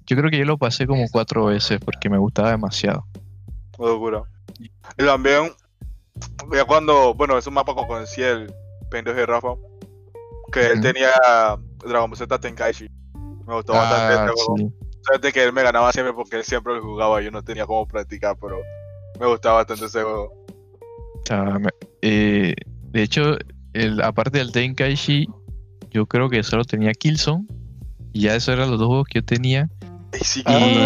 yo 0.06 0.18
creo 0.18 0.32
que 0.32 0.38
yo 0.40 0.46
lo 0.46 0.58
pasé 0.58 0.88
como 0.88 1.06
cuatro 1.12 1.46
veces 1.46 1.80
porque 1.80 2.10
me 2.10 2.18
gustaba 2.18 2.50
demasiado. 2.50 3.06
Locura. 3.78 4.24
Y 4.98 5.06
también, 5.06 5.52
ya 6.52 6.66
cuando, 6.66 7.14
bueno, 7.14 7.38
es 7.38 7.46
un 7.46 7.54
mapa 7.54 7.76
que 7.76 7.86
conocí 7.86 8.22
el 8.24 8.52
pendejo 8.90 9.18
de 9.18 9.26
Rafa, 9.28 9.50
que 10.52 10.66
él 10.66 10.82
tenía 10.82 11.12
Dragon 11.86 12.10
Ball 12.10 12.18
Z 12.18 12.40
Tenkaichi. 12.40 12.90
Me 13.46 13.54
gustó 13.54 13.74
bastante 13.74 14.14
Ah, 14.14 14.26
este 14.26 14.44
juego. 14.44 14.58
sí. 14.58 15.32
Que 15.32 15.44
él 15.44 15.54
me 15.54 15.64
ganaba 15.64 15.92
siempre 15.92 16.14
porque 16.14 16.38
él 16.38 16.44
siempre 16.44 16.74
lo 16.74 16.82
jugaba, 16.82 17.22
yo 17.22 17.30
no 17.32 17.44
tenía 17.44 17.66
cómo 17.66 17.88
practicar, 17.88 18.36
pero 18.42 18.60
me 19.20 19.28
gustaba 19.28 19.58
bastante 19.58 19.86
ese 19.86 20.02
juego. 20.02 20.34
Ah, 21.30 21.58
eh, 22.02 22.56
de 22.92 23.02
hecho, 23.04 23.38
el, 23.74 24.02
aparte 24.02 24.40
del 24.40 24.52
Tenkaichi, 24.52 25.28
yo 25.92 26.06
creo 26.08 26.30
que 26.30 26.42
solo 26.44 26.64
tenía 26.66 26.94
Killzone. 26.94 27.46
Y 28.14 28.22
ya 28.22 28.36
esos 28.36 28.54
eran 28.54 28.70
los 28.72 28.80
dos 28.80 28.88
juegos 28.88 29.08
que 29.08 29.20
yo 29.20 29.26
tenía. 29.26 29.70
Y 30.20 30.24
sí, 30.24 30.40
Y- 30.42 30.44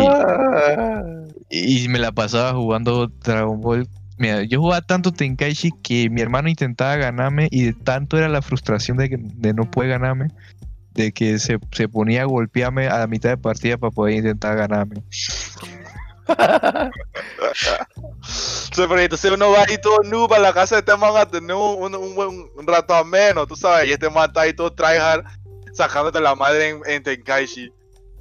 Ah. 0.07 1.03
Y 1.49 1.87
me 1.87 1.99
la 1.99 2.11
pasaba 2.11 2.53
jugando 2.53 3.07
Dragon 3.23 3.61
Ball. 3.61 3.87
Mira, 4.17 4.43
yo 4.43 4.59
jugaba 4.59 4.81
tanto 4.81 5.11
Tenkaichi 5.11 5.71
que 5.83 6.09
mi 6.09 6.21
hermano 6.21 6.49
intentaba 6.49 6.95
ganarme 6.95 7.47
y 7.51 7.63
de 7.65 7.73
tanto 7.73 8.17
era 8.17 8.27
la 8.29 8.41
frustración 8.41 8.97
de, 8.97 9.09
que, 9.09 9.17
de 9.19 9.53
no 9.53 9.69
poder 9.69 9.89
ganarme, 9.91 10.27
de 10.93 11.11
que 11.11 11.37
se, 11.39 11.59
se 11.71 11.87
ponía 11.89 12.21
a 12.23 12.25
golpearme 12.25 12.87
a 12.87 12.99
la 12.99 13.07
mitad 13.07 13.29
de 13.29 13.37
partida 13.37 13.77
para 13.77 13.91
poder 13.91 14.15
intentar 14.15 14.55
ganarme. 14.57 15.03
Sí, 18.25 18.81
pero 18.87 18.99
entonces 18.99 19.31
uno 19.31 19.51
va 19.51 19.63
ahí 19.67 19.77
todo 19.81 19.97
noob 20.03 20.33
a 20.33 20.39
la 20.39 20.53
casa 20.53 20.75
de 20.75 20.79
este 20.79 20.95
man 20.97 21.11
a 21.17 21.25
tener 21.25 21.53
un, 21.55 21.93
un, 21.93 22.17
un 22.17 22.49
un 22.55 22.67
rato 22.67 22.93
ameno, 22.95 23.45
tú 23.45 23.55
sabes, 23.55 23.89
y 23.89 23.91
este 23.91 24.09
man 24.09 24.27
está 24.29 24.41
ahí 24.41 24.53
todo 24.53 24.71
tryhard 24.73 25.23
sacándote 25.73 26.21
la 26.21 26.35
madre 26.35 26.69
en, 26.69 26.81
en 26.85 27.03
Tenkaichi. 27.03 27.71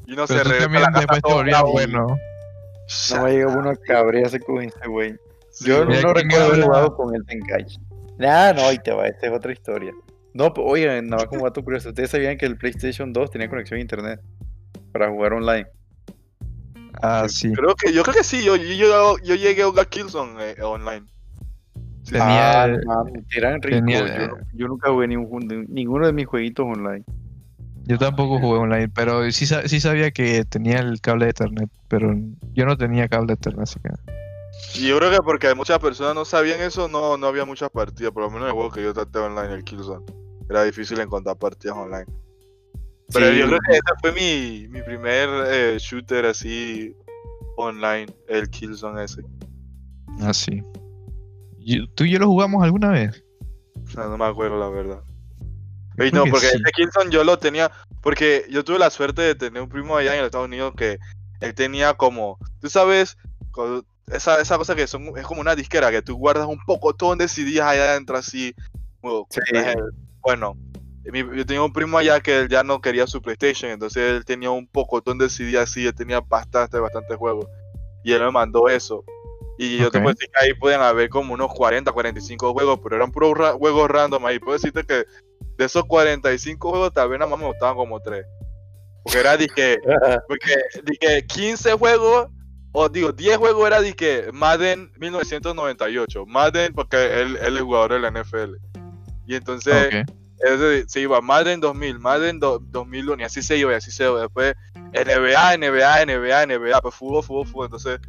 Y 0.06 0.12
uno 0.14 0.24
Pero 0.26 0.38
se 0.40 0.44
tú 0.44 0.50
regresa 0.50 0.56
a 0.56 0.60
también 0.64 0.82
la 0.82 0.86
casa 0.88 0.98
después 1.00 1.16
te 1.16 1.28
todo 1.28 1.34
volvías 1.36 1.62
bueno. 1.62 2.06
No 3.14 3.22
me 3.22 3.30
llega 3.30 3.46
uno 3.56 3.70
a 3.70 3.76
cabrearse 3.76 4.40
con 4.40 4.62
este 4.62 4.88
güey. 4.88 5.14
Sí, 5.50 5.66
Yo 5.66 5.84
no 5.84 5.90
¿quién 5.92 6.02
recuerdo 6.14 6.46
haber 6.46 6.62
jugado 6.64 6.96
con 6.96 7.14
el 7.14 7.24
Tenkaichi. 7.24 7.78
Nah, 8.18 8.52
no, 8.52 8.62
ahí 8.62 8.78
te 8.78 8.90
va, 8.92 9.06
esta 9.06 9.26
es 9.28 9.32
otra 9.32 9.52
historia. 9.52 9.92
No, 10.34 10.52
pues, 10.52 10.66
oigan, 10.68 11.06
nada 11.06 11.22
más 11.24 11.26
como 11.26 11.44
dato 11.44 11.62
curioso. 11.62 11.90
¿Ustedes 11.90 12.10
sabían 12.10 12.36
que 12.38 12.46
el 12.46 12.56
PlayStation 12.56 13.12
2 13.12 13.30
tenía 13.30 13.48
conexión 13.48 13.78
a 13.78 13.80
internet 13.82 14.20
para 14.92 15.08
jugar 15.10 15.34
online? 15.34 15.66
Ah, 17.02 17.26
sí. 17.28 17.52
Creo 17.52 17.74
que, 17.74 17.92
yo 17.92 18.02
creo 18.02 18.14
que 18.14 18.24
sí, 18.24 18.42
yo, 18.44 18.56
yo, 18.56 18.74
yo, 18.74 19.16
yo 19.22 19.34
llegué 19.34 19.62
a 19.62 19.66
jugar 19.66 19.88
Killzone 19.88 20.50
eh, 20.52 20.62
online. 20.62 21.06
Tenía- 22.08 22.64
Ah, 22.64 22.68
eran 23.36 23.62
ricos. 23.62 23.80
tenía- 23.80 24.28
Yo, 24.28 24.36
yo 24.54 24.66
nunca 24.68 24.90
jugué 24.90 25.06
ningún- 25.08 25.66
ninguno 25.68 26.06
de 26.06 26.12
mis 26.12 26.26
jueguitos 26.26 26.66
online. 26.66 27.04
Yo 27.92 27.98
tampoco 27.98 28.38
jugué 28.40 28.58
online, 28.58 28.88
pero 28.88 29.30
sí, 29.32 29.44
sa- 29.46 29.68
sí 29.68 29.80
sabía 29.80 30.10
que 30.10 30.44
tenía 30.44 30.78
el 30.78 31.00
cable 31.00 31.26
de 31.26 31.30
Ethernet, 31.32 31.70
pero 31.88 32.14
yo 32.54 32.64
no 32.64 32.76
tenía 32.76 33.06
cable 33.08 33.26
de 33.26 33.32
Ethernet, 33.34 33.62
así 33.62 33.78
que... 33.80 33.90
Y 34.80 34.88
yo 34.88 34.98
creo 34.98 35.10
que 35.10 35.18
porque 35.18 35.54
muchas 35.54 35.78
personas 35.78 36.14
no 36.14 36.24
sabían 36.24 36.60
eso, 36.60 36.88
no, 36.88 37.18
no 37.18 37.26
había 37.26 37.44
muchas 37.44 37.68
partidas, 37.70 38.12
por 38.12 38.22
lo 38.22 38.30
menos 38.30 38.44
en 38.44 38.48
el 38.48 38.54
juego 38.54 38.70
que 38.70 38.82
yo 38.82 38.94
traté 38.94 39.18
online, 39.18 39.52
el 39.54 39.64
Killzone. 39.64 40.04
Era 40.48 40.64
difícil 40.64 40.98
encontrar 41.00 41.36
partidas 41.36 41.76
online. 41.76 42.06
Pero 43.12 43.26
Sí, 43.30 43.38
yo 43.38 43.46
creo 43.46 43.58
que 43.66 43.72
ese 43.72 43.82
fue 44.00 44.12
mi, 44.12 44.68
mi 44.68 44.82
primer 44.82 45.28
eh, 45.48 45.76
shooter 45.78 46.24
así 46.26 46.94
online, 47.58 48.06
el 48.28 48.48
Killzone 48.48 49.04
ese. 49.04 49.22
Ah, 50.20 50.32
sí. 50.32 50.62
¿Tú 51.94 52.04
y 52.04 52.10
yo 52.12 52.18
lo 52.18 52.26
jugamos 52.28 52.64
alguna 52.64 52.88
vez? 52.90 53.22
O 53.84 53.90
sea, 53.90 54.04
no 54.04 54.16
me 54.16 54.24
acuerdo 54.24 54.58
la 54.58 54.68
verdad. 54.70 55.02
Ey, 55.98 56.10
no, 56.12 56.24
que 56.24 56.30
porque 56.30 56.48
sí. 56.48 56.62
ese 56.76 57.10
yo 57.10 57.24
lo 57.24 57.38
tenía, 57.38 57.70
porque 58.00 58.46
yo 58.50 58.64
tuve 58.64 58.78
la 58.78 58.90
suerte 58.90 59.22
de 59.22 59.34
tener 59.34 59.62
un 59.62 59.68
primo 59.68 59.96
allá 59.96 60.12
en 60.14 60.18
los 60.20 60.26
Estados 60.26 60.46
Unidos 60.46 60.74
que 60.76 60.98
él 61.40 61.54
tenía 61.54 61.94
como, 61.94 62.38
tú 62.60 62.68
sabes, 62.68 63.16
esa, 64.10 64.40
esa 64.40 64.58
cosa 64.58 64.74
que 64.74 64.86
son, 64.86 65.16
es 65.16 65.26
como 65.26 65.40
una 65.40 65.54
disquera, 65.54 65.90
que 65.90 66.02
tú 66.02 66.16
guardas 66.16 66.46
un 66.46 66.58
pocotón 66.66 67.18
de 67.18 67.28
CDs 67.28 67.60
allá 67.60 67.90
adentro 67.90 68.16
así. 68.16 68.54
Bueno, 69.00 69.26
Sí. 69.30 69.40
bueno, 70.20 70.56
mi- 71.04 71.36
yo 71.36 71.44
tenía 71.44 71.62
un 71.62 71.72
primo 71.72 71.98
allá 71.98 72.20
que 72.20 72.40
él 72.40 72.48
ya 72.48 72.62
no 72.62 72.80
quería 72.80 73.06
su 73.06 73.20
PlayStation, 73.20 73.70
entonces 73.70 74.02
él 74.02 74.24
tenía 74.24 74.50
un 74.50 74.66
pocotón 74.66 75.18
de 75.18 75.28
CD 75.28 75.58
así, 75.58 75.86
él 75.86 75.94
tenía 75.94 76.20
bastante, 76.20 76.78
bastante 76.78 77.16
juegos. 77.16 77.46
Y 78.04 78.12
él 78.12 78.20
me 78.20 78.30
mandó 78.30 78.68
eso. 78.68 79.04
Y 79.58 79.78
yo 79.78 79.90
te 79.90 79.98
Ok. 79.98 80.04
puedo 80.04 80.14
decir 80.14 80.28
que 80.32 80.44
ahí 80.44 80.54
pueden 80.54 80.80
haber 80.80 81.08
como 81.08 81.34
unos 81.34 81.52
40, 81.52 81.92
45 81.92 82.52
juegos, 82.52 82.80
pero 82.82 82.96
eran 82.96 83.12
puros 83.12 83.36
ra- 83.36 83.52
juegos 83.52 83.88
random 83.90 84.24
ahí. 84.26 84.38
Puedo 84.38 84.54
decirte 84.54 84.84
que 84.84 85.04
de 85.58 85.64
esos 85.64 85.84
45 85.84 86.70
juegos, 86.70 86.92
tal 86.92 87.08
vez 87.08 87.18
nada 87.18 87.30
más 87.30 87.38
me 87.38 87.46
gustaban 87.46 87.76
como 87.76 88.00
3. 88.00 88.24
Porque 89.04 89.18
era 89.18 89.36
dije, 89.36 89.78
porque 90.28 90.54
dije 90.84 91.26
15 91.26 91.72
juegos, 91.74 92.28
o 92.72 92.88
digo 92.88 93.12
10 93.12 93.36
juegos 93.36 93.66
era 93.66 93.80
dije 93.80 94.30
Madden 94.32 94.90
1998. 94.98 96.24
Madden, 96.26 96.72
porque 96.74 96.96
él, 97.20 97.36
él 97.42 97.56
es 97.56 97.62
jugador 97.62 97.92
de 97.92 98.00
la 98.00 98.10
NFL. 98.10 98.54
Y 99.26 99.34
entonces 99.36 99.88
ese 100.38 100.88
se 100.88 101.00
iba 101.00 101.20
Madden 101.20 101.60
2000, 101.60 101.98
Madden 102.00 102.40
do- 102.40 102.58
2001, 102.58 103.22
y 103.22 103.24
así 103.24 103.42
se 103.42 103.56
iba, 103.56 103.72
y 103.72 103.76
así 103.76 103.90
se 103.90 104.04
iba. 104.04 104.20
Después 104.22 104.54
NBA, 104.92 105.56
NBA, 105.58 106.04
NBA, 106.06 106.46
NBA, 106.46 106.80
pues 106.80 106.94
fútbol, 106.94 107.22
fútbol, 107.22 107.46
fútbol. 107.46 107.66
Entonces, 107.66 108.00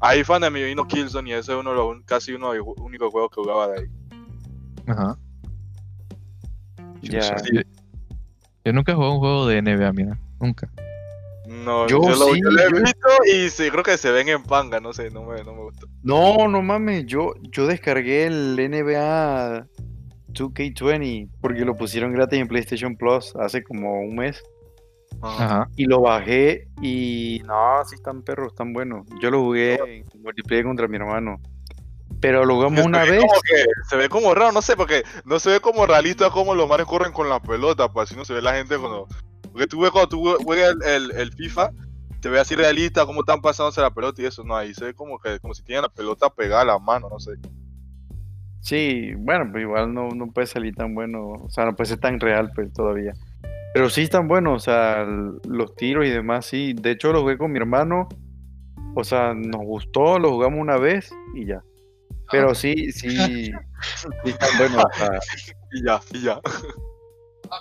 ahí 0.00 0.24
fue 0.24 0.34
donde 0.36 0.50
me 0.50 0.62
vino 0.64 0.86
Killzone 0.86 1.30
y 1.30 1.32
ese 1.34 1.52
es 1.52 1.58
uno 1.58 1.70
de 1.70 1.76
los 1.76 2.04
casi 2.04 2.32
uno 2.32 2.52
de 2.52 2.58
los 2.58 2.66
únicos 2.78 3.10
juegos 3.10 3.30
que 3.30 3.40
jugaba 3.42 3.68
de 3.68 3.80
ahí. 3.80 3.86
Ajá. 4.86 5.16
Ya. 7.02 7.22
sé, 7.38 7.50
yo- 7.52 7.60
yo 8.64 8.72
nunca 8.72 8.92
he 8.92 8.94
jugado 8.94 9.14
un 9.14 9.18
juego 9.20 9.46
de 9.46 9.58
NBA, 9.62 9.92
mira. 9.92 10.18
Nunca. 10.40 10.70
No, 11.46 11.86
Yo 11.88 12.02
yo, 12.02 12.08
lo, 12.10 12.26
sí, 12.34 12.40
yo 12.42 12.50
lo 12.50 12.60
he 12.60 12.82
visto 12.82 13.08
y 13.34 13.48
sí, 13.48 13.70
creo 13.70 13.82
que 13.82 13.96
se 13.96 14.10
ven 14.10 14.28
en 14.28 14.42
panga, 14.42 14.80
no 14.80 14.92
sé, 14.92 15.10
no 15.10 15.22
me, 15.24 15.42
no 15.44 15.54
me 15.54 15.62
gusta. 15.62 15.86
No, 16.02 16.46
no 16.46 16.60
mames, 16.60 17.06
yo, 17.06 17.32
yo 17.50 17.66
descargué 17.66 18.26
el 18.26 18.56
NBA 18.58 19.66
2K20 20.28 21.30
porque 21.40 21.64
lo 21.64 21.74
pusieron 21.74 22.12
gratis 22.12 22.38
en 22.40 22.48
PlayStation 22.48 22.96
Plus 22.96 23.34
hace 23.36 23.62
como 23.62 24.00
un 24.00 24.14
mes 24.16 24.42
Ajá. 25.22 25.44
Ajá. 25.44 25.68
y 25.76 25.86
lo 25.86 26.02
bajé 26.02 26.68
y 26.82 27.40
no, 27.46 27.82
sí 27.86 27.94
están 27.94 28.22
perros, 28.22 28.52
están 28.52 28.74
buenos. 28.74 29.06
Yo 29.22 29.30
lo 29.30 29.40
jugué 29.40 29.76
en 29.76 30.22
multiplayer 30.22 30.64
contra 30.66 30.86
mi 30.86 30.96
hermano, 30.96 31.40
pero 32.20 32.44
lo 32.44 32.54
jugamos 32.54 32.84
una 32.84 33.04
ve 33.04 33.12
vez. 33.12 33.24
se 33.88 33.96
ve 33.96 34.08
como 34.08 34.34
raro, 34.34 34.52
no 34.52 34.62
sé, 34.62 34.76
porque 34.76 35.04
no 35.24 35.38
se 35.38 35.50
ve 35.50 35.60
como 35.60 35.86
realista 35.86 36.30
como 36.30 36.54
los 36.54 36.68
mares 36.68 36.86
corren 36.86 37.12
con 37.12 37.28
la 37.28 37.40
pelota, 37.40 37.92
pues 37.92 38.08
así 38.08 38.16
no 38.16 38.24
se 38.24 38.34
ve 38.34 38.42
la 38.42 38.54
gente 38.54 38.76
cuando. 38.78 39.06
Porque 39.52 39.66
tú 39.66 39.80
ves 39.80 39.90
cuando 39.90 40.08
tú 40.08 40.36
juegas 40.44 40.72
el, 40.72 40.82
el, 40.82 41.10
el 41.12 41.32
FIFA, 41.32 41.70
te 42.20 42.28
ve 42.28 42.40
así 42.40 42.54
realista, 42.54 43.06
cómo 43.06 43.20
están 43.20 43.40
pasándose 43.40 43.80
la 43.80 43.90
pelota 43.90 44.22
y 44.22 44.26
eso, 44.26 44.42
no, 44.44 44.56
ahí 44.56 44.74
se 44.74 44.86
ve 44.86 44.94
como 44.94 45.18
que 45.18 45.38
como 45.40 45.54
si 45.54 45.62
tienen 45.62 45.82
la 45.82 45.88
pelota 45.88 46.30
pegada 46.30 46.62
a 46.62 46.66
la 46.66 46.78
mano, 46.78 47.08
no 47.08 47.18
sé. 47.20 47.32
Sí, 48.60 49.14
bueno, 49.16 49.48
pues 49.50 49.62
igual 49.62 49.94
no, 49.94 50.08
no 50.10 50.30
puede 50.32 50.46
salir 50.46 50.74
tan 50.74 50.94
bueno, 50.94 51.32
o 51.32 51.50
sea, 51.50 51.64
no 51.64 51.76
puede 51.76 51.90
ser 51.90 52.00
tan 52.00 52.18
real 52.18 52.50
pues 52.54 52.72
todavía. 52.72 53.14
Pero 53.72 53.88
sí 53.90 54.02
están 54.02 54.26
buenos, 54.26 54.62
o 54.62 54.64
sea, 54.64 55.04
los 55.04 55.76
tiros 55.76 56.06
y 56.06 56.10
demás, 56.10 56.46
sí. 56.46 56.72
De 56.72 56.92
hecho, 56.92 57.12
lo 57.12 57.20
jugué 57.20 57.38
con 57.38 57.52
mi 57.52 57.58
hermano, 57.58 58.08
o 58.94 59.04
sea, 59.04 59.34
nos 59.34 59.62
gustó, 59.62 60.18
lo 60.18 60.32
jugamos 60.32 60.60
una 60.60 60.78
vez 60.78 61.10
y 61.34 61.46
ya. 61.46 61.62
Pero 62.30 62.54
sí, 62.54 62.92
sí, 62.92 63.08
sí 64.24 64.30
están 64.30 64.58
buenos. 64.58 64.84
Y 65.72 65.84
ya, 65.84 66.00
y 66.14 66.22
ya. 66.22 66.40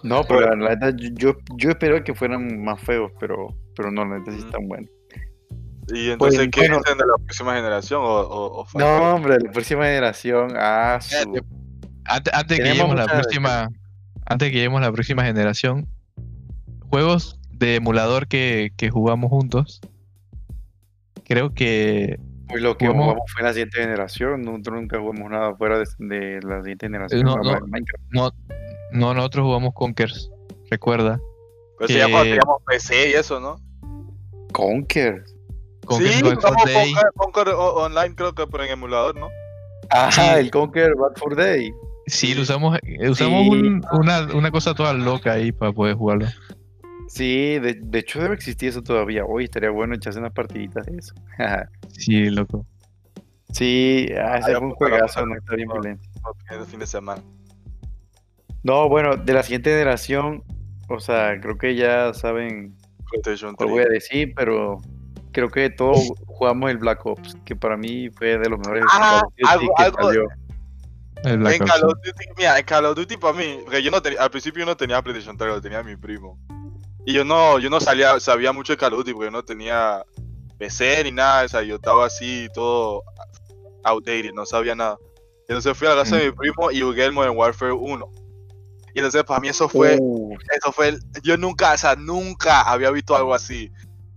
no, 0.03 0.23
pero 0.23 0.55
la 0.55 0.75
neta, 0.75 0.93
yo, 1.13 1.33
yo, 1.57 1.69
esperaba 1.71 2.01
que 2.03 2.15
fueran 2.15 2.63
más 2.63 2.79
feos, 2.81 3.11
pero, 3.19 3.53
pero 3.75 3.91
no, 3.91 4.05
la 4.05 4.19
neta 4.19 4.31
sí 4.31 4.39
están 4.39 4.65
buenos. 4.67 4.89
Y 5.89 6.11
entonces, 6.11 6.39
Pues, 6.39 6.49
¿qué 6.51 6.59
bueno. 6.61 6.77
dicen 6.79 6.97
de 6.97 7.05
la 7.05 7.17
próxima 7.17 7.55
generación? 7.55 8.01
O, 8.01 8.05
o, 8.21 8.61
o 8.61 8.65
falta? 8.65 8.99
No, 8.99 9.15
hombre, 9.15 9.37
la 9.41 9.51
próxima 9.51 9.83
generación, 9.85 10.53
ah, 10.55 10.99
su- 11.01 11.41
Antes, 12.05 12.33
antes 12.33 12.57
que 12.59 12.63
lleguemos 12.63 12.95
la 12.95 13.05
próxima, 13.07 13.69
antes 14.25 14.47
que 14.49 14.55
lleguemos 14.55 14.79
la 14.81 14.91
próxima 14.93 15.23
generación, 15.25 15.85
juegos 16.89 17.39
de 17.51 17.75
emulador 17.75 18.27
que, 18.27 18.71
que 18.77 18.89
jugamos 18.89 19.29
juntos. 19.29 19.81
Creo 21.25 21.53
que 21.53 22.17
Pues 22.49 22.61
lo 22.63 22.77
que 22.77 22.85
Jugamos- 22.87 23.05
jugamos 23.05 23.31
fue 23.33 23.41
en 23.41 23.45
la 23.47 23.53
siguiente 23.53 23.81
generación. 23.81 24.41
Nosotros 24.41 24.75
nunca 24.81 24.99
jugamos 24.99 25.29
nada 25.31 25.55
fuera 25.55 25.79
de, 25.79 25.85
de 25.99 26.39
la 26.43 26.61
siguiente 26.61 26.85
generación. 26.85 27.21
no, 27.23 27.35
no. 27.37 27.57
en 27.57 27.69
Minecraft. 27.69 28.03
no, 28.11 28.31
no 28.93 29.13
nosotros 29.13 29.45
jugamos 29.45 29.73
Conkers, 29.73 30.31
recuerda. 30.71 31.19
Pero 31.79 31.89
eso 31.89 31.97
ya 31.99 32.05
cuando 32.05 32.23
que- 32.23 32.29
teníamos 32.31 32.61
PC 32.65 33.09
y 33.09 33.13
eso, 33.13 33.39
¿no? 33.39 33.57
Conker. 34.53 35.23
Conkers 35.85 36.15
sí, 36.15 36.23
Bad 36.23 36.31
Fur 36.39 36.41
jugamos. 36.41 36.63
Conquer, 36.73 37.11
Conquer 37.15 37.53
online, 37.55 38.15
creo 38.15 38.33
que, 38.33 38.47
pero 38.47 38.63
en 38.63 38.71
emulador, 38.71 39.15
¿no? 39.17 39.29
Ajá, 39.89 40.11
Sí. 40.11 40.39
el 40.39 40.51
Conker 40.51 40.95
Bad 40.95 41.15
for 41.17 41.35
Day. 41.35 41.71
Sí, 42.07 42.33
lo 42.33 42.41
usamos, 42.43 42.77
eh, 42.83 43.09
usamos 43.09 43.43
Sí. 43.43 43.49
un- 43.49 43.81
una, 43.91 44.21
una 44.33 44.51
cosa 44.51 44.73
toda 44.73 44.93
loca 44.93 45.33
ahí 45.33 45.51
para 45.51 45.71
poder 45.73 45.95
jugarlo. 45.95 46.27
Sí, 47.07 47.57
de, 47.59 47.79
de 47.81 47.99
hecho 47.99 48.21
debe 48.21 48.35
existir 48.35 48.69
eso 48.69 48.81
todavía. 48.83 49.25
Hoy 49.25 49.45
estaría 49.45 49.69
bueno 49.69 49.95
echarse 49.95 50.19
unas 50.19 50.33
partiditas 50.33 50.85
de 50.85 50.97
eso. 50.97 51.13
Sí, 51.91 52.29
loco. 52.29 52.65
sí, 53.51 54.07
ah, 54.21 54.37
ese 54.37 54.51
ya 54.51 54.57
fue 54.59 54.67
un 54.67 54.73
juegazo, 54.75 55.25
no 55.25 55.35
está 55.35 55.55
bien 55.55 55.69
violento. 55.69 56.03
El 56.51 56.65
fin 56.65 56.79
de 56.79 56.87
semana. 56.87 57.21
No, 58.63 58.89
bueno, 58.89 59.15
de 59.15 59.33
la 59.33 59.43
siguiente 59.43 59.69
generación, 59.71 60.43
o 60.89 60.99
sea, 60.99 61.39
creo 61.41 61.57
que 61.57 61.75
ya 61.75 62.13
saben 62.13 62.75
3. 63.23 63.41
voy 63.57 63.81
a 63.81 63.87
decir, 63.87 64.33
pero 64.35 64.81
creo 65.31 65.49
que 65.49 65.69
todos 65.69 66.09
jugamos 66.25 66.69
el 66.71 66.77
Black 66.77 67.05
Ops, 67.05 67.35
que 67.45 67.55
para 67.55 67.77
mí 67.77 68.09
fue 68.09 68.37
de 68.37 68.49
los 68.49 68.59
mejores 68.59 68.83
Ah, 68.93 69.21
algo- 69.47 69.73
que 69.77 69.83
algo- 69.83 70.03
salió. 70.03 70.27
El 71.23 71.37
Black 71.39 71.55
en 71.55 71.61
Ops. 71.63 71.71
Call 71.71 71.83
of 71.85 71.93
Duty, 72.03 72.25
mira, 72.37 72.59
en 72.59 72.65
Call 72.65 72.85
of 72.85 72.95
Duty 72.95 73.17
para 73.17 73.33
mí, 73.37 73.59
porque 73.63 73.81
yo 73.81 73.89
no 73.91 74.01
tenía, 74.01 74.21
al 74.21 74.29
principio 74.29 74.59
yo 74.59 74.65
no 74.65 74.77
tenía 74.77 75.01
PlayStation 75.01 75.37
3, 75.37 75.49
lo 75.55 75.61
tenía 75.61 75.81
mi 75.83 75.95
primo. 75.95 76.37
Y 77.07 77.13
yo 77.13 77.23
no, 77.23 77.57
yo 77.57 77.69
no 77.69 77.79
salía, 77.79 78.19
sabía 78.19 78.51
mucho 78.51 78.73
de 78.73 78.77
Call 78.77 78.91
of 78.91 78.99
Duty 78.99 79.13
porque 79.13 79.27
yo 79.27 79.31
no 79.31 79.41
tenía 79.41 80.03
PC 80.57 81.05
ni 81.05 81.11
nada, 81.13 81.45
o 81.45 81.47
sea, 81.47 81.61
yo 81.63 81.75
estaba 81.75 82.05
así 82.05 82.49
todo 82.53 83.01
outdated, 83.85 84.33
no 84.33 84.45
sabía 84.45 84.75
nada. 84.75 84.97
Y 85.47 85.53
entonces 85.53 85.77
fui 85.77 85.87
a 85.87 85.91
la 85.95 86.03
casa 86.03 86.17
de 86.17 86.25
mi 86.25 86.31
primo 86.33 86.69
y 86.69 86.81
jugué 86.81 87.05
el 87.05 87.13
Modern 87.13 87.37
Warfare 87.37 87.71
1. 87.71 88.11
Y 88.93 88.99
entonces 88.99 89.23
para 89.23 89.39
mí 89.39 89.47
eso 89.47 89.69
fue, 89.69 89.97
Uh, 90.01 90.35
eso 90.53 90.73
fue, 90.73 90.89
el- 90.89 90.99
yo 91.23 91.37
nunca, 91.37 91.71
o 91.71 91.77
sea, 91.77 91.95
nunca 91.95 92.63
había 92.63 92.91
visto 92.91 93.15
algo 93.15 93.33
así. 93.33 93.71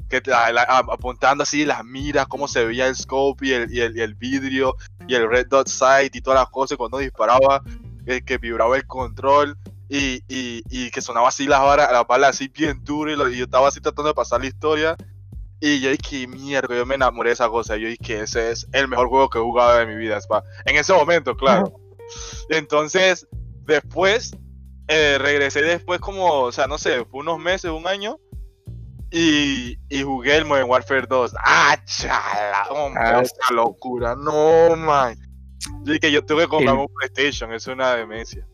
Que 0.08 0.20
te- 0.20 0.32
la- 0.32 0.50
la- 0.52 0.62
apuntando 0.64 1.42
así 1.44 1.64
las 1.64 1.84
miras, 1.84 2.26
cómo 2.26 2.48
se 2.48 2.64
veía 2.64 2.88
el 2.88 2.96
scope 2.96 3.46
y 3.46 3.52
el, 3.52 3.72
y 3.72 3.80
el, 3.82 3.96
y 3.96 4.00
el 4.00 4.14
vidrio 4.16 4.74
y 5.06 5.14
el 5.14 5.30
red 5.30 5.46
dot 5.46 5.68
sight 5.68 6.16
y 6.16 6.20
todas 6.20 6.40
las 6.40 6.50
cosas 6.50 6.76
cuando 6.76 6.98
disparaba, 6.98 7.62
que, 8.04 8.24
que 8.24 8.38
vibraba 8.38 8.76
el 8.76 8.84
control 8.88 9.56
y, 9.92 10.22
y, 10.28 10.62
y 10.70 10.90
que 10.92 11.02
sonaba 11.02 11.28
así 11.28 11.46
las 11.46 11.60
balas, 11.60 11.90
las 11.90 12.06
balas 12.06 12.30
así 12.30 12.46
bien 12.48 12.82
duras 12.84 13.18
y, 13.32 13.36
yo 13.38 13.44
estaba 13.44 13.66
así 13.68 13.80
tratando 13.80 14.08
de 14.08 14.14
pasar 14.14 14.40
la 14.40 14.46
historia. 14.46 14.96
Y 15.60 15.80
yo 15.80 15.90
dije, 15.90 16.26
mierda, 16.28 16.74
yo 16.76 16.86
me 16.86 16.94
enamoré 16.94 17.30
de 17.30 17.34
esa 17.34 17.48
cosa. 17.48 17.76
Yo 17.76 17.88
dije, 17.88 18.20
ese 18.20 18.52
es 18.52 18.66
el 18.72 18.86
mejor 18.88 19.08
juego 19.08 19.28
que 19.28 19.38
he 19.38 19.42
jugado 19.42 19.80
en 19.80 19.88
mi 19.88 19.96
vida. 19.96 20.18
En 20.64 20.76
ese 20.76 20.92
momento, 20.94 21.36
claro. 21.36 21.72
Entonces, 22.48 23.26
después, 23.64 24.30
eh, 24.88 25.18
regresé 25.20 25.62
después 25.62 26.00
como, 26.00 26.42
o 26.42 26.52
sea, 26.52 26.66
no 26.66 26.78
sé, 26.78 27.04
fue 27.04 27.20
unos 27.20 27.38
meses, 27.40 27.70
un 27.70 27.86
año. 27.86 28.16
Y, 29.10 29.76
y 29.88 30.02
jugué 30.04 30.36
el 30.36 30.44
Modern 30.44 30.70
Warfare 30.70 31.06
2. 31.08 31.34
¡Ah, 31.44 31.76
chala! 31.84 32.68
Hombre, 32.70 33.02
Ah, 33.04 33.22
locura. 33.52 34.14
No, 34.14 34.76
man. 34.76 35.16
Yo 35.82 35.92
dije, 35.94 36.12
yo 36.12 36.24
tengo 36.24 36.40
que 36.40 36.46
comprarme 36.48 36.82
El- 36.84 36.88
un 36.88 36.94
PlayStation. 36.94 37.52
Es 37.52 37.66
una 37.66 37.96
demencia. 37.96 38.46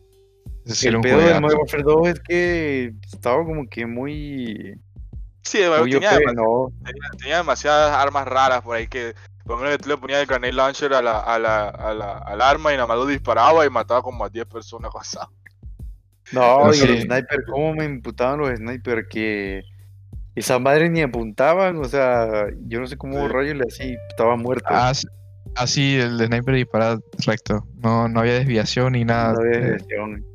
Sí 0.75 0.87
el 0.87 0.99
pedo 1.01 1.17
del. 1.19 1.41
Modern 1.41 1.59
Warfare 1.59 1.83
2 1.83 2.07
es 2.09 2.19
que 2.21 2.93
estaba 3.11 3.43
como 3.45 3.67
que 3.67 3.85
muy, 3.85 4.79
Sí, 5.43 5.59
muy 5.59 5.91
tenía, 5.91 6.09
OP, 6.09 6.19
demasiadas, 6.19 6.35
¿no? 6.35 6.71
tenía, 6.85 7.09
tenía 7.17 7.37
demasiadas 7.37 7.91
armas 7.95 8.27
raras 8.27 8.61
por 8.61 8.75
ahí 8.75 8.87
que... 8.87 9.13
Por 9.45 9.55
ejemplo, 9.65 9.77
tú 9.77 9.89
le 9.89 9.97
ponías 9.97 10.19
el 10.19 10.27
grenade 10.27 10.51
launcher 10.51 10.93
a 10.93 11.01
la, 11.01 11.19
a 11.21 11.39
la, 11.39 11.69
a 11.69 11.93
la, 11.93 12.17
al 12.17 12.41
arma 12.41 12.73
y 12.73 12.75
nada 12.75 12.85
más 12.85 12.97
lo 12.97 13.05
disparaba 13.05 13.65
y 13.65 13.69
mataba 13.69 14.01
como 14.01 14.25
a 14.25 14.29
10 14.29 14.45
personas 14.45 14.91
esa. 15.01 15.29
No, 16.33 16.57
Pero 16.63 16.75
y 16.75 16.79
el 16.81 16.97
sí. 16.97 17.01
sniper, 17.03 17.45
¿cómo 17.49 17.73
me 17.73 17.85
imputaban 17.85 18.39
los 18.39 18.49
snipers? 18.57 19.07
Que 19.09 19.63
esas 20.35 20.59
madres 20.59 20.91
ni 20.91 21.01
apuntaban, 21.01 21.77
o 21.77 21.85
sea, 21.85 22.47
yo 22.67 22.81
no 22.81 22.87
sé 22.87 22.97
cómo 22.97 23.25
Sí. 23.25 23.33
rayos 23.33 23.55
le 23.55 23.63
así, 23.69 23.95
estaba 24.09 24.35
muerto. 24.35 24.65
Ah, 24.69 24.93
sí- 24.93 25.07
ah, 25.55 25.65
sí, 25.65 25.95
el 25.97 26.17
sniper 26.27 26.53
dispara 26.55 26.97
recto. 27.25 27.65
No, 27.81 28.09
no 28.09 28.19
había 28.19 28.33
desviación 28.33 28.91
ni 28.93 29.05
nada. 29.05 29.31
no 29.31 29.39
había 29.39 29.51
Eh, 29.59 29.61
desviación. 29.71 30.25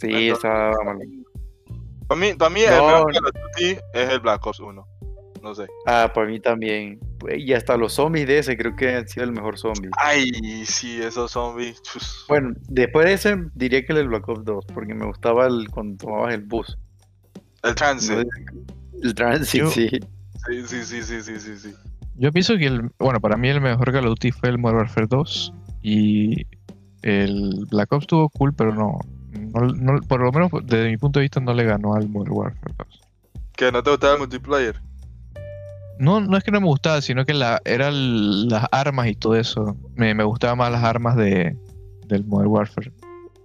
Sí, 0.00 0.08
Entonces, 0.10 0.32
estaba 0.32 0.84
mal. 0.84 0.98
Para 2.06 2.20
mí, 2.20 2.34
para 2.34 2.50
mí 2.50 2.60
el 2.60 2.70
No, 2.70 2.86
mejor 2.86 3.14
no. 3.14 3.20
Call 3.20 3.26
of 3.26 3.32
Duty 3.56 3.78
es 3.94 4.08
el 4.10 4.20
Black 4.20 4.46
Ops 4.46 4.60
1. 4.60 4.86
No 5.42 5.54
sé. 5.54 5.66
Ah, 5.86 6.10
para 6.14 6.26
mí 6.28 6.40
también. 6.40 6.98
Y 7.36 7.52
hasta 7.52 7.76
los 7.76 7.92
zombies 7.94 8.26
de 8.26 8.38
ese 8.38 8.56
creo 8.56 8.74
que 8.76 8.94
han 8.94 9.08
sido 9.08 9.24
el 9.24 9.32
mejor 9.32 9.58
zombie. 9.58 9.90
Ay, 9.98 10.30
sí, 10.64 11.00
esos 11.00 11.30
zombies. 11.32 11.80
chus. 11.82 12.24
Bueno, 12.28 12.54
después 12.68 13.06
de 13.06 13.12
ese 13.14 13.36
diría 13.54 13.84
que 13.84 13.92
el 13.92 14.08
Black 14.08 14.28
Ops 14.28 14.44
2, 14.44 14.64
porque 14.74 14.94
me 14.94 15.06
gustaba 15.06 15.46
el 15.46 15.68
cuando 15.70 15.96
tomabas 16.04 16.34
el 16.34 16.42
bus. 16.42 16.78
El 17.62 17.74
transit. 17.74 18.26
El 19.02 19.14
transit, 19.14 19.60
Yo- 19.62 19.70
sí. 19.70 19.88
Sí, 19.88 20.62
sí, 20.66 20.84
sí, 20.84 21.02
sí, 21.02 21.22
sí, 21.22 21.40
sí, 21.40 21.58
sí. 21.58 21.74
Yo 22.16 22.32
pienso 22.32 22.56
que 22.56 22.66
el, 22.66 22.90
bueno, 22.98 23.20
para 23.20 23.36
mí 23.36 23.48
el 23.48 23.60
mejor 23.60 23.92
Call 23.92 24.04
of 24.06 24.10
Duty 24.10 24.32
fue 24.32 24.48
el 24.50 24.58
Modern 24.58 24.78
Warfare 24.78 25.06
2 25.08 25.52
y 25.82 26.46
el 27.02 27.66
Black 27.70 27.92
Ops 27.92 28.04
estuvo 28.04 28.28
cool, 28.30 28.54
pero 28.54 28.74
no, 28.74 28.98
no, 29.60 29.94
no- 29.94 30.00
por 30.02 30.20
lo 30.20 30.32
menos 30.32 30.50
desde 30.64 30.88
mi 30.88 30.96
punto 30.96 31.18
de 31.18 31.24
vista 31.24 31.40
no 31.40 31.52
le 31.54 31.64
ganó 31.64 31.94
al 31.94 32.08
Modern 32.08 32.32
Warfare 32.32 32.74
2. 32.78 33.00
Que 33.56 33.72
no 33.72 33.82
te 33.82 33.90
gustaba 33.90 34.14
el 34.14 34.18
multiplayer. 34.20 34.80
No, 35.98 36.20
no 36.20 36.36
es 36.36 36.44
que 36.44 36.50
no 36.50 36.60
me 36.60 36.66
gustaba, 36.66 37.00
sino 37.00 37.24
que 37.24 37.32
la, 37.32 37.60
eran 37.64 38.48
las 38.48 38.66
armas 38.70 39.06
y 39.08 39.14
todo 39.14 39.34
eso. 39.36 39.76
Me, 39.94 40.14
me 40.14 40.24
gustaban 40.24 40.58
más 40.58 40.70
las 40.70 40.84
armas 40.84 41.16
de, 41.16 41.56
del 42.06 42.24
Modern 42.26 42.50
Warfare. 42.50 42.92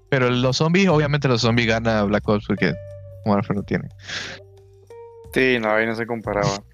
Pero 0.10 0.30
los 0.30 0.58
zombies, 0.58 0.90
obviamente 0.90 1.30
los 1.30 1.42
zombies 1.42 1.70
gana 1.70 2.04
Black 2.04 2.28
Ops 2.28 2.46
porque 2.48 2.74
Modern 3.26 3.38
Warfare 3.38 3.58
no 3.60 3.64
tiene. 3.64 3.88
Sí, 5.34 5.58
no, 5.62 5.70
ahí 5.72 5.86
no 5.86 5.96
se 5.96 6.06
comparaba. 6.06 6.48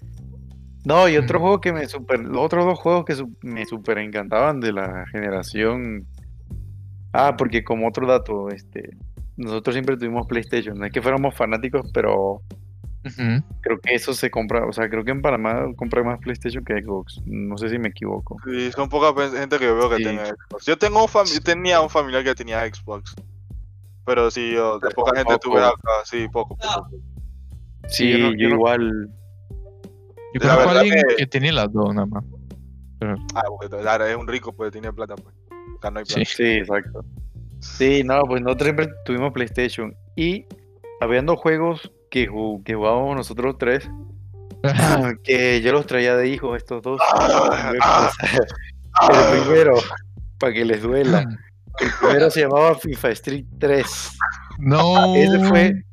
No, 0.84 1.06
y 1.06 1.18
otro 1.18 1.38
juego 1.38 1.60
que 1.60 1.70
me 1.72 1.86
super, 1.86 2.18
los 2.20 2.38
otros 2.46 2.64
dos 2.64 2.78
juegos 2.78 3.04
que 3.04 3.14
su- 3.14 3.36
me 3.42 3.66
super 3.66 3.98
encantaban 3.98 4.58
de 4.58 4.72
la 4.72 5.04
generación. 5.12 6.06
Ah, 7.12 7.34
porque 7.36 7.62
como 7.62 7.86
otro 7.88 8.06
dato, 8.06 8.48
este, 8.48 8.96
nosotros 9.38 9.74
siempre 9.74 9.96
tuvimos 9.96 10.26
PlayStation, 10.26 10.78
no 10.78 10.84
es 10.84 10.92
que 10.92 11.00
fuéramos 11.00 11.34
fanáticos, 11.34 11.90
pero. 11.94 12.42
Creo 13.62 13.78
que 13.80 13.94
eso 13.94 14.12
se 14.12 14.30
compra, 14.30 14.66
o 14.66 14.72
sea, 14.72 14.90
creo 14.90 15.02
que 15.02 15.12
en 15.12 15.22
Panamá 15.22 15.64
compra 15.76 16.02
más 16.02 16.18
PlayStation 16.18 16.62
que 16.62 16.82
Xbox. 16.82 17.22
No 17.24 17.56
sé 17.56 17.70
si 17.70 17.78
me 17.78 17.88
equivoco. 17.88 18.36
Sí, 18.44 18.70
son 18.72 18.90
pocas 18.90 19.12
pe- 19.14 19.38
gente 19.38 19.58
que 19.58 19.70
veo 19.70 19.88
que 19.88 19.96
Sí. 19.96 20.02
tiene 20.02 20.26
Xbox. 20.26 20.66
Yo 20.66 20.76
tengo 20.76 21.02
un 21.02 21.08
yo 21.26 21.40
tenía 21.40 21.80
un 21.80 21.88
familiar 21.88 22.22
que 22.22 22.34
tenía 22.34 22.60
Xbox. 22.66 23.14
Pero 24.04 24.30
sí, 24.30 24.52
yo, 24.52 24.78
de 24.78 24.90
poca 24.90 25.16
gente 25.16 25.32
poco. 25.34 25.38
tuve 25.38 25.60
acá, 25.60 25.90
sí, 26.04 26.26
poco, 26.30 26.56
poco. 26.56 26.88
Sí, 27.88 28.10
yo 28.10 28.18
yo, 28.18 28.24
no- 28.30 28.36
yo 28.36 28.48
no- 28.50 28.54
igual. 28.56 29.10
Yo 30.34 30.40
conozco 30.40 30.68
a 30.70 30.80
alguien 30.80 31.02
que- 31.08 31.16
que 31.16 31.26
tenía 31.26 31.52
las 31.52 31.72
dos 31.72 31.94
nada 31.94 32.06
más. 32.06 32.24
Ah, 33.34 33.42
porque 33.48 33.68
claro, 33.74 34.04
es 34.06 34.16
un 34.16 34.26
rico, 34.28 34.52
pues 34.52 34.70
tiene 34.72 34.92
plata, 34.92 35.14
pues. 35.14 35.34
Acá 35.78 35.90
no 35.90 36.00
hay 36.00 36.04
Sí. 36.04 36.14
plata. 36.14 36.30
Sí, 36.36 36.42
exacto. 36.44 37.04
Sí, 37.60 38.02
no, 38.04 38.22
pues 38.22 38.42
nosotros 38.42 38.66
siempre 38.66 38.88
tuvimos 39.04 39.32
PlayStation. 39.32 39.96
Y 40.16 40.46
habiendo 41.00 41.36
juegos 41.36 41.90
que, 42.10 42.28
que 42.64 42.74
jugábamos 42.74 43.16
nosotros 43.16 43.56
tres, 43.58 43.88
que 45.24 45.60
yo 45.62 45.72
los 45.72 45.86
traía 45.86 46.16
de 46.16 46.28
hijos, 46.28 46.56
estos 46.56 46.82
dos. 46.82 47.00
Ah, 47.14 47.72
El 49.32 49.42
primero, 49.42 49.74
para 50.38 50.52
que 50.52 50.64
les 50.64 50.82
duela. 50.82 51.24
El 51.80 51.90
primero 52.00 52.30
se 52.30 52.40
llamaba 52.40 52.74
FIFA 52.74 53.10
Street 53.10 53.46
3. 53.60 54.18
no. 54.58 55.14
Ese 55.14 55.38
fue, 55.44 55.84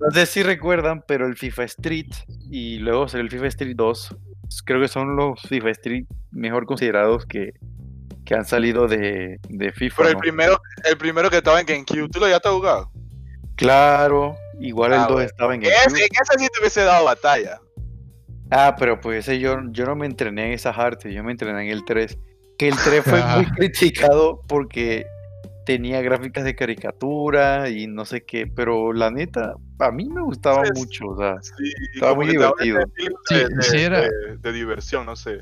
no 0.00 0.10
sé 0.10 0.26
si 0.26 0.42
recuerdan, 0.42 1.04
pero 1.06 1.26
el 1.26 1.36
FIFA 1.36 1.64
Street 1.64 2.10
y 2.50 2.78
luego 2.78 3.08
salió 3.08 3.24
el 3.24 3.30
FIFA 3.30 3.46
Street 3.46 3.76
2. 3.76 4.16
Creo 4.64 4.80
que 4.80 4.88
son 4.88 5.14
los 5.14 5.40
FIFA 5.42 5.70
Street 5.70 6.06
mejor 6.32 6.66
considerados 6.66 7.26
que, 7.26 7.52
que 8.28 8.34
han 8.34 8.44
salido 8.44 8.86
de, 8.86 9.38
de 9.48 9.72
FIFA. 9.72 9.96
Pero 9.96 10.08
el 10.10 10.14
¿no? 10.16 10.20
primero, 10.20 10.60
el 10.84 10.98
primero 10.98 11.30
que 11.30 11.38
estaba 11.38 11.58
en 11.60 11.66
GameCube, 11.66 12.10
¿tú 12.10 12.20
lo 12.20 12.28
ya 12.28 12.38
te 12.38 12.48
has 12.48 12.54
jugado? 12.54 12.90
Claro, 13.56 14.36
igual 14.60 14.92
el 14.92 14.98
Ah, 15.00 15.06
2 15.06 15.12
bueno. 15.12 15.26
estaba 15.26 15.54
en 15.54 15.62
Ese, 15.62 15.72
GameCube. 15.72 15.98
en 16.00 16.08
ese 16.12 16.38
sí 16.38 16.48
te 16.52 16.60
hubiese 16.60 16.82
dado 16.82 17.06
batalla. 17.06 17.58
Ah, 18.50 18.76
pero 18.78 19.00
pues 19.00 19.26
ese 19.26 19.38
yo, 19.40 19.56
yo 19.70 19.86
no 19.86 19.96
me 19.96 20.04
entrené 20.04 20.46
en 20.48 20.52
esas 20.52 20.76
artes, 20.76 21.12
yo 21.14 21.24
me 21.24 21.32
entrené 21.32 21.62
en 21.64 21.70
el 21.70 21.84
3. 21.86 22.18
Que 22.58 22.68
el 22.68 22.76
3 22.76 23.02
fue 23.02 23.12
muy 23.14 23.46
Ah. 23.46 23.52
criticado 23.56 24.42
porque 24.46 25.06
tenía 25.64 26.02
gráficas 26.02 26.44
de 26.44 26.54
caricatura 26.54 27.70
y 27.70 27.86
no 27.86 28.04
sé 28.04 28.24
qué, 28.24 28.46
pero 28.46 28.92
la 28.92 29.10
neta, 29.10 29.54
a 29.78 29.90
mí 29.90 30.06
me 30.08 30.20
gustaba 30.22 30.64
Sí, 30.66 30.72
mucho, 30.74 31.06
o 31.08 31.16
sea, 31.18 31.36
Sí, 31.40 31.72
Estaba 31.94 32.14
muy 32.14 32.26
divertido. 32.26 32.78
de, 33.30 33.36
de- 33.48 33.62
sí 33.62 33.78
era- 33.78 34.00
de- 34.02 34.36
de 34.38 34.52
diversión, 34.52 35.06
no 35.06 35.16
sé. 35.16 35.38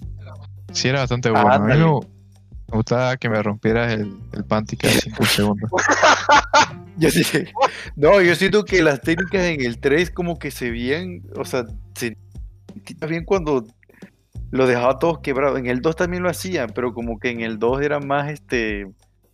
Sí, 0.72 0.88
era 0.88 1.00
bastante 1.00 1.30
bueno. 1.30 1.48
A 1.50 1.58
mí 1.58 1.72
Ándale. 1.72 1.80
Me, 2.70 2.76
gustaba 2.76 3.16
que 3.16 3.28
me 3.28 3.42
rompieras 3.42 3.92
el, 3.92 4.16
el 4.32 4.44
panty 4.44 4.76
cada 4.76 4.94
5 4.94 5.24
segundos. 5.26 5.70
Yo 6.98 7.10
no, 7.96 8.22
yo 8.22 8.34
siento 8.34 8.64
que 8.64 8.82
las 8.82 9.02
técnicas 9.02 9.42
en 9.42 9.60
el 9.62 9.78
3 9.80 10.10
como 10.10 10.38
que 10.38 10.50
se 10.50 10.70
veían, 10.70 11.20
o 11.36 11.44
sea, 11.44 11.66
se 11.94 12.16
sentía 12.86 13.06
bien 13.06 13.24
cuando 13.26 13.66
lo 14.50 14.66
dejaba 14.66 14.98
todos 14.98 15.18
quebrados. 15.18 15.58
En 15.58 15.66
el 15.66 15.82
2 15.82 15.94
también 15.94 16.22
lo 16.22 16.30
hacían, 16.30 16.70
pero 16.74 16.94
como 16.94 17.18
que 17.18 17.28
en 17.28 17.42
el 17.42 17.58
2 17.58 17.82
era 17.82 18.00
más, 18.00 18.30
este, 18.30 18.86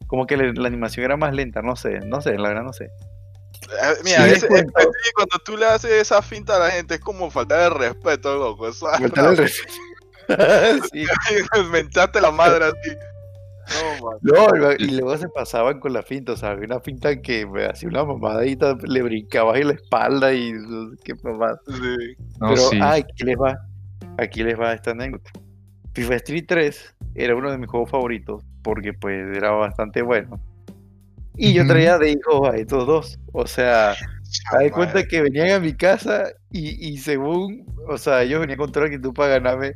como 0.09 0.26
que 0.26 0.37
la, 0.37 0.53
la 0.53 0.66
animación 0.66 1.05
era 1.05 1.16
más 1.16 1.33
lenta, 1.35 1.62
no 1.62 1.76
sé, 1.76 2.01
no 2.01 2.20
sé, 2.20 2.37
la 2.37 2.49
verdad 2.49 2.64
no 2.64 2.72
sé. 2.72 2.87
Eh, 2.87 3.95
Mira, 4.03 4.24
Sí, 4.26 4.33
ese- 4.35 4.49
cuando 4.49 5.39
tú 5.45 5.57
le 5.57 5.66
haces 5.66 5.93
esa 5.93 6.20
finta 6.20 6.57
a 6.57 6.59
la 6.59 6.70
gente 6.72 6.95
es 6.95 7.01
como 7.01 7.30
faltar 7.30 7.72
el 7.72 7.78
respeto, 7.78 8.35
loco. 8.37 8.72
Faltar 8.72 9.30
el 9.30 9.37
respeto. 9.37 9.72
Sí. 10.93 11.05
me 11.70 11.80
echaste 11.80 12.20
la 12.20 12.30
madre 12.30 12.64
así. 12.66 12.91
No, 13.72 14.06
man. 14.06 14.18
No, 14.22 14.72
y 14.72 14.90
luego 14.92 15.16
se 15.16 15.28
pasaban 15.28 15.80
con 15.80 15.92
la 15.92 16.02
finta, 16.02 16.32
o 16.32 16.36
sea, 16.36 16.50
había 16.50 16.66
una 16.66 16.80
finta 16.80 17.20
que 17.20 17.46
me 17.46 17.64
hacía 17.66 17.88
una 17.88 18.04
mamadita, 18.04 18.76
le 18.82 19.02
brincabas 19.02 19.58
en 19.58 19.68
la 19.68 19.74
espalda 19.74 20.32
y 20.34 20.52
no 20.52 20.90
sé 20.90 20.96
qué 21.04 21.14
mamada. 21.22 21.60
Sí. 21.66 22.16
No, 22.40 22.48
Pero, 22.48 22.56
sí. 22.56 22.78
ah, 22.80 22.94
aquí 22.94 23.24
les 23.24 23.36
va, 23.36 23.58
aquí 24.18 24.42
les 24.42 24.58
va 24.58 24.72
esta 24.72 24.90
anécdota. 24.92 25.30
FIFA 25.94 26.14
Street 26.16 26.44
3 26.48 26.94
era 27.14 27.36
uno 27.36 27.50
de 27.50 27.58
mis 27.58 27.68
juegos 27.68 27.90
favoritos 27.90 28.42
porque 28.62 28.92
pues 28.92 29.36
era 29.36 29.50
bastante 29.50 30.02
bueno. 30.02 30.40
Y 31.36 31.52
yo 31.54 31.66
traía 31.66 31.98
de 31.98 32.10
hijos 32.10 32.48
a 32.48 32.56
estos 32.56 32.86
dos. 32.86 33.18
O 33.32 33.46
sea, 33.46 33.94
me 34.59 34.64
di 34.64 34.70
cuenta 34.70 35.05
que 35.07 35.22
venían 35.22 35.51
a 35.53 35.61
mi 35.61 35.74
casa 35.74 36.24
y, 36.51 36.89
y 36.93 36.99
según, 36.99 37.66
o 37.89 37.99
sea, 37.99 38.22
ellos 38.22 38.41
venían 38.41 38.59
con 38.59 38.70
toda 38.72 38.87
la 38.87 38.95
actitud 38.95 39.12
para 39.14 39.39
ganarme. 39.39 39.74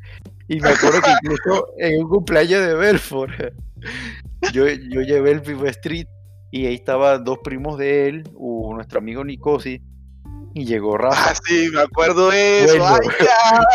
Y 0.48 0.60
me 0.60 0.70
acuerdo 0.70 1.00
que 1.02 1.10
incluso 1.22 1.66
en 1.78 2.02
un 2.02 2.08
cumpleaños 2.08 2.60
de 2.66 2.74
Belfort, 2.74 3.32
yo, 4.52 4.66
yo 4.68 5.00
llevé 5.02 5.32
el 5.32 5.40
FIFA 5.40 5.68
Street 5.70 6.06
y 6.52 6.66
ahí 6.66 6.74
estaban 6.74 7.24
dos 7.24 7.38
primos 7.42 7.78
de 7.78 8.08
él, 8.08 8.24
u- 8.34 8.74
nuestro 8.74 8.98
amigo 8.98 9.24
Nicosi, 9.24 9.82
y 10.56 10.64
llegó 10.64 10.96
Rafa. 10.96 11.32
Ah, 11.32 11.34
sí, 11.44 11.68
me 11.70 11.82
acuerdo 11.82 12.32
eso. 12.32 12.78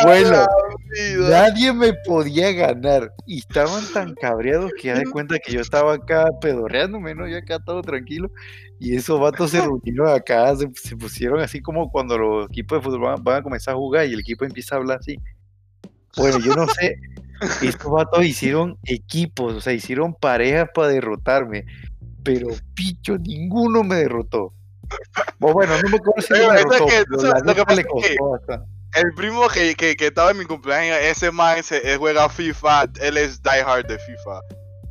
Bueno, 0.04 0.48
Ay. 0.48 1.16
Nadie 1.30 1.72
me 1.74 1.94
podía 1.94 2.52
ganar. 2.54 3.14
Y 3.28 3.38
estaban 3.38 3.84
tan 3.94 4.16
cabreados 4.16 4.72
que 4.82 4.88
ya 4.88 4.96
de 4.96 5.06
cuenta 5.06 5.38
que 5.38 5.54
yo 5.54 5.62
estaba 5.62 5.94
acá 5.94 6.26
pedorreándome, 6.42 7.14
¿no? 7.14 7.28
Yo 7.28 7.38
acá 7.38 7.60
todo 7.60 7.84
tranquilo. 7.84 8.32
Y 8.80 8.96
esos 8.96 9.20
vatos 9.20 9.52
se 9.52 9.62
reunieron 9.62 10.10
acá, 10.10 10.56
se, 10.56 10.72
se 10.74 10.98
pusieron 10.98 11.40
así 11.40 11.62
como 11.62 11.92
cuando 11.92 12.18
los 12.18 12.50
equipos 12.50 12.80
de 12.80 12.84
fútbol 12.84 13.02
van, 13.02 13.24
van 13.24 13.36
a 13.42 13.44
comenzar 13.44 13.76
a 13.76 13.78
jugar 13.78 14.08
y 14.08 14.14
el 14.14 14.22
equipo 14.22 14.44
empieza 14.44 14.74
a 14.74 14.80
hablar 14.80 14.98
así. 15.02 15.20
Bueno, 16.18 16.40
yo 16.40 16.56
no 16.56 16.66
sé. 16.66 16.96
Estos 17.62 17.92
vatos 17.92 18.26
hicieron 18.26 18.80
equipos, 18.86 19.54
o 19.54 19.62
sea, 19.62 19.74
hicieron 19.74 20.16
parejas 20.16 20.68
para 20.74 20.88
derrotarme. 20.88 21.68
Pero 22.24 22.48
picho, 22.74 23.20
ninguno 23.20 23.84
me 23.84 23.98
derrotó. 23.98 24.56
O 25.42 25.54
bueno, 25.54 25.74
no 25.82 25.90
me 25.90 25.98
acuerdo 25.98 26.22
si 26.22 26.28
Pero 26.34 26.50
me 26.52 26.60
es 26.60 26.66
derrotó, 26.66 26.86
que, 26.86 27.04
pero 27.10 27.18
tú 27.18 27.24
la 27.24 27.30
sabes, 27.30 27.44
lo 27.46 27.54
que 27.56 27.60
neta 27.62 27.62
le 27.62 27.66
pasa 27.66 27.82
es 27.82 27.88
que- 27.88 28.16
costó 28.18 28.30
bastante. 28.32 28.72
El 28.94 29.14
primo 29.14 29.48
que, 29.48 29.74
que, 29.76 29.96
que 29.96 30.08
estaba 30.08 30.32
en 30.32 30.38
mi 30.40 30.46
cumpleaños, 30.46 30.98
ese 31.02 31.32
man 31.32 31.64
se, 31.64 31.96
juega 31.98 32.28
FIFA, 32.28 32.90
él 33.00 33.16
es 33.18 33.42
diehard 33.42 33.86
de 33.88 33.98
FIFA. 33.98 34.42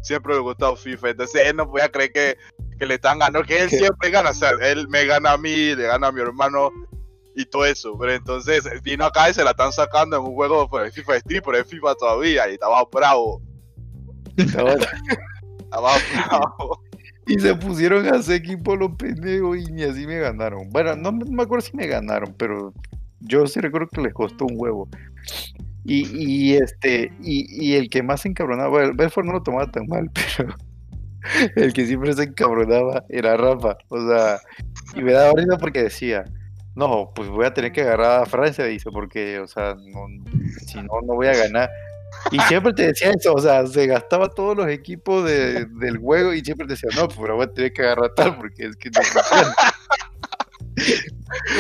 Siempre 0.03 0.33
le 0.33 0.41
gustado 0.41 0.75
FIFA, 0.75 1.11
entonces 1.11 1.47
él 1.47 1.57
no 1.57 1.71
podía 1.71 1.91
creer 1.91 2.11
que, 2.13 2.37
que 2.79 2.87
le 2.87 2.95
están 2.95 3.19
ganando, 3.19 3.47
que 3.47 3.61
él 3.61 3.69
¿Qué? 3.69 3.77
siempre 3.77 4.09
gana, 4.09 4.31
o 4.31 4.35
sea, 4.35 4.53
él 4.63 4.89
me 4.89 5.05
gana 5.05 5.33
a 5.33 5.37
mí, 5.37 5.75
le 5.75 5.83
gana 5.83 6.07
a 6.07 6.13
mi 6.13 6.23
hermano 6.23 6.71
y 7.37 7.45
todo 7.45 7.67
eso, 7.67 7.95
pero 7.99 8.15
entonces 8.15 8.65
vino 8.83 9.05
acá 9.05 9.29
y 9.29 9.35
se 9.35 9.45
la 9.45 9.51
están 9.51 9.71
sacando 9.73 10.17
en 10.17 10.23
un 10.23 10.35
juego 10.35 10.67
por 10.71 10.83
el 10.83 10.91
FIFA 10.93 11.17
Street, 11.17 11.43
pero 11.45 11.59
es 11.59 11.67
FIFA 11.67 11.95
todavía 11.97 12.49
y 12.49 12.55
estaba 12.55 12.83
bravo, 12.91 13.43
estaba 14.39 14.77
bravo. 15.69 16.83
Y 17.31 17.39
se 17.39 17.55
pusieron 17.55 18.07
a 18.07 18.19
hacer 18.19 18.37
equipo 18.37 18.77
los 18.77 18.93
pendejos 18.97 19.59
y 19.59 19.65
ni 19.73 19.83
así 19.83 20.07
me 20.07 20.19
ganaron. 20.19 20.69
Bueno, 20.71 20.97
no, 20.97 21.13
me- 21.13 21.43
acuerdo 21.43 21.65
si 21.65 21.77
me 21.77 21.87
ganaron, 21.87 22.35
pero 22.37 22.73
yo 23.21 23.47
sí 23.47 23.61
recuerdo 23.61 23.89
que 23.89 24.01
les 24.01 24.15
costó 24.15 24.47
un 24.47 24.55
huevo. 24.57 24.89
Y, 25.85 26.55
este, 26.55 27.11
y, 27.23 27.75
el 27.75 27.89
que 27.89 28.03
más 28.03 28.21
se 28.21 28.29
encabronaba, 28.29 28.69
bueno, 28.69 28.93
Belfort 28.95 29.27
no 29.27 29.33
lo 29.33 29.43
tomaba 29.43 29.71
tan 29.71 29.87
mal, 29.89 30.11
pero 30.37 30.55
el 31.57 31.73
que 31.73 31.87
siempre 31.87 32.13
se 32.13 32.25
encabronaba 32.25 33.05
era 33.09 33.37
Rafa. 33.37 33.79
O 33.89 34.09
sea, 34.09 34.39
y 34.95 35.03
me 35.03 35.13
daba 35.13 35.33
risa 35.35 35.57
porque 35.59 35.85
decía, 35.85 36.25
no, 36.75 37.13
pues 37.15 37.29
voy 37.29 37.47
a 37.47 37.55
tener 37.55 37.73
que 37.73 37.83
agarrar 37.83 38.23
a 38.23 38.27
Francia, 38.27 38.65
dice, 38.65 38.91
porque, 38.91 39.39
o 39.41 39.47
sea, 39.47 39.77
si 40.67 40.77
no, 40.77 41.01
no 41.07 41.15
voy 41.15 41.29
a 41.29 41.37
ganar. 41.37 41.71
Y 42.33 42.39
siempre 42.41 42.73
te 42.73 42.87
decía 42.89 43.11
eso, 43.19 43.33
o 43.35 43.41
sea, 43.41 43.67
se 43.67 43.87
gastaba 43.87 44.29
todos 44.29 44.57
los 44.57 44.69
equipos 44.69 45.25
de- 45.25 45.65
del 45.67 45.99
juego 45.99 46.33
y 46.35 46.41
siempre 46.45 46.67
te 46.67 46.75
decía, 46.75 46.91
no, 46.97 47.07
pues 47.09 47.19
ahora 47.19 47.35
voy 47.35 47.45
a 47.45 47.53
tener 47.53 47.73
que 47.73 47.83
agarrar 47.83 48.13
tal 48.15 48.37
porque 48.37 48.67
es 48.67 48.77
que 48.77 48.91
no 48.91 49.01
funciona. 49.03 49.55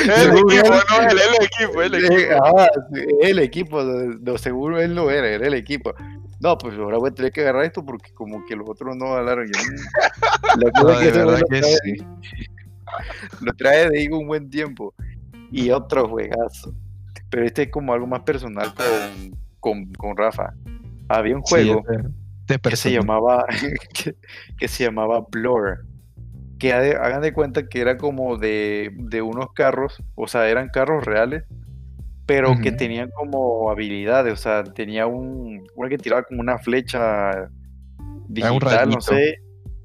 El 0.06 0.30
equipo, 0.30 0.68
no, 0.68 1.08
el, 1.10 1.18
el 1.18 1.44
equipo, 1.44 1.82
el 1.82 1.94
equipo. 1.94 2.44
Ah, 2.58 2.68
el 3.22 3.38
equipo, 3.38 3.82
no, 3.82 4.38
seguro 4.38 4.80
él 4.80 4.94
no 4.94 5.10
era, 5.10 5.28
era 5.28 5.46
el 5.46 5.54
equipo. 5.54 5.94
No, 6.40 6.56
pues 6.56 6.76
ahora 6.78 6.98
voy 6.98 7.10
a 7.10 7.14
tener 7.14 7.30
que 7.32 7.42
agarrar 7.42 7.64
esto 7.64 7.84
porque 7.84 8.12
como 8.12 8.44
que 8.46 8.56
los 8.56 8.68
otros 8.68 8.96
no 8.96 9.14
hablaron. 9.14 9.46
La 10.58 10.70
cosa 10.72 10.92
No, 10.94 11.00
es 11.00 11.12
que 11.12 11.18
lo 11.18 11.36
trae- 11.38 11.78
sí. 11.84 11.96
lo 13.40 13.52
trae 13.54 13.90
de 13.90 14.08
un 14.12 14.26
buen 14.26 14.48
tiempo. 14.50 14.94
Y 15.52 15.70
otro 15.70 16.08
juegazo. 16.08 16.72
Pero 17.28 17.44
este 17.44 17.62
es 17.64 17.70
como 17.70 17.92
algo 17.92 18.06
más 18.06 18.20
personal 18.22 18.72
con, 18.74 19.36
con, 19.60 19.92
con 19.92 20.16
Rafa. 20.16 20.54
Había 21.08 21.36
un 21.36 21.42
juego 21.42 21.82
que 22.46 22.76
se 22.76 22.92
llamaba 22.92 23.44
que, 23.94 24.16
que 24.58 24.68
se 24.68 24.84
llamaba 24.84 25.24
Blur 25.30 25.84
que 26.58 26.72
hagan 26.74 27.22
de 27.22 27.32
cuenta 27.32 27.68
que 27.68 27.80
era 27.80 27.96
como 27.96 28.36
de, 28.36 28.90
de 28.94 29.22
unos 29.22 29.52
carros 29.54 30.02
o 30.14 30.28
sea 30.28 30.48
eran 30.48 30.68
carros 30.68 31.04
reales 31.04 31.44
pero 32.26 32.54
que 32.62 32.70
tenían 32.70 33.10
como 33.10 33.70
habilidades 33.70 34.32
o 34.32 34.36
sea 34.36 34.62
tenía 34.62 35.06
un 35.06 35.66
uno 35.74 35.88
que 35.88 35.98
tiraba 35.98 36.22
como 36.22 36.40
una 36.40 36.58
flecha 36.58 37.50
digital 38.28 38.90
no 38.90 39.00
sé 39.00 39.38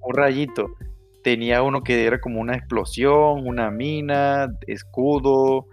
un 0.05 0.13
rayito. 0.13 0.67
Tenía 1.23 1.63
uno 1.63 1.81
que 1.81 2.05
era 2.05 2.19
como 2.19 2.39
una 2.39 2.55
explosión 2.55 3.47
una 3.47 3.71
mina 3.71 4.47
escudo 4.67 5.65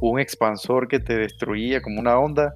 un 0.00 0.20
expansor 0.20 0.86
que 0.86 1.00
te 1.00 1.16
destruía 1.16 1.80
como 1.80 1.98
una 1.98 2.18
onda 2.18 2.54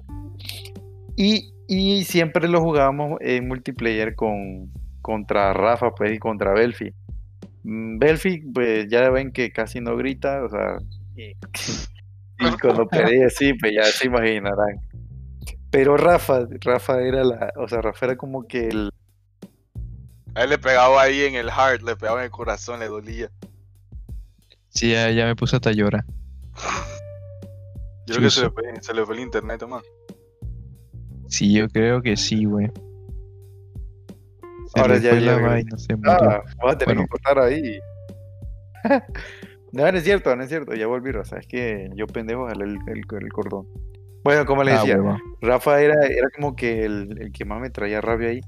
y, 1.15 1.53
y 1.67 2.03
siempre 2.03 2.47
lo 2.47 2.61
jugábamos 2.61 3.19
en 3.21 3.47
multiplayer 3.47 4.15
con 4.15 4.71
contra 5.01 5.53
Rafa 5.53 5.93
pues, 5.93 6.15
y 6.15 6.19
contra 6.19 6.53
Belfi. 6.53 6.93
Mm, 7.63 7.99
Belfi, 7.99 8.39
pues 8.53 8.87
ya 8.89 9.09
ven 9.09 9.31
que 9.31 9.51
casi 9.51 9.81
no 9.81 9.95
grita, 9.95 10.43
o 10.43 10.49
sea, 10.49 10.77
y, 11.15 11.33
Y 12.39 12.57
cuando 12.57 12.87
perdí 12.87 13.21
así, 13.21 13.53
pues 13.53 13.73
ya 13.73 13.83
se 13.83 14.07
imaginarán. 14.07 14.79
Pero 15.69 15.97
Rafa, 15.97 16.45
Rafa 16.61 17.01
era 17.01 17.23
la, 17.23 17.53
o 17.57 17.67
sea, 17.67 17.81
Rafa 17.81 18.07
era 18.07 18.17
como 18.17 18.47
que 18.47 18.67
el, 18.67 18.91
A 20.35 20.43
él 20.43 20.49
le 20.49 20.57
pegaba 20.57 21.01
ahí 21.01 21.21
en 21.23 21.35
el 21.35 21.49
heart, 21.49 21.81
le 21.83 21.95
pegaba 21.95 22.19
en 22.19 22.25
el 22.25 22.31
corazón, 22.31 22.79
le 22.79 22.87
dolía. 22.87 23.29
Sí, 24.69 24.91
ya, 24.91 25.09
ya 25.11 25.25
me 25.25 25.35
puse 25.35 25.55
hasta 25.55 25.71
llorar. 25.71 26.05
Yo 28.07 28.15
creo 28.15 28.21
que 28.21 28.29
se 28.31 28.41
le, 28.41 28.49
fue, 28.49 28.63
se 28.81 28.93
le 28.93 29.05
fue 29.05 29.15
el 29.15 29.21
internet, 29.21 29.63
man. 29.67 29.81
Sí, 31.33 31.51
yo 31.51 31.67
creo 31.67 31.99
que 32.03 32.15
sí, 32.15 32.45
güey. 32.45 32.69
Ahora 34.75 34.97
ya 34.97 35.15
vaina, 35.39 35.77
se 35.79 35.95
murió. 35.95 36.11
Ah, 36.11 36.43
vas 36.63 36.75
a 36.75 36.77
tener 36.77 36.95
Bueno. 36.95 37.01
que 37.03 37.07
cortar 37.07 37.39
ahí. 37.39 37.79
no, 39.71 39.91
no 39.91 39.97
es 39.97 40.03
cierto, 40.03 40.35
no 40.35 40.43
es 40.43 40.49
cierto, 40.49 40.75
ya 40.75 40.85
volví, 40.85 41.11
sea, 41.25 41.39
es 41.39 41.47
que 41.47 41.89
yo 41.95 42.05
pendejo 42.05 42.47
jalé 42.47 42.65
el, 42.65 42.77
el, 42.87 42.97
el 43.19 43.29
cordón. 43.33 43.67
Bueno, 44.23 44.45
como 44.45 44.63
les 44.63 44.75
Ah, 44.75 44.83
decía. 44.83 44.97
Rafa 45.41 45.81
era, 45.81 46.05
era 46.05 46.29
como 46.35 46.55
que 46.55 46.85
el, 46.85 47.17
el 47.19 47.31
que 47.31 47.45
más 47.45 47.59
me 47.59 47.71
traía 47.71 47.99
rabia 47.99 48.29
ahí. 48.29 48.41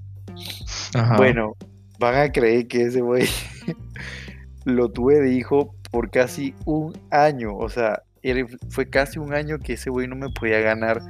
Ajá. 0.93 1.17
Bueno, 1.17 1.55
van 1.99 2.15
a 2.15 2.31
creer 2.31 2.67
que 2.67 2.83
ese 2.83 3.01
güey 3.01 3.25
lo 4.65 4.89
tuve 4.91 5.19
de 5.21 5.33
hijo 5.33 5.73
por 5.91 6.11
casi 6.11 6.53
un 6.65 6.93
año. 7.09 7.55
O 7.57 7.67
sea, 7.67 8.03
él- 8.21 8.45
fue 8.69 8.87
casi 8.89 9.17
un 9.17 9.33
año 9.33 9.57
que 9.57 9.73
ese 9.73 9.89
güey 9.89 10.07
no 10.07 10.15
me 10.15 10.29
podía 10.29 10.59
ganar. 10.59 11.01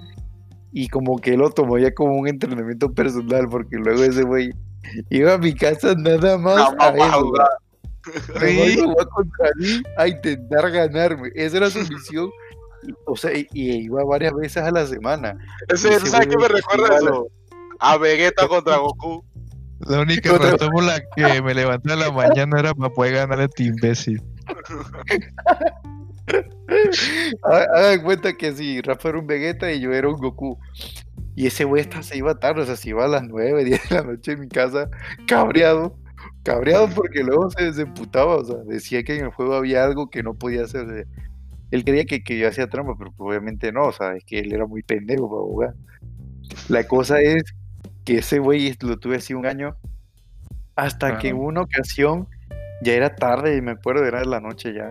Y 0.78 0.90
como 0.90 1.18
que 1.20 1.38
lo 1.38 1.50
tomó 1.52 1.78
ya 1.78 1.94
como 1.94 2.18
un 2.18 2.28
entrenamiento 2.28 2.92
personal, 2.92 3.48
porque 3.50 3.78
luego 3.78 4.04
ese 4.04 4.24
güey 4.24 4.50
iba 5.10 5.36
a 5.36 5.38
mi 5.38 5.54
casa 5.56 5.96
nada 5.96 6.38
más 6.38 6.74
a 6.80 6.92
jugar. 7.14 7.48
Contra 8.04 9.50
mí 9.58 9.82
intentar 10.10 10.70
ganarme. 10.72 11.30
Esa 11.34 11.58
era 11.58 11.70
su 11.70 11.80
misión. 11.80 12.30
O 13.06 13.16
sea, 13.16 13.34
y, 13.34 13.48
y 13.54 13.86
iba 13.86 14.04
varias 14.04 14.34
veces 14.34 14.58
a 14.64 14.70
la 14.70 14.86
semana. 14.86 15.38
Ese, 15.70 15.94
Ese 15.94 16.08
¿Sabes 16.08 16.28
qué 16.28 16.36
me 16.38 16.50
recuerda 16.50 16.98
eso? 16.98 17.28
A 17.80 17.96
Vegeta 17.98 18.46
contra 18.50 18.76
Goku. 18.76 19.24
La 19.80 20.02
única 20.02 20.34
Otra- 20.34 20.52
razón 20.52 20.70
por 20.72 20.84
la 20.84 21.00
que 21.16 21.42
me 21.42 21.54
levanté 21.54 21.94
a 21.94 21.96
la 21.96 22.12
mañana 22.12 22.60
era 22.60 22.74
para 22.74 22.94
poder 22.94 23.14
ganar 23.14 23.40
a 23.40 23.46
este 23.46 23.64
imbécil. 23.64 24.22
Ha- 27.44 27.68
Hagan 27.76 28.04
cuenta 28.04 28.34
que 28.34 28.54
si 28.54 28.82
Rafa 28.82 29.10
era 29.10 29.20
un 29.20 29.28
Vegeta 29.28 29.72
y 29.72 29.80
yo 29.80 29.94
era 29.94 30.08
un 30.10 30.16
Goku. 30.16 30.58
Y 31.36 31.48
ese 31.48 31.66
güey 31.66 31.82
hasta 31.82 32.02
se 32.02 32.18
iba 32.18 32.40
tarde, 32.40 32.62
o 32.62 32.66
sea, 32.66 32.76
se 32.78 32.90
iba 32.90 33.04
a 33.06 33.10
las 33.10 33.24
9, 33.28 33.66
10 33.66 33.82
de 33.90 33.96
la 33.96 34.04
noche 34.04 34.32
en 34.34 34.40
mi 34.40 34.48
casa, 34.48 34.90
cabreado. 35.28 35.98
Cabreado 36.44 36.88
porque 36.90 37.24
luego 37.24 37.50
se 37.52 37.66
desemputaba, 37.66 38.36
o 38.38 38.46
sea, 38.46 38.58
decía 38.66 39.04
que 39.04 39.18
en 39.18 39.26
el 39.26 39.32
juego 39.32 39.56
había 39.56 39.84
algo 39.84 40.10
que 40.10 40.24
no 40.24 40.34
podía 40.36 40.64
hacer. 40.64 41.08
él 41.72 41.84
creía 41.84 42.06
que, 42.06 42.24
que 42.24 42.38
yo 42.38 42.48
hacía 42.48 42.68
trampa, 42.70 42.96
pero 42.98 43.12
obviamente 43.18 43.72
no, 43.72 43.86
o 43.88 43.92
sea, 43.92 44.16
es 44.16 44.24
que 44.24 44.40
él 44.40 44.54
era 44.54 44.66
muy 44.66 44.82
pendejo 44.84 45.30
para 45.30 45.42
jugar. 45.42 45.74
La 46.70 46.88
cosa 46.88 47.20
es 47.22 47.44
que 48.06 48.20
ese 48.20 48.40
güey 48.40 48.74
lo 48.82 48.98
tuve 48.98 49.18
así 49.18 49.34
un 49.34 49.46
año, 49.46 49.76
hasta 50.76 51.18
que 51.18 51.30
en 51.30 51.36
Ajá. 51.36 51.44
una 51.46 51.62
ocasión, 51.62 52.28
ya 52.82 52.94
era 52.94 53.16
tarde, 53.16 53.62
me 53.62 53.72
acuerdo, 53.72 54.06
era 54.06 54.20
de 54.20 54.26
la 54.28 54.40
noche 54.40 54.74
ya. 54.74 54.90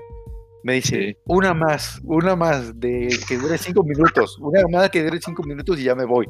Me 0.65 0.73
dice, 0.75 0.97
Sí. 0.97 1.17
una 1.27 1.55
más, 1.55 2.01
una 2.05 2.35
más, 2.35 2.79
de 2.81 3.17
que 3.29 3.37
dure 3.39 3.59
cinco 3.59 3.85
minutos, 3.85 4.39
una 4.41 4.63
más 4.71 4.91
que 4.91 5.05
dure 5.05 5.21
cinco 5.21 5.43
minutos 5.45 5.79
y 5.79 5.85
ya 5.85 5.95
me 5.95 6.05
voy. 6.07 6.27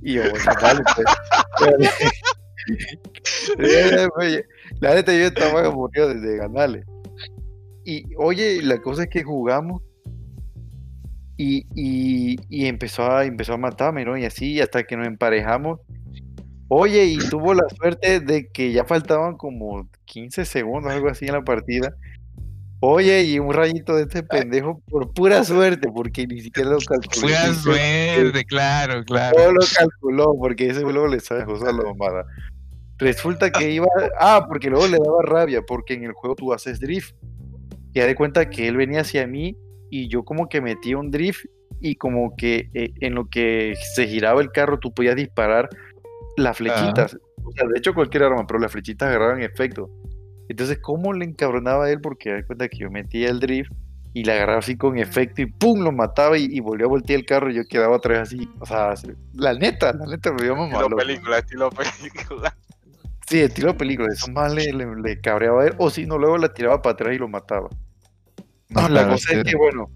Y 0.00 0.14
yo, 0.14 0.22
bueno, 0.30 0.44
vale, 0.62 0.80
pues. 0.94 1.06
Eh, 3.58 4.44
La 4.80 4.94
neta 4.94 5.12
yo 5.12 5.26
estaba 5.26 5.64
aburrido 5.64 6.08
de, 6.14 6.20
de 6.20 6.36
ganarle. 6.38 6.84
Y 7.84 8.04
oye, 8.16 8.62
la 8.62 8.80
cosa 8.80 9.02
es 9.02 9.08
que 9.08 9.24
jugamos 9.24 9.82
y, 11.36 11.66
y, 11.74 12.36
y 12.48 12.66
empezó, 12.66 13.10
a, 13.10 13.24
empezó 13.24 13.54
a 13.54 13.58
matarme, 13.58 14.04
¿no? 14.04 14.16
Y 14.16 14.24
así 14.24 14.60
hasta 14.60 14.84
que 14.84 14.96
nos 14.96 15.08
emparejamos. 15.08 15.80
Oye, 16.68 17.04
y 17.04 17.18
tuvo 17.18 17.52
la 17.54 17.64
suerte 17.76 18.20
de 18.20 18.48
que 18.52 18.72
ya 18.72 18.84
faltaban 18.84 19.36
como 19.36 19.88
15 20.04 20.44
segundos, 20.44 20.92
algo 20.92 21.08
así 21.08 21.26
en 21.26 21.32
la 21.32 21.42
partida. 21.42 21.92
Oye, 22.84 23.22
y 23.22 23.38
un 23.38 23.52
rayito 23.52 23.94
de 23.94 24.02
este 24.02 24.24
pendejo 24.24 24.82
por 24.90 25.12
pura 25.14 25.44
suerte, 25.44 25.88
porque 25.94 26.26
ni 26.26 26.40
siquiera 26.40 26.70
lo 26.70 26.78
calculó. 26.78 27.28
A 27.28 27.52
siquiera- 27.52 27.54
suerte, 27.54 28.44
claro, 28.44 29.04
claro. 29.04 29.38
no 29.38 29.52
lo 29.52 29.60
calculó, 29.78 30.34
porque 30.36 30.66
ese 30.66 30.80
luego 30.80 31.06
le 31.06 31.20
sabe 31.20 31.44
usar 31.52 31.74
la 31.74 31.84
mamada. 31.84 32.26
Resulta 32.98 33.52
que 33.52 33.70
iba. 33.70 33.86
Ah, 34.18 34.46
porque 34.48 34.68
luego 34.68 34.88
le 34.88 34.98
daba 34.98 35.22
rabia, 35.22 35.62
porque 35.62 35.94
en 35.94 36.02
el 36.02 36.12
juego 36.12 36.34
tú 36.34 36.52
haces 36.52 36.80
drift. 36.80 37.14
Y 37.94 38.00
da 38.00 38.06
de 38.06 38.16
cuenta 38.16 38.50
que 38.50 38.66
él 38.66 38.76
venía 38.76 39.02
hacia 39.02 39.28
mí 39.28 39.56
y 39.88 40.08
yo 40.08 40.24
como 40.24 40.48
que 40.48 40.60
metía 40.60 40.98
un 40.98 41.12
drift 41.12 41.44
y 41.80 41.94
como 41.94 42.34
que 42.36 42.68
eh, 42.74 42.92
en 43.00 43.14
lo 43.14 43.28
que 43.28 43.74
se 43.94 44.08
giraba 44.08 44.40
el 44.40 44.50
carro 44.50 44.80
tú 44.80 44.92
podías 44.92 45.14
disparar 45.14 45.68
las 46.36 46.56
flechitas. 46.56 47.16
O 47.44 47.52
sea, 47.52 47.68
de 47.68 47.78
hecho 47.78 47.94
cualquier 47.94 48.24
arma, 48.24 48.44
pero 48.44 48.58
las 48.58 48.72
flechitas 48.72 49.08
agarraban 49.08 49.40
efecto. 49.40 49.88
Entonces, 50.52 50.78
¿cómo 50.82 51.14
le 51.14 51.24
encabronaba 51.24 51.86
a 51.86 51.90
él? 51.90 52.00
Porque 52.00 52.30
da 52.30 52.46
cuenta 52.46 52.68
que 52.68 52.76
yo 52.76 52.90
metía 52.90 53.30
el 53.30 53.40
drift 53.40 53.72
y 54.12 54.24
le 54.24 54.32
agarraba 54.32 54.58
así 54.58 54.76
con 54.76 54.98
efecto 54.98 55.40
y 55.40 55.46
¡pum! 55.46 55.80
lo 55.80 55.92
mataba 55.92 56.36
y, 56.36 56.44
y 56.44 56.60
volvió 56.60 56.86
a 56.86 56.90
voltear 56.90 57.20
el 57.20 57.24
carro 57.24 57.50
y 57.50 57.54
yo 57.54 57.64
quedaba 57.64 57.96
atrás 57.96 58.28
así. 58.28 58.46
O 58.60 58.66
sea, 58.66 58.92
la 59.32 59.54
neta, 59.54 59.94
la 59.94 60.04
neta 60.04 60.30
me 60.32 60.42
dio 60.42 60.54
mamá. 60.54 60.74
Estilo 60.74 60.96
película, 60.96 61.38
estilo 61.38 61.70
película. 61.70 62.56
Sí, 63.26 63.40
estilo 63.40 63.74
película, 63.78 64.12
eso 64.12 64.30
más 64.30 64.52
le, 64.52 64.72
le, 64.74 64.94
le 64.94 65.20
cabreaba 65.22 65.62
a 65.62 65.66
él, 65.68 65.74
o 65.78 65.88
si 65.88 66.04
no, 66.04 66.18
luego 66.18 66.36
la 66.36 66.52
tiraba 66.52 66.82
para 66.82 66.92
atrás 66.92 67.14
y 67.14 67.18
lo 67.18 67.28
mataba. 67.28 67.70
No, 68.68 68.88
la 68.90 69.08
cosa 69.08 69.32
es 69.32 69.44
que, 69.44 69.56
bueno, 69.56 69.90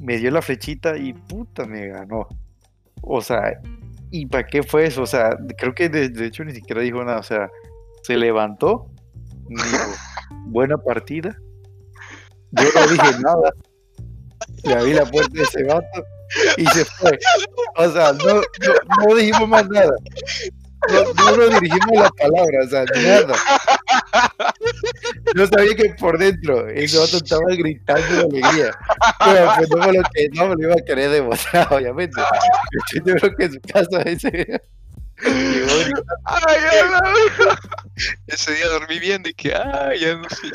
me 0.00 0.18
dio 0.18 0.32
la 0.32 0.42
flechita 0.42 0.96
y 0.96 1.12
puta, 1.12 1.66
me 1.66 1.86
ganó. 1.86 2.26
O 3.00 3.20
sea, 3.20 3.60
¿y 4.10 4.26
para 4.26 4.44
qué 4.44 4.64
fue 4.64 4.86
eso? 4.86 5.02
O 5.02 5.06
sea, 5.06 5.36
creo 5.56 5.72
que 5.72 5.88
de, 5.88 6.08
de 6.08 6.26
hecho 6.26 6.44
ni 6.44 6.52
siquiera 6.52 6.82
dijo 6.82 7.04
nada, 7.04 7.20
o 7.20 7.22
sea, 7.22 7.48
se 8.02 8.16
levantó, 8.16 8.90
buena 10.46 10.76
partida. 10.76 11.36
Yo 12.52 12.64
no 12.74 12.86
dije 12.86 13.20
nada, 13.20 13.52
le 14.64 14.74
abrí 14.74 14.92
la 14.94 15.04
puerta 15.04 15.32
de 15.34 15.42
ese 15.42 15.64
vato 15.64 16.04
y 16.56 16.66
se 16.66 16.84
fue. 16.84 17.18
O 17.76 17.90
sea, 17.90 18.12
no, 18.12 18.34
no, 18.34 19.04
no 19.06 19.14
dijimos 19.14 19.48
más 19.48 19.68
nada. 19.68 19.94
No, 20.90 21.12
no 21.12 21.36
nos 21.36 21.60
dirigimos 21.60 21.96
la 21.96 22.10
palabra, 22.10 22.58
o 22.64 22.68
sea, 22.68 22.84
nada. 22.84 23.34
Yo 25.34 25.46
sabía 25.46 25.74
que 25.74 25.94
por 25.98 26.18
dentro 26.18 26.68
ese 26.68 26.98
vato 26.98 27.16
estaba 27.16 27.44
gritando 27.56 28.06
de 28.06 28.20
alegría. 28.20 28.70
Pero 29.24 29.52
pues 29.56 29.70
no 29.70 29.76
me 29.78 29.92
lo, 29.92 30.02
que, 30.14 30.28
no 30.32 30.48
me 30.48 30.54
lo 30.54 30.62
iba 30.62 30.74
a 30.74 30.84
querer 30.84 31.10
demostrar, 31.10 31.72
obviamente. 31.72 32.20
Yo 33.04 33.14
creo 33.14 33.36
que 33.36 33.44
en 33.44 33.52
su 33.52 33.60
casa 33.60 34.02
ese. 34.02 34.62
Ay, 35.24 35.92
Ese 38.26 38.54
día 38.54 38.68
dormí 38.68 38.98
bien 38.98 39.22
de 39.22 39.32
que, 39.34 39.52
ah, 39.54 39.90
ya 39.98 40.16
no 40.16 40.28
sé. 40.30 40.48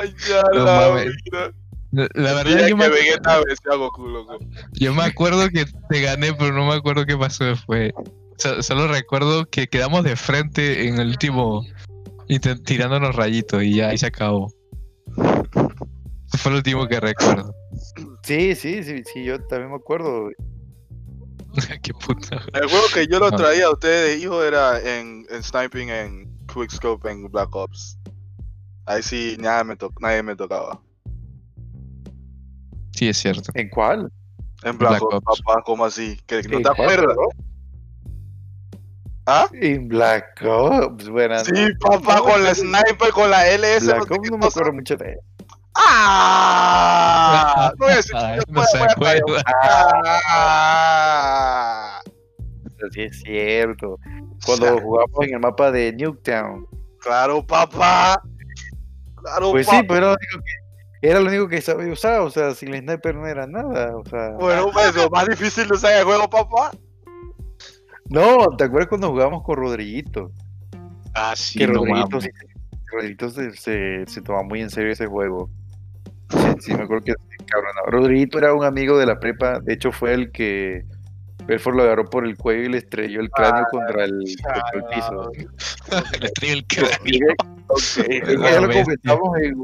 Ay, 0.00 0.14
ya 0.28 0.42
No 0.54 0.64
la 0.64 0.88
mames. 0.88 1.06
vida. 1.24 1.52
La 1.92 2.08
la 2.14 2.34
verdad, 2.34 2.60
yo 2.60 2.66
que 2.68 2.74
me, 2.76 2.88
Vegeta 2.88 3.40
a 3.72 3.74
Goku, 3.74 4.06
loco. 4.06 4.38
yo 4.72 4.94
me 4.94 5.02
acuerdo 5.02 5.48
que 5.50 5.64
te 5.88 6.00
gané, 6.00 6.32
pero 6.34 6.52
no 6.52 6.64
me 6.66 6.74
acuerdo 6.74 7.04
qué 7.04 7.16
pasó 7.16 7.44
después. 7.44 7.92
So- 8.38 8.62
solo 8.62 8.86
recuerdo 8.86 9.46
que 9.46 9.66
quedamos 9.66 10.04
de 10.04 10.14
frente 10.16 10.86
en 10.86 11.00
el 11.00 11.08
último, 11.08 11.64
tirándonos 12.64 13.16
rayitos 13.16 13.64
y 13.64 13.74
ya 13.76 13.88
ahí 13.88 13.98
se 13.98 14.06
acabó. 14.06 14.52
Eso 15.16 16.38
fue 16.38 16.52
lo 16.52 16.58
último 16.58 16.86
que 16.86 17.00
recuerdo. 17.00 17.52
Sí, 18.22 18.54
sí, 18.54 18.84
sí, 18.84 19.02
sí, 19.12 19.24
yo 19.24 19.40
también 19.46 19.70
me 19.70 19.76
acuerdo. 19.76 20.30
qué 21.82 21.92
puta. 21.94 22.42
El 22.54 22.68
juego 22.68 22.86
que 22.94 23.06
yo 23.06 23.18
lo 23.18 23.30
traía 23.30 23.66
a 23.66 23.72
ustedes 23.72 24.16
de 24.18 24.24
hijo 24.24 24.42
era 24.42 24.80
en, 24.80 25.26
en 25.30 25.42
sniping 25.42 25.88
en 25.90 26.46
Quickscope 26.46 27.10
en 27.10 27.30
Black 27.30 27.54
Ops. 27.54 27.98
Ahí 28.86 29.02
sí 29.02 29.36
nada 29.38 29.64
me 29.64 29.76
nadie 30.00 30.22
me 30.22 30.36
tocaba. 30.36 30.80
Sí, 32.92 33.08
es 33.08 33.18
cierto. 33.18 33.50
¿En 33.54 33.68
cuál? 33.68 34.10
En 34.62 34.76
Black, 34.76 35.00
Black 35.00 35.02
Ops, 35.02 35.14
Ops. 35.26 35.42
papá, 35.42 35.62
¿cómo 35.64 35.84
así? 35.84 36.18
¿Que 36.26 36.42
no 36.42 36.58
¿En 36.58 36.62
te 36.62 36.68
acuerdas? 36.68 37.16
¿Ah? 39.26 39.48
En 39.52 39.88
Black 39.88 40.42
Ops, 40.44 41.08
buenas. 41.08 41.46
Sí, 41.46 41.68
papá, 41.80 42.20
con 42.20 42.42
la 42.42 42.54
sniper, 42.54 43.10
con 43.12 43.30
la 43.30 43.46
LS. 43.48 43.86
no 43.86 43.94
Black 43.94 44.08
sé 44.08 44.14
Ops 44.14 44.30
no 44.30 44.38
me 44.38 44.46
acuerdo 44.46 44.72
mucho 44.72 44.96
de 44.96 45.12
él. 45.12 45.18
¡Ah! 45.76 47.72
No 47.78 47.84
voy 47.86 47.92
a 47.92 47.96
decir 47.96 48.14
no 48.48 48.62
se 48.64 48.78
acuerda. 48.78 49.42
¡Ah! 50.72 52.00
Sí, 52.92 53.02
es 53.02 53.20
cierto. 53.20 53.98
Cuando 54.46 54.66
O 54.66 54.68
sea, 54.76 54.82
jugamos 54.82 55.18
en 55.22 55.34
el 55.34 55.40
mapa 55.40 55.70
de 55.70 55.92
Nuketown. 55.92 56.66
Claro, 57.00 57.46
papá. 57.46 58.20
Claro, 59.16 59.50
Pues 59.52 59.66
papá. 59.66 59.78
sí, 59.80 59.84
pero 59.86 59.98
era 59.98 60.08
lo 60.08 60.16
único 60.16 60.38
que, 60.44 60.52
era 61.08 61.20
lo 61.20 61.28
único 61.28 61.48
que 61.48 61.60
sabía 61.60 61.92
usar. 61.92 62.20
O 62.20 62.30
sea, 62.30 62.54
sin 62.54 62.74
el 62.74 62.82
sniper 62.82 63.14
no 63.16 63.26
era 63.26 63.46
nada. 63.46 63.94
O 63.96 64.04
sea, 64.08 64.30
Bueno, 64.30 64.70
pues 64.72 64.94
lo 64.94 65.10
más 65.10 65.26
difícil 65.28 65.68
de 65.68 65.74
usar 65.74 65.92
el 65.94 66.04
juego, 66.04 66.28
papá. 66.30 66.70
no, 68.06 68.48
¿te 68.56 68.64
acuerdas 68.64 68.88
cuando 68.88 69.10
jugábamos 69.10 69.42
con 69.44 69.56
Rodriguito? 69.56 70.32
Ah, 71.14 71.34
sí, 71.36 71.58
que 71.58 71.66
no 71.66 71.74
Rodriguito, 71.74 72.20
sí- 72.20 72.30
Rodriguito 72.92 73.30
se, 73.30 73.52
se, 73.52 74.04
se 74.06 74.22
toma 74.22 74.42
muy 74.42 74.60
en 74.62 74.70
serio 74.70 74.90
ese 74.92 75.06
juego. 75.06 75.50
Sí, 76.60 76.74
me 76.74 76.82
acuerdo 76.82 77.04
que 77.04 77.14
encabronó. 77.40 77.82
Rodriguito 77.86 78.38
era 78.38 78.54
un 78.54 78.64
amigo 78.64 78.98
de 78.98 79.06
la 79.06 79.18
prepa, 79.18 79.60
de 79.60 79.72
hecho 79.74 79.92
fue 79.92 80.14
el 80.14 80.30
que 80.32 80.84
Belfort 81.46 81.76
lo 81.76 81.82
agarró 81.82 82.04
por 82.04 82.26
el 82.26 82.36
cuello 82.36 82.64
y 82.64 82.68
le 82.68 82.78
estrelló 82.78 83.20
el 83.20 83.30
cráneo 83.30 83.64
contra, 83.70 84.04
el, 84.04 84.24
contra 84.42 84.70
el 84.74 84.84
piso. 84.84 85.32
Le 86.20 86.26
estrelló 86.26 86.54
el 86.54 86.66
cráneo. 86.66 87.34
Ya 88.50 88.60
lo 88.60 88.68
comentamos 88.68 89.38
en 89.38 89.54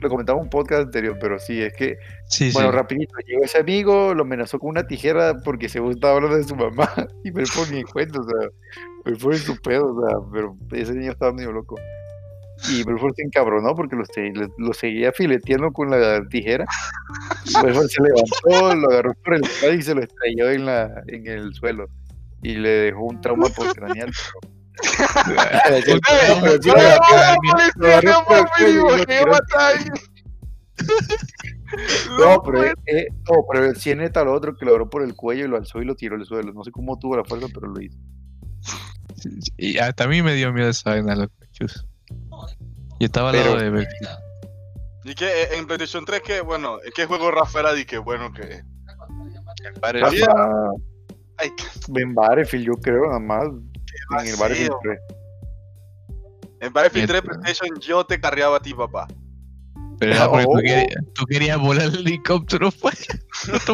lo 0.00 0.08
comentamos 0.08 0.40
en 0.40 0.44
un 0.44 0.50
podcast 0.50 0.82
anterior, 0.84 1.16
pero 1.20 1.38
sí, 1.38 1.60
es 1.60 1.74
que, 1.74 1.98
Sí, 2.26 2.50
bueno, 2.52 2.70
sí. 2.70 2.76
rapidito, 2.76 3.14
llegó 3.26 3.44
ese 3.44 3.58
amigo, 3.58 4.14
lo 4.14 4.22
amenazó 4.22 4.58
con 4.58 4.70
una 4.70 4.86
tijera 4.86 5.38
porque 5.44 5.68
se 5.68 5.78
estaba 5.90 6.14
hablando 6.14 6.36
de 6.36 6.44
su 6.44 6.56
mamá, 6.56 6.88
y 7.24 7.30
Belfort 7.30 7.70
ni 7.70 7.80
en 7.80 7.86
cuenta, 7.86 8.20
o 8.20 8.24
sea, 8.24 8.48
Belfort 9.04 9.36
en 9.36 9.42
su 9.42 9.56
pedo, 9.60 9.94
o 9.94 10.06
sea, 10.06 10.18
pero 10.32 10.56
ese 10.72 10.94
niño 10.94 11.12
estaba 11.12 11.32
medio 11.32 11.52
loco. 11.52 11.76
Y 12.68 12.84
Belfort 12.84 13.16
se 13.16 13.22
encabronó 13.22 13.74
porque 13.74 13.96
lo, 13.96 14.04
lo 14.58 14.72
seguía 14.72 15.12
fileteando 15.12 15.72
con 15.72 15.90
la 15.90 16.20
tijera. 16.28 16.66
Belfort 17.62 17.88
se 17.88 18.02
levantó, 18.02 18.74
lo 18.76 18.90
agarró 18.90 19.14
por 19.24 19.34
el 19.34 19.42
cuello 19.60 19.74
y 19.74 19.82
se 19.82 19.94
lo 19.94 20.02
estrelló 20.02 20.50
en, 20.50 20.66
la, 20.66 21.02
en 21.06 21.26
el 21.26 21.54
suelo. 21.54 21.88
Y 22.42 22.54
le 22.54 22.68
dejó 22.70 23.04
un 23.04 23.20
trauma 23.20 23.48
postcraneal. 23.48 24.10
No, 32.18 32.42
pero, 32.44 32.64
eh, 32.64 32.74
eh, 32.86 33.06
no, 33.28 33.44
pero 33.50 33.74
sí 33.74 33.90
es 33.90 33.96
neta 33.96 34.24
lo 34.24 34.32
otro 34.32 34.56
que 34.56 34.64
lo 34.64 34.72
agarró 34.72 34.90
por 34.90 35.02
el 35.02 35.14
cuello 35.14 35.44
y 35.44 35.48
lo 35.48 35.56
alzó 35.56 35.80
y 35.80 35.84
lo 35.84 35.94
tiró 35.94 36.16
al 36.16 36.24
suelo. 36.24 36.52
No 36.52 36.64
sé 36.64 36.70
cómo 36.70 36.98
tuvo 36.98 37.16
la 37.16 37.24
fuerza, 37.24 37.48
pero 37.52 37.68
lo 37.68 37.80
hizo. 37.80 37.98
Y 39.56 39.78
hasta 39.78 40.04
a 40.04 40.08
mí 40.08 40.22
me 40.22 40.34
dio 40.34 40.52
miedo 40.52 40.70
esa 40.70 40.90
vaina, 40.90 41.14
loco. 41.14 41.34
chus. 41.52 41.86
Yo 43.00 43.06
estaba 43.06 43.30
al 43.30 43.36
lado 43.36 43.56
de 43.56 43.70
Belfield. 43.70 44.08
Y 45.04 45.14
que 45.14 45.24
eh, 45.42 45.48
en 45.56 45.66
PlayStation 45.66 46.04
3, 46.04 46.20
que 46.20 46.40
bueno, 46.42 46.78
¿qué 46.94 47.06
juego 47.06 47.30
Rafaela 47.30 47.72
di 47.72 47.86
que 47.86 47.96
bueno 47.98 48.30
que. 48.32 48.62
Rafa, 49.80 50.70
Ay, 51.38 51.50
en 51.96 52.14
Battlefield, 52.14 52.66
yo 52.66 52.74
creo, 52.74 53.06
nada 53.06 53.18
más. 53.18 53.46
En 54.20 54.28
el. 54.28 54.36
Battlefield 54.36 54.74
3. 54.82 55.00
En 56.60 56.72
Battlefield 56.74 57.08
3 57.08 57.22
Neta. 57.24 57.40
PlayStation 57.40 57.80
yo 57.80 58.04
te 58.04 58.20
carreaba 58.20 58.58
a 58.58 58.60
ti, 58.60 58.74
papá. 58.74 59.08
Pero 59.98 60.12
era 60.14 60.28
porque 60.30 60.44
tú, 60.44 60.50
Oh. 60.52 60.56
querías, 60.58 60.86
tú 61.14 61.24
querías 61.26 61.58
volar 61.58 61.86
el 61.86 61.96
helicóptero, 62.00 62.70
pues. 62.70 63.08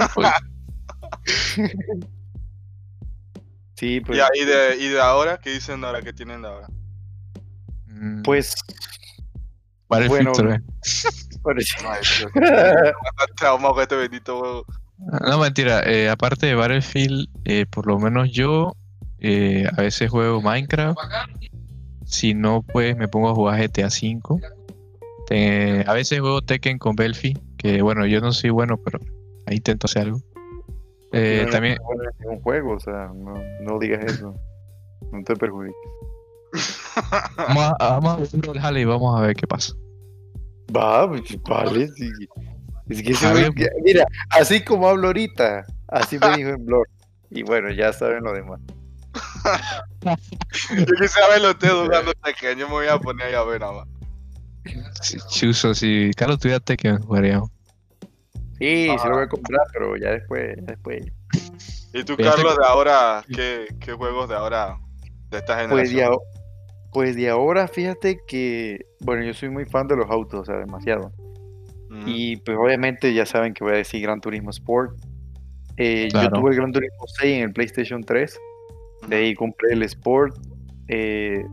Sí, 3.76 4.00
pues. 4.00 4.18
y, 4.18 4.20
ahí 4.22 4.44
de, 4.46 4.76
y 4.76 4.88
de 4.88 5.00
ahora, 5.00 5.38
¿qué 5.38 5.50
dicen 5.50 5.84
ahora? 5.84 6.00
¿Qué 6.00 6.12
tienen 6.14 6.40
de 6.40 6.48
ahora? 6.48 6.68
Mm, 7.88 8.22
Pues. 9.88 10.00
Battlefield 10.08 10.28
bueno, 10.36 10.62
3. 10.82 11.40
parece- 11.42 11.76
Ay, 11.86 12.00
Dios 12.18 12.34
mío, 12.34 12.92
cuánto 13.16 13.34
trauma 13.36 13.68
con 13.70 13.82
este 13.82 13.96
bendito 13.96 14.38
juego. 14.38 14.64
No, 15.28 15.38
mentira. 15.38 15.82
eh, 15.84 16.08
aparte 16.08 16.46
de 16.46 16.54
Battlefield, 16.54 17.28
eh, 17.44 17.66
por 17.70 17.86
lo 17.86 17.98
menos 17.98 18.30
yo 18.32 18.72
eh, 19.18 19.66
a 19.76 19.80
veces 19.82 20.10
juego 20.10 20.40
Minecraft. 20.42 20.98
Si 22.04 22.34
no, 22.34 22.62
pues 22.62 22.96
me 22.96 23.08
pongo 23.08 23.30
a 23.30 23.34
jugar 23.34 23.60
GTA 23.60 23.86
V. 23.88 24.40
Eh, 25.30 25.84
a 25.86 25.92
veces 25.92 26.20
juego 26.20 26.40
Tekken 26.42 26.78
con 26.78 26.94
Belfi, 26.96 27.34
que 27.58 27.82
bueno, 27.82 28.06
yo 28.06 28.20
no 28.20 28.32
soy 28.32 28.50
bueno, 28.50 28.76
pero 28.76 29.00
ahí 29.46 29.56
intento 29.56 29.86
hacer 29.86 30.02
algo. 30.02 30.20
Eh, 31.12 31.42
no, 31.46 31.50
también, 31.52 31.78
no 31.82 32.02
es 32.10 32.26
un 32.36 32.40
juego, 32.42 32.74
o 32.74 32.80
sea, 32.80 33.10
no, 33.14 33.34
no 33.62 33.78
digas 33.78 34.04
eso. 34.04 34.34
No 35.12 35.22
te 35.24 35.34
perjudiques. 35.36 35.74
Vamos 37.36 37.72
a, 37.78 37.88
vamos 37.98 38.12
a 38.12 38.16
ver 38.16 38.28
un 38.32 38.40
Brawlhalla 38.40 38.78
y 38.80 38.84
vamos 38.84 39.18
a 39.18 39.22
ver 39.22 39.36
qué 39.36 39.46
pasa. 39.46 39.74
Va, 40.74 41.08
pues, 41.08 41.22
vale. 41.42 41.88
sí. 41.96 42.10
Es 42.88 43.02
que 43.02 43.12
güey- 43.14 43.54
ver. 43.54 43.72
mira, 43.84 44.06
así 44.30 44.62
como 44.64 44.88
hablo 44.88 45.08
ahorita, 45.08 45.64
así 45.88 46.18
me 46.18 46.36
dijo 46.36 46.50
en 46.50 46.64
blog. 46.64 46.84
Y 47.30 47.42
bueno, 47.42 47.70
ya 47.72 47.92
saben 47.92 48.22
lo 48.22 48.32
demás. 48.32 48.60
Yo 50.70 50.84
quisiera 51.00 51.28
verlo 51.30 51.50
ustedes 51.50 51.72
jugando 51.74 52.12
Tekken, 52.24 52.58
yo 52.58 52.66
me 52.68 52.74
voy 52.74 52.86
a 52.86 52.98
poner 52.98 53.28
ahí 53.28 53.34
a 53.34 53.42
ver 53.42 53.60
nada 53.60 53.72
más. 53.72 53.88
Sí, 55.00 55.18
Chuso, 55.30 55.74
si 55.74 56.10
Carlos 56.16 56.38
tuviera 56.38 56.60
Tekken, 56.60 57.00
jugaríamos. 57.02 57.50
Sí, 58.58 58.88
se 59.00 59.08
lo 59.08 59.14
voy 59.14 59.24
a 59.24 59.28
comprar, 59.28 59.60
pero 59.72 59.96
ya 59.96 60.10
después, 60.10 60.56
ya 60.56 60.62
después. 60.72 61.04
¿Y 61.92 62.04
tú, 62.04 62.16
Carlos, 62.16 62.56
de 62.56 62.66
ahora, 62.66 63.24
qué, 63.34 63.66
qué 63.80 63.92
juegos 63.92 64.28
de 64.28 64.34
ahora, 64.34 64.78
de 65.30 65.38
esta 65.38 65.54
Pues 65.68 65.88
generación? 65.90 65.96
de, 65.96 66.04
ahora, 66.04 66.18
pues 66.96 67.14
de 67.14 67.28
ahora, 67.28 67.68
fíjate 67.68 68.20
que, 68.26 68.86
bueno, 69.00 69.22
yo 69.22 69.34
soy 69.34 69.50
muy 69.50 69.66
fan 69.66 69.86
de 69.86 69.96
los 69.96 70.08
autos, 70.10 70.40
o 70.40 70.44
sea, 70.46 70.56
demasiado. 70.56 71.12
Mm. 71.90 72.04
Y 72.06 72.36
pues 72.38 72.56
obviamente 72.56 73.12
ya 73.12 73.26
saben 73.26 73.52
que 73.52 73.62
voy 73.62 73.74
a 73.74 73.76
decir 73.76 74.00
Gran 74.00 74.18
Turismo 74.18 74.48
Sport. 74.48 74.96
Eh, 75.76 76.08
Yo 76.10 76.30
tuve 76.30 76.52
el 76.52 76.56
Gran 76.56 76.72
Turismo 76.72 77.04
6 77.18 77.36
en 77.36 77.42
el 77.42 77.52
PlayStation 77.52 78.02
3. 78.02 78.38
De 79.08 79.16
ahí 79.16 79.34
compré 79.34 79.74
el 79.74 79.82
Sport. 79.82 80.38
Eh, 80.88 81.44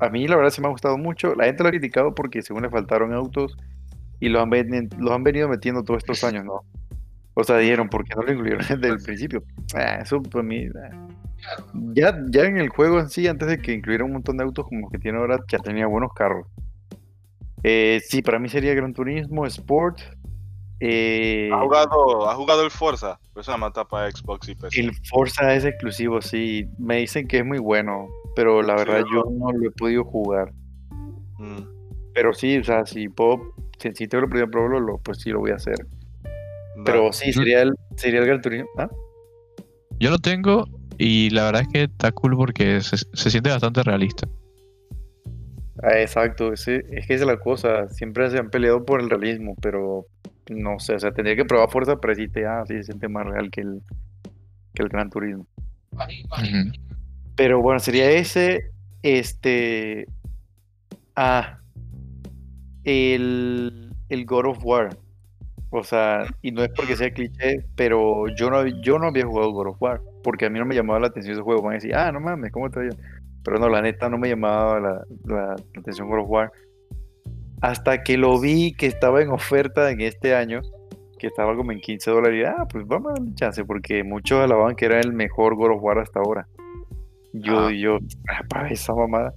a 0.00 0.10
mí 0.10 0.28
la 0.28 0.36
verdad 0.36 0.50
se 0.50 0.60
me 0.60 0.66
ha 0.66 0.70
gustado 0.70 0.98
mucho. 0.98 1.34
La 1.34 1.46
gente 1.46 1.62
lo 1.62 1.70
ha 1.70 1.72
criticado 1.72 2.14
porque 2.14 2.42
según 2.42 2.64
le 2.64 2.68
faltaron 2.68 3.14
autos 3.14 3.56
y 4.20 4.28
los 4.28 4.42
han, 4.42 4.50
ven- 4.50 4.90
los 4.98 5.12
han 5.12 5.24
venido 5.24 5.48
metiendo 5.48 5.82
todos 5.82 6.02
estos 6.04 6.22
años, 6.24 6.44
¿no? 6.44 6.60
O 7.32 7.42
sea, 7.42 7.56
dijeron, 7.56 7.88
¿por 7.88 8.04
qué 8.04 8.14
no 8.16 8.22
lo 8.22 8.32
incluyeron 8.34 8.66
desde 8.68 8.88
el 8.88 8.98
principio? 9.02 9.42
Ah, 9.74 10.00
eso 10.02 10.20
para 10.22 10.42
mí... 10.42 10.66
ah. 10.76 11.08
Ya, 11.94 12.18
ya 12.30 12.44
en 12.44 12.58
el 12.58 12.68
juego 12.68 13.00
en 13.00 13.08
sí, 13.10 13.26
antes 13.26 13.48
de 13.48 13.58
que 13.58 13.72
incluyera 13.72 14.04
un 14.04 14.12
montón 14.12 14.36
de 14.36 14.44
autos 14.44 14.66
como 14.66 14.88
que 14.90 14.98
tiene 14.98 15.18
ahora, 15.18 15.38
ya 15.48 15.58
tenía 15.58 15.86
buenos 15.86 16.12
carros. 16.14 16.46
Eh, 17.64 18.00
sí, 18.04 18.22
para 18.22 18.38
mí 18.38 18.48
sería 18.48 18.74
Gran 18.74 18.92
Turismo, 18.92 19.46
Sport. 19.46 20.00
eh, 20.80 21.50
¿Has 21.52 21.60
jugado, 21.62 22.28
has 22.28 22.36
jugado 22.36 22.64
el 22.64 22.70
Forza? 22.70 23.18
Pues 23.32 23.46
una 23.48 23.56
mata 23.56 23.84
para 23.84 24.10
Xbox 24.10 24.48
y 24.48 24.54
PC. 24.54 24.80
el 24.80 24.92
Forza 25.08 25.54
es 25.54 25.64
exclusivo, 25.64 26.20
sí. 26.20 26.68
Me 26.78 26.96
dicen 26.98 27.28
que 27.28 27.38
es 27.38 27.44
muy 27.44 27.58
bueno, 27.58 28.08
pero 28.34 28.62
la 28.62 28.74
verdad 28.74 29.04
yo 29.12 29.24
no 29.30 29.52
lo 29.52 29.68
he 29.68 29.70
podido 29.70 30.04
jugar. 30.04 30.52
Mm. 31.38 31.62
Pero 32.14 32.32
sí, 32.34 32.58
o 32.58 32.64
sea, 32.64 32.84
si 32.84 33.08
puedo, 33.08 33.54
si, 33.78 33.92
si 33.94 34.08
tengo 34.08 34.22
la 34.22 34.26
oportunidad 34.26 34.46
de 34.48 34.50
probarlo, 34.52 34.80
lo- 34.80 34.98
pues 34.98 35.18
sí 35.20 35.30
lo 35.30 35.38
voy 35.40 35.52
a 35.52 35.56
hacer. 35.56 35.86
Pero 36.84 37.12
sí, 37.12 37.32
sería 37.32 37.62
el, 37.62 37.72
sería 37.96 38.20
el 38.20 38.26
Gran 38.26 38.40
Turismo. 38.42 38.68
¿Ah? 38.76 38.88
Yo 40.00 40.10
lo 40.10 40.18
tengo 40.18 40.64
y 41.04 41.30
la 41.30 41.44
verdad 41.46 41.62
es 41.62 41.68
que 41.68 41.82
está 41.84 42.12
cool 42.12 42.36
porque 42.36 42.80
se, 42.80 42.96
se 42.96 43.30
siente 43.30 43.50
bastante 43.50 43.82
realista. 43.82 44.28
Ah, 45.82 45.98
exacto, 45.98 46.52
ese- 46.52 46.84
es 46.90 47.06
que 47.06 47.14
esa 47.14 47.24
es 47.24 47.26
la 47.26 47.38
cosa. 47.38 47.88
Siempre 47.88 48.30
se 48.30 48.38
han 48.38 48.50
peleado 48.50 48.84
por 48.84 49.00
el 49.00 49.10
realismo, 49.10 49.56
pero 49.60 50.06
no 50.50 50.78
sé, 50.78 50.94
o 50.94 51.00
sea, 51.00 51.12
tendría 51.12 51.34
que 51.36 51.44
probar 51.44 51.70
Forza 51.70 51.96
para 51.96 52.14
decirte, 52.14 52.46
ah, 52.46 52.62
sí, 52.66 52.74
se 52.74 52.84
siente 52.84 53.08
más 53.08 53.26
real 53.26 53.50
que 53.50 53.62
el, 53.62 53.80
que 54.74 54.82
el 54.82 54.88
Gran 54.88 55.10
Turismo. 55.10 55.46
Pero 57.36 57.60
bueno, 57.60 57.80
sería 57.80 58.10
ese. 58.10 58.70
Este. 59.02 60.06
Ah. 61.16 61.58
El, 62.84 63.92
el 64.08 64.26
God 64.26 64.46
of 64.46 64.64
War. 64.64 64.96
O 65.74 65.82
sea, 65.82 66.26
y 66.42 66.52
no 66.52 66.62
es 66.62 66.68
porque 66.76 66.96
sea 66.96 67.10
cliché, 67.12 67.64
pero 67.76 68.28
yo 68.36 68.50
no, 68.50 68.66
yo 68.82 68.98
no 68.98 69.06
había 69.08 69.24
jugado 69.24 69.52
God 69.52 69.68
of 69.68 69.80
War. 69.82 70.00
Porque 70.22 70.44
a 70.46 70.50
mí 70.50 70.58
no 70.58 70.66
me 70.66 70.74
llamaba 70.74 71.00
la 71.00 71.06
atención 71.08 71.32
ese 71.32 71.42
juego. 71.42 71.62
Van 71.62 71.72
a 71.72 71.74
decir, 71.76 71.94
ah, 71.94 72.12
no 72.12 72.20
mames, 72.20 72.52
¿cómo 72.52 72.70
te 72.70 72.80
va? 72.88 72.94
Pero 73.42 73.58
no, 73.58 73.68
la 73.68 73.80
neta 73.82 74.08
no 74.08 74.18
me 74.18 74.28
llamaba 74.28 74.78
la, 74.78 75.02
la- 75.24 75.46
la 75.46 75.80
atención 75.80 76.08
God 76.08 76.20
of 76.20 76.28
War. 76.28 76.52
Hasta 77.60 78.02
que 78.02 78.16
lo 78.18 78.38
vi 78.38 78.72
que 78.74 78.86
estaba 78.86 79.22
en 79.22 79.30
oferta 79.30 79.90
en 79.90 80.00
este 80.02 80.34
año. 80.34 80.60
Que 81.18 81.28
estaba 81.28 81.56
como 81.56 81.72
en 81.72 81.80
15 81.80 82.10
dólares. 82.10 82.42
Y 82.42 82.44
ah, 82.44 82.66
pues 82.70 82.86
vamos 82.86 83.12
a 83.12 83.14
darle 83.14 83.34
chance. 83.34 83.64
Porque 83.64 84.04
muchos 84.04 84.40
alababan 84.44 84.74
que 84.76 84.84
era 84.86 85.00
el 85.00 85.12
mejor 85.12 85.54
God 85.56 85.76
of 85.76 85.82
War 85.82 85.98
hasta 86.00 86.20
ahora. 86.20 86.46
Yo, 87.32 87.68
Ah. 87.68 87.72
yo, 87.72 87.98
para 88.48 88.68
esa 88.68 88.94
mamada. 88.94 89.32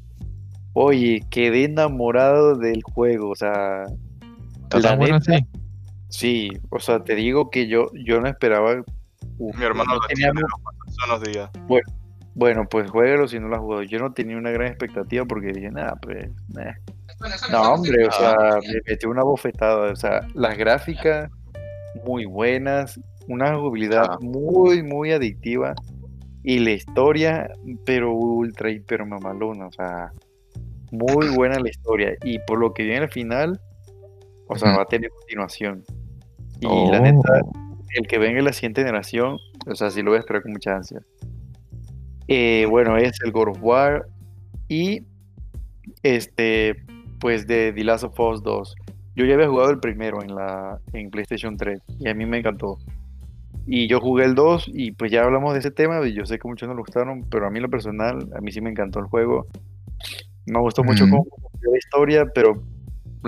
Oye, 0.73 1.21
quedé 1.29 1.63
enamorado 1.63 2.57
del 2.57 2.83
juego, 2.83 3.29
o 3.29 3.35
sea, 3.35 3.83
¿Está 4.73 4.97
bueno 4.97 5.19
neta? 5.19 5.45
Sí, 6.09 6.49
o 6.69 6.79
sea, 6.79 7.03
te 7.03 7.15
digo 7.15 7.49
que 7.49 7.67
yo, 7.67 7.87
yo 7.93 8.19
no 8.21 8.27
esperaba. 8.27 8.83
uf, 9.37 9.57
Mi 9.57 9.65
hermano 9.65 9.93
no 9.93 9.99
lo 9.99 10.07
tenía 10.07 10.31
los 11.09 11.21
días. 11.23 11.49
Bueno, 12.37 12.67
pues 12.69 12.89
juégalo 12.91 13.27
si 13.29 13.39
no 13.39 13.47
lo 13.47 13.55
has 13.55 13.61
jugado. 13.61 13.83
Yo 13.83 13.97
no 13.99 14.11
tenía 14.13 14.37
una 14.37 14.51
gran 14.51 14.67
expectativa 14.67 15.23
porque 15.25 15.53
dije, 15.53 15.71
nada, 15.71 15.95
pues, 16.01 16.29
meh". 16.53 16.73
No, 17.49 17.61
hombre, 17.73 18.07
o 18.07 18.11
sea, 18.11 18.35
me 18.61 18.81
metí 18.85 19.07
una 19.07 19.23
bofetada. 19.23 19.91
O 19.91 19.95
sea, 19.95 20.27
las 20.33 20.57
gráficas 20.57 21.31
muy 22.05 22.25
buenas, 22.25 22.99
una 23.29 23.55
jugabilidad 23.55 24.05
Ah. 24.09 24.17
muy, 24.19 24.83
muy 24.83 25.13
adictiva. 25.13 25.73
Y 26.43 26.59
la 26.59 26.71
historia, 26.71 27.49
pero 27.85 28.13
ultra, 28.13 28.69
hiper 28.69 29.05
mamalona. 29.05 29.67
O 29.67 29.71
sea, 29.71 30.11
muy 30.91 31.29
buena 31.29 31.57
la 31.59 31.69
historia. 31.69 32.15
Y 32.23 32.39
por 32.39 32.59
lo 32.59 32.73
que 32.73 32.83
viene 32.83 33.05
al 33.05 33.11
final, 33.11 33.61
o 34.47 34.55
sea, 34.57 34.69
Ujú. 34.69 34.77
va 34.77 34.83
a 34.83 34.87
tener 34.87 35.09
continuación. 35.11 35.83
Y 36.61 36.67
la 36.91 36.99
neta, 36.99 37.41
Oh. 37.43 37.51
el 37.95 38.07
que 38.07 38.17
venga 38.17 38.39
en 38.39 38.45
la 38.45 38.53
siguiente 38.53 38.81
generación, 38.81 39.37
o 39.67 39.75
sea, 39.75 39.89
sí 39.91 40.01
lo 40.01 40.11
voy 40.11 40.17
a 40.17 40.19
esperar 40.19 40.41
con 40.41 40.51
mucha 40.53 40.75
ansia. 40.75 40.99
Eh, 42.27 42.65
bueno, 42.69 42.97
es 42.97 43.17
el 43.23 43.31
God 43.31 43.49
of 43.49 43.57
War 43.61 44.05
y 44.67 45.03
este, 46.03 46.75
pues 47.19 47.45
de 47.47 47.71
The 47.73 47.83
Last 47.83 48.03
of 48.03 48.19
Us 48.19 48.41
2. 48.43 48.75
Yo 49.15 49.25
ya 49.25 49.35
había 49.35 49.47
jugado 49.47 49.69
el 49.71 49.79
primero 49.79 50.21
en 50.21 50.35
la 50.35 50.79
en 50.93 51.09
PlayStation 51.09 51.55
3 51.55 51.79
y 51.99 52.09
a 52.09 52.13
mí 52.13 52.25
me 52.25 52.39
encantó. 52.39 52.77
Y 53.67 53.87
yo 53.87 53.99
jugué 53.99 54.25
el 54.25 54.35
2 54.35 54.69
y 54.73 54.91
pues 54.91 55.11
ya 55.11 55.23
hablamos 55.23 55.53
de 55.53 55.59
ese 55.59 55.71
tema 55.71 56.05
y 56.05 56.13
yo 56.13 56.25
sé 56.25 56.37
que 56.37 56.47
muchos 56.47 56.67
no 56.67 56.75
le 56.75 56.81
gustaron, 56.81 57.25
pero 57.29 57.47
a 57.47 57.49
mí 57.49 57.59
lo 57.59 57.69
personal, 57.69 58.27
a 58.35 58.41
mí 58.41 58.51
sí 58.51 58.61
me 58.61 58.69
encantó 58.69 58.99
el 58.99 59.05
juego. 59.05 59.47
Me 60.45 60.59
gustó 60.59 60.83
mucho 60.83 61.05
Ujú. 61.05 61.17
cómo 61.17 61.25
la 61.71 61.77
historia, 61.77 62.25
pero 62.33 62.61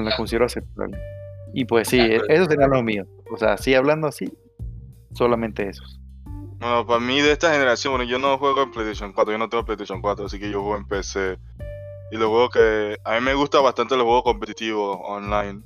la 0.06 0.16
considero 0.16 0.46
aceptable. 0.46 0.98
Y 1.54 1.66
pues 1.66 1.88
sí, 1.88 2.00
esos 2.00 2.50
eran 2.50 2.72
los 2.72 2.84
míos. 2.84 3.08
O 3.32 3.38
sea, 3.38 3.58
sí 3.58 3.74
hablando 3.74 4.08
así, 4.08 4.32
solamente 5.14 5.68
esos. 5.68 6.00
No, 6.60 6.86
para 6.88 7.00
mí 7.00 7.22
de 7.22 7.32
esta 7.32 7.52
generación, 7.52 7.94
bueno, 7.94 8.10
yo 8.10 8.18
no 8.18 8.38
juego 8.38 8.64
en 8.64 8.72
PlayStation 8.72 9.14
4, 9.14 9.32
yo 9.32 9.38
no 9.38 9.50
tengo 9.50 9.64
PlayStation 9.64 10.02
4, 10.02 10.26
así 10.26 10.40
que 10.40 10.50
yo 10.50 10.62
juego 10.62 10.78
en 10.78 10.88
PC. 10.88 11.38
Y 12.12 12.18
los 12.18 12.30
juegos 12.30 12.50
que 12.52 12.98
a 13.04 13.16
mí 13.16 13.22
me 13.22 13.34
gustan 13.34 13.64
bastante 13.64 13.96
los 13.96 14.06
juegos 14.06 14.24
competitivos 14.24 14.98
online 15.04 15.62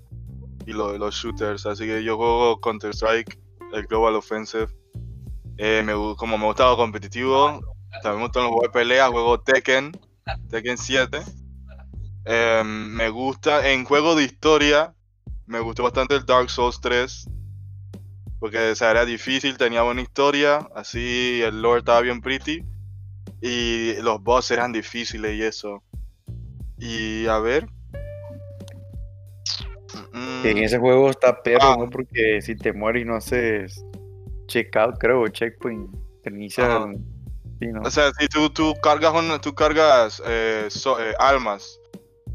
y 0.66 0.74
los, 0.74 0.98
los 0.98 1.16
shooters, 1.16 1.66
así 1.66 1.86
que 1.86 2.04
yo 2.04 2.18
juego 2.18 2.60
Counter 2.60 2.92
Strike, 2.92 3.40
el 3.74 3.86
Global 3.88 4.16
Offensive. 4.16 4.68
Eh, 5.58 5.84
me 5.86 5.94
como 6.18 6.38
me 6.38 6.46
gusta 6.46 6.66
lo 6.66 6.76
competitivo, 6.76 7.62
también 8.02 8.18
me 8.18 8.24
gustan 8.24 8.44
los 8.44 8.52
juegos 8.52 8.64
de 8.64 8.70
pelea, 8.70 9.08
juego 9.10 9.40
Tekken, 9.40 9.92
Tekken 10.50 10.78
7. 10.78 11.20
Eh, 12.26 12.62
me 12.66 13.10
gusta 13.10 13.72
en 13.72 13.84
juegos 13.86 14.18
de 14.18 14.24
historia, 14.24 14.94
me 15.48 15.60
gustó 15.60 15.84
bastante 15.84 16.16
el 16.16 16.26
Dark 16.26 16.50
Souls 16.50 16.80
3 16.82 17.28
porque 18.40 18.72
o 18.72 18.76
sea, 18.76 18.90
era 18.92 19.06
difícil, 19.06 19.56
tenía 19.58 19.84
buena 19.84 20.02
historia, 20.02 20.68
así 20.76 21.42
el 21.44 21.62
lore 21.62 21.80
estaba 21.80 22.02
bien 22.02 22.22
pretty 22.22 22.64
y 23.40 23.94
los 24.02 24.22
boss 24.24 24.50
eran 24.52 24.72
difíciles 24.72 25.36
y 25.36 25.44
eso. 25.44 25.84
Y 26.80 27.28
a 27.28 27.38
ver. 27.38 27.68
Mm, 30.14 30.46
En 30.46 30.58
ese 30.60 30.80
juego 30.80 31.10
está 31.10 31.42
perro, 31.42 31.60
Ah. 31.62 31.76
¿no? 31.78 31.90
Porque 31.90 32.42
si 32.42 32.56
te 32.56 32.74
mueres 32.74 33.04
y 33.04 33.06
no 33.06 33.16
haces 33.16 33.84
checkout, 34.48 34.98
creo, 34.98 35.28
checkpoint, 35.28 35.94
te 36.24 36.30
inicia. 36.32 36.88
Sí, 37.60 37.68
¿no? 37.68 37.82
O 37.84 37.92
sea, 37.92 38.12
si 38.20 38.28
tú, 38.28 38.50
tú 38.50 38.74
cargas, 38.82 39.14
tú 39.42 39.54
cargas 39.54 40.22
eh, 40.26 40.66
so- 40.70 41.00
eh, 41.00 41.14
almas, 41.20 41.80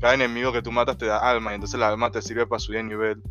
cada 0.00 0.14
enemigo 0.14 0.52
que 0.52 0.62
tú 0.62 0.72
matas 0.72 0.98
te 0.98 1.06
da 1.06 1.18
almas, 1.18 1.52
y 1.52 1.54
entonces 1.56 1.78
las 1.80 1.90
almas 1.90 2.12
te 2.12 2.22
sirve 2.22 2.46
para 2.46 2.60
subir 2.60 2.78
de 2.78 2.84
nivel. 2.84 3.22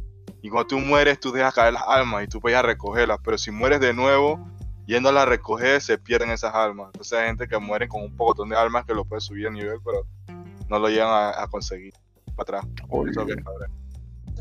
Y 0.41 0.49
cuando 0.49 0.67
tú 0.67 0.79
mueres, 0.79 1.19
tú 1.19 1.31
dejas 1.31 1.53
caer 1.53 1.73
las 1.73 1.83
almas 1.87 2.23
y 2.23 2.27
tú 2.27 2.39
puedes 2.39 2.55
ir 2.55 2.59
a 2.59 2.61
recogerlas, 2.61 3.19
pero 3.23 3.37
si 3.37 3.51
mueres 3.51 3.79
de 3.79 3.93
nuevo, 3.93 4.39
yendo 4.85 5.09
a 5.09 5.11
las 5.11 5.27
recoger, 5.27 5.81
se 5.81 5.97
pierden 5.97 6.29
esas 6.29 6.53
almas. 6.53 6.87
Entonces 6.87 7.17
hay 7.17 7.27
gente 7.27 7.47
que 7.47 7.57
muere 7.57 7.87
con 7.87 8.03
un 8.03 8.15
poco 8.15 8.45
de 8.45 8.55
almas 8.55 8.85
que 8.85 8.93
lo 8.93 9.05
puede 9.05 9.21
subir 9.21 9.45
de 9.45 9.51
nivel, 9.51 9.79
pero 9.83 10.05
no 10.69 10.79
lo 10.79 10.87
llegan 10.87 11.09
a, 11.09 11.43
a 11.43 11.47
conseguir 11.47 11.93
para 12.35 12.59
atrás. 12.59 12.65
Oye, 12.89 13.11
Eso 13.11 13.21
es 13.21 13.43
padre. 13.43 13.67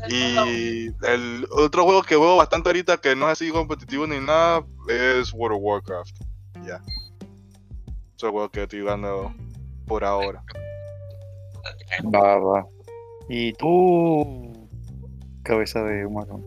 Y 0.09 0.87
el 1.05 1.47
otro 1.51 1.83
juego 1.85 2.03
que 2.03 2.15
juego 2.15 2.37
bastante 2.37 2.69
ahorita 2.69 2.97
que 2.97 3.15
no 3.15 3.25
es 3.27 3.33
así 3.33 3.49
competitivo 3.49 4.05
ni 4.05 4.19
nada 4.19 4.65
es 4.89 5.33
World 5.33 5.57
of 5.57 5.63
Warcraft. 5.63 6.17
Ya. 6.65 6.81
Es 8.15 8.23
el 8.23 8.29
juego 8.29 8.49
que 8.49 8.63
estoy 8.63 8.81
jugando 8.81 9.33
por 9.87 10.03
ahora. 10.03 10.43
Va, 12.13 12.37
va. 12.37 12.65
¿Y 13.29 13.53
tú, 13.53 14.51
cabeza 15.43 15.83
de 15.83 16.05
humano? 16.05 16.41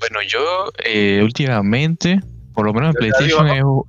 Bueno, 0.00 0.20
yo 0.26 0.40
eh, 0.84 1.20
últimamente, 1.22 2.20
por 2.54 2.66
lo 2.66 2.72
menos 2.72 2.94
en 2.94 2.98
PlayStation, 2.98 3.46
digo, 3.46 3.56
he, 3.56 3.62
ju- 3.62 3.84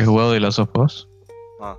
he 0.00 0.04
jugado 0.04 0.32
The 0.32 0.40
Last 0.40 0.58
of 0.60 0.70
Us. 0.78 1.08
Ah. 1.60 1.76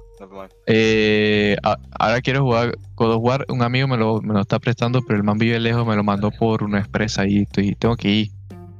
Eh, 0.67 1.55
a- 1.63 1.77
ahora 1.99 2.21
quiero 2.21 2.41
jugar 2.43 2.75
God 2.95 3.13
of 3.15 3.23
War. 3.23 3.45
Un 3.49 3.61
amigo 3.63 3.87
me 3.87 3.97
lo, 3.97 4.21
me 4.21 4.33
lo 4.33 4.41
está 4.41 4.59
prestando, 4.59 5.01
pero 5.01 5.17
el 5.17 5.23
man 5.23 5.37
vive 5.37 5.59
lejos, 5.59 5.85
me 5.87 5.95
lo 5.95 6.03
mandó 6.03 6.29
por 6.31 6.63
una 6.63 6.79
expresa 6.79 7.25
y 7.27 7.43
estoy, 7.43 7.75
tengo 7.75 7.95
que 7.95 8.09
ir. 8.09 8.27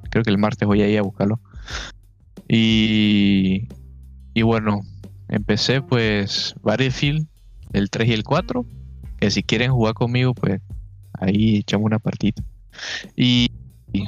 Creo 0.09 0.23
que 0.23 0.29
el 0.29 0.37
martes 0.37 0.67
voy 0.67 0.81
a 0.81 0.87
ir 0.87 0.99
a 0.99 1.03
buscarlo. 1.03 1.39
Y, 2.47 3.67
y 4.33 4.41
bueno, 4.41 4.81
empecé 5.29 5.81
pues 5.81 6.53
Battlefield, 6.61 7.25
el 7.73 7.89
3 7.89 8.07
y 8.09 8.13
el 8.13 8.23
4. 8.23 8.65
Que 9.19 9.29
si 9.31 9.43
quieren 9.43 9.71
jugar 9.71 9.93
conmigo, 9.93 10.33
pues 10.33 10.59
ahí 11.13 11.57
echamos 11.57 11.85
una 11.85 11.99
partida. 11.99 12.41
Y, 13.15 13.51
y- 13.93 14.03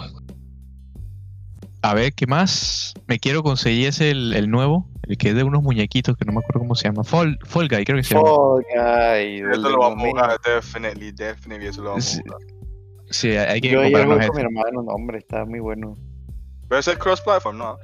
a 1.81 1.93
ver, 1.93 2.13
¿qué 2.13 2.25
más? 2.27 2.93
Me 3.07 3.19
quiero 3.19 3.43
conseguir 3.43 3.87
ese 3.89 4.09
el, 4.11 4.33
el 4.33 4.49
nuevo, 4.49 4.87
el 5.07 5.17
que 5.17 5.29
es 5.29 5.35
de 5.35 5.43
unos 5.43 5.61
muñequitos 5.61 6.15
que 6.15 6.23
no 6.25 6.31
me 6.31 6.39
acuerdo 6.39 6.59
cómo 6.61 6.75
se 6.75 6.87
llama. 6.87 7.03
Fall, 7.03 7.37
Fall 7.45 7.67
Guy, 7.67 7.83
creo 7.83 7.97
que 7.97 8.03
se 8.03 8.15
llama. 8.15 8.27
Fall 8.29 8.63
Guy, 8.73 9.41
Eso 9.51 9.69
lo 9.69 9.79
vamos 9.79 10.03
a 10.05 10.09
jugar, 10.09 10.39
definitely, 10.45 11.11
definitely, 11.11 11.67
eso 11.67 11.81
lo 11.83 11.89
vamos 11.89 12.05
Sí. 12.05 12.19
a 12.19 12.23
jugar. 12.23 12.39
Sí, 13.09 13.29
hay 13.31 13.59
que 13.61 13.69
Yo 13.69 13.81
ayer 13.81 14.05
jugué 14.07 14.27
con 14.27 14.35
mi 14.37 14.41
hermano, 14.43 14.81
no, 14.83 14.93
hombre, 14.93 15.17
está 15.19 15.45
muy 15.45 15.59
bueno. 15.59 15.97
Pero 16.69 16.79
ese 16.79 16.91
es 16.93 16.97
cross-platform, 16.97 17.57
¿no? 17.57 17.77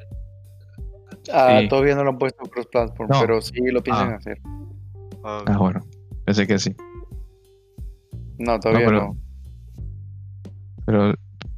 Ah, 1.33 1.59
Sí. 1.61 1.67
todavía 1.67 1.93
no 1.95 2.03
lo 2.05 2.11
han 2.11 2.17
puesto 2.17 2.41
en 2.43 2.49
cross-platform, 2.49 3.09
No. 3.11 3.19
pero 3.19 3.41
sí 3.41 3.53
lo 3.69 3.83
piensan 3.83 4.13
Ah. 4.13 4.15
hacer. 4.15 4.39
Ah, 5.23 5.43
Ah, 5.47 5.57
bueno, 5.57 5.81
pensé 6.25 6.47
que 6.47 6.57
sí. 6.59 6.75
No, 8.37 8.59
todavía 8.59 8.85
pero- 8.87 9.01
no. 9.01 9.17
Pero 10.85 11.13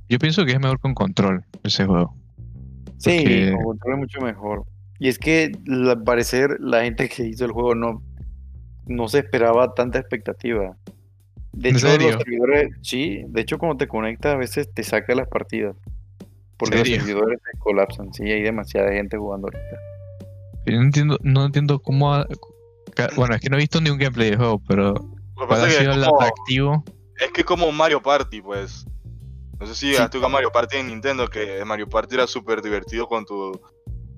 yo 0.09 0.20
pienso 0.20 0.45
que 0.45 0.51
es 0.53 0.59
mejor 0.59 0.80
con 0.80 0.93
control 0.93 1.45
ese 1.64 1.86
juego. 1.86 2.16
Sí, 2.97 3.20
porque- 3.22 3.51
con 3.55 3.64
control 3.64 3.93
es 3.93 3.99
mucho 3.99 4.22
mejor. 4.22 4.66
Y 4.99 5.07
es 5.07 5.18
que 5.18 5.51
al 5.68 6.03
parecer 6.03 6.57
la 6.59 6.84
gente 6.84 7.09
que 7.09 7.26
hizo 7.26 7.45
el 7.45 7.51
juego 7.51 7.74
no, 7.76 8.03
no 8.86 9.07
se 9.07 9.20
esperaba 9.20 9.74
tanta 9.74 9.99
expectativa. 9.99 10.76
De 11.53 11.70
¿En 11.70 11.76
hecho, 11.76 11.88
serio? 11.88 12.07
los 12.12 12.18
servidores, 12.22 12.70
sí, 12.82 13.24
de 13.28 13.41
hecho 13.41 13.57
cuando 13.57 13.78
te 13.78 13.88
conectas 13.88 14.36
a 14.36 14.38
veces 14.38 14.72
te 14.74 14.84
saca 14.84 15.16
las 15.16 15.28
partidas. 15.28 15.76
Porque 16.57 16.78
los 16.78 16.88
servidores 16.88 17.39
se 17.51 17.57
colapsan, 17.59 18.14
sí, 18.14 18.24
hay 18.24 18.43
demasiada 18.43 18.91
gente 18.91 19.18
jugando 19.18 19.47
ahorita. 19.47 19.80
Yo 20.68 20.76
no 20.78 20.84
entiendo, 20.84 21.18
no 21.24 21.45
entiendo 21.45 21.80
cómo. 21.80 22.14
Bueno, 23.15 23.35
es 23.35 23.41
que 23.41 23.49
no 23.49 23.57
he 23.57 23.59
visto 23.59 23.79
ni 23.81 23.89
un 23.89 23.97
gameplay 23.97 24.31
de 24.31 24.37
juego, 24.37 24.61
pero 24.67 24.93
Lo 24.93 25.01
que 25.01 25.09
¿cuál 25.35 25.47
pasa 25.47 25.65
ha 25.65 25.69
sido 25.69 25.91
es 25.91 25.97
el 25.97 26.03
como, 26.05 26.21
atractivo? 26.21 26.83
es 27.19 27.31
que 27.31 27.41
es 27.41 27.47
como 27.47 27.71
Mario 27.71 28.01
Party, 28.01 28.41
pues. 28.41 28.85
No 29.59 29.67
sé 29.67 29.75
si 29.75 29.93
Sí. 29.93 30.01
a 30.01 30.09
jugar 30.11 30.31
Mario 30.31 30.51
Party 30.51 30.77
en 30.77 30.87
Nintendo, 30.87 31.27
que 31.27 31.63
Mario 31.65 31.87
Party 31.87 32.15
era 32.15 32.25
súper 32.25 32.61
divertido 32.63 33.07
con, 33.07 33.25
tu, 33.25 33.59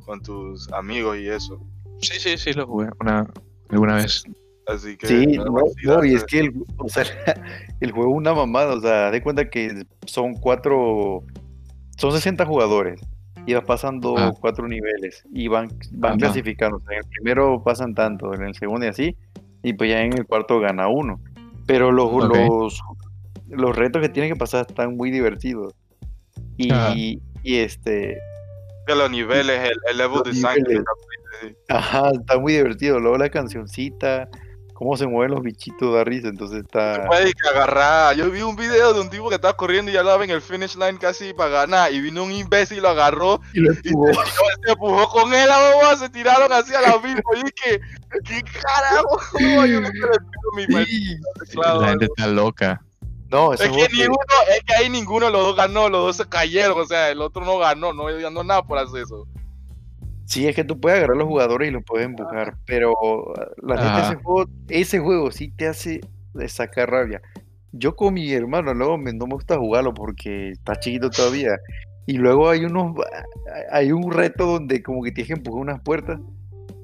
con 0.06 0.22
tus 0.22 0.72
amigos 0.72 1.18
y 1.18 1.28
eso. 1.28 1.60
Sí, 2.02 2.18
sí, 2.20 2.38
sí, 2.38 2.54
lo 2.54 2.66
jugué 2.66 2.88
una, 3.02 3.28
alguna 3.70 3.96
vez. 3.96 4.24
Así 4.68 4.96
que. 4.96 5.08
Sí, 5.08 5.28
no, 5.38 5.46
no, 5.84 6.06
y 6.06 6.16
es 6.16 6.24
que 6.24 6.40
el, 6.40 6.54
o 6.78 6.88
sea, 6.88 7.04
el 7.82 7.92
juego 7.92 8.12
es 8.12 8.18
una 8.18 8.34
mamada, 8.34 8.74
o 8.76 8.80
sea, 8.80 9.12
de 9.12 9.22
cuenta 9.22 9.50
que 9.50 9.86
son 10.06 10.36
cuatro, 10.36 11.24
son 11.98 12.12
60 12.14 12.46
jugadores 12.46 13.02
y 13.46 13.54
vas 13.54 13.64
pasando 13.66 14.16
Ah. 14.18 14.32
cuatro 14.40 14.68
niveles 14.68 15.24
y 15.34 15.48
van, 15.48 15.70
van 15.94 16.16
o 16.24 16.32
sea, 16.32 16.42
en 16.42 16.98
el 16.98 17.04
primero 17.10 17.62
pasan 17.64 17.94
tanto, 17.94 18.34
en 18.34 18.44
el 18.44 18.56
segundo 18.56 18.86
y 18.86 18.90
así, 18.90 19.16
y 19.64 19.74
pues 19.74 19.90
ya 19.90 20.02
en 20.02 20.14
el 20.14 20.26
cuarto 20.26 20.60
gana 20.60 20.88
uno. 20.88 21.20
Pero 21.66 21.92
los, 21.92 22.12
los, 22.30 22.82
los 23.50 23.76
retos 23.76 24.02
que 24.02 24.10
tienen 24.10 24.32
que 24.34 24.38
pasar 24.40 24.66
están 24.68 24.96
muy 24.98 25.12
divertidos. 25.12 25.74
Y, 26.58 26.70
Ah. 26.72 26.94
y 26.96 27.20
este, 27.44 28.18
que 28.88 28.96
los 28.96 29.10
niveles, 29.10 29.60
el, 29.70 29.78
el 29.90 29.98
level 29.98 30.22
design. 30.24 30.64
niveles. 30.68 30.84
ajá, 31.70 32.10
está 32.12 32.38
muy 32.40 32.54
divertido. 32.54 33.00
Luego 33.00 33.18
la 33.18 33.30
cancioncita, 33.30 34.28
cómo 34.84 34.98
se 34.98 35.08
mueven 35.08 35.32
los 35.32 35.42
bichitos 35.42 35.94
da 35.94 36.04
risa, 36.04 36.28
entonces 36.28 36.60
está... 36.60 37.06
Puede 37.08 37.32
que 37.32 37.50
agarrar. 37.50 38.16
Yo 38.16 38.30
vi 38.30 38.42
un 38.42 38.56
video 38.56 38.94
de 38.94 39.00
un 39.00 39.10
tipo 39.10 39.30
que 39.30 39.36
estaba 39.36 39.56
corriendo 39.56 39.90
y 39.90 39.94
ya 39.94 40.04
lo 40.04 40.22
en 40.22 40.30
el 40.30 40.42
finish 40.42 40.76
line 40.76 40.98
casi 41.00 41.34
para 41.34 41.50
ganar. 41.50 41.94
Y 41.94 42.02
vino 42.02 42.24
un 42.24 42.32
imbécil 42.32 42.78
y 42.78 42.82
lo 42.82 42.90
agarró 42.90 43.40
Y 43.54 43.62
lo 43.62 43.74
y 43.74 43.78
empujó. 43.88 44.14
se 44.66 44.72
empujó 44.72 45.10
con 45.10 45.34
él, 45.34 45.50
a 45.50 45.74
boba, 45.74 45.96
se 45.98 46.10
tiraron 46.10 46.52
así 46.52 46.76
a 46.76 46.82
la 46.82 47.00
misma. 47.00 47.22
Y 47.36 47.44
dije, 47.44 47.82
¿qué 48.26 48.42
carajo? 48.44 49.20
Yo 49.40 49.82
no 49.82 49.90
mi 50.56 50.86
Sí. 50.86 51.18
La 51.56 51.90
gente 51.90 52.06
está 52.06 52.28
loca. 52.28 52.82
No, 53.30 53.54
Es 53.54 53.62
que, 53.62 53.70
ninguno, 53.70 54.18
es 54.56 54.64
que 54.64 54.76
ahí 54.76 54.90
ninguno 54.90 55.26
de 55.26 55.32
los 55.32 55.42
dos 55.44 55.56
ganó, 55.56 55.90
los 55.90 56.06
dos 56.06 56.18
se 56.18 56.30
cayeron, 56.30 56.80
o 56.80 56.86
sea, 56.86 57.10
el 57.10 57.20
otro 57.20 57.44
no 57.44 57.58
ganó, 57.58 57.92
no 57.92 58.06
ganó 58.06 58.44
nada 58.44 58.62
por 58.62 58.78
hacer 58.78 59.02
eso. 59.02 59.26
Sí, 60.34 60.48
es 60.48 60.56
que 60.56 60.64
tú 60.64 60.80
puedes 60.80 60.98
agarrar 60.98 61.16
a 61.16 61.20
los 61.20 61.28
jugadores 61.28 61.70
y 61.70 61.72
los 61.72 61.84
puedes 61.84 62.06
empujar, 62.08 62.56
pero 62.66 62.94
ah, 63.38 63.48
la 63.62 63.76
neta 63.76 64.00
ese 64.02 64.16
juego, 64.16 64.50
ese 64.68 65.00
juego 65.00 65.32
sí 65.32 65.52
te 65.56 65.68
hace 65.68 66.02
sacar 66.48 66.90
rabia. 66.90 67.22
Yo 67.72 67.96
con 67.96 68.14
mi 68.16 68.32
hermano 68.34 68.74
luego 68.74 68.98
me- 68.98 69.14
no 69.14 69.28
me 69.28 69.34
gusta 69.36 69.58
jugarlo 69.58 69.94
porque 69.94 70.50
está 70.50 70.76
chiquito 70.80 71.10
todavía. 71.10 71.58
Y 72.06 72.18
luego 72.18 72.50
hay 72.50 72.66
unos, 72.66 72.96
hay 73.72 73.92
un 73.92 74.12
reto 74.12 74.46
donde 74.46 74.82
como 74.84 75.04
que 75.04 75.12
tienes 75.12 75.28
que 75.28 75.34
empujar 75.34 75.62
unas 75.62 75.82
puertas, 75.82 76.20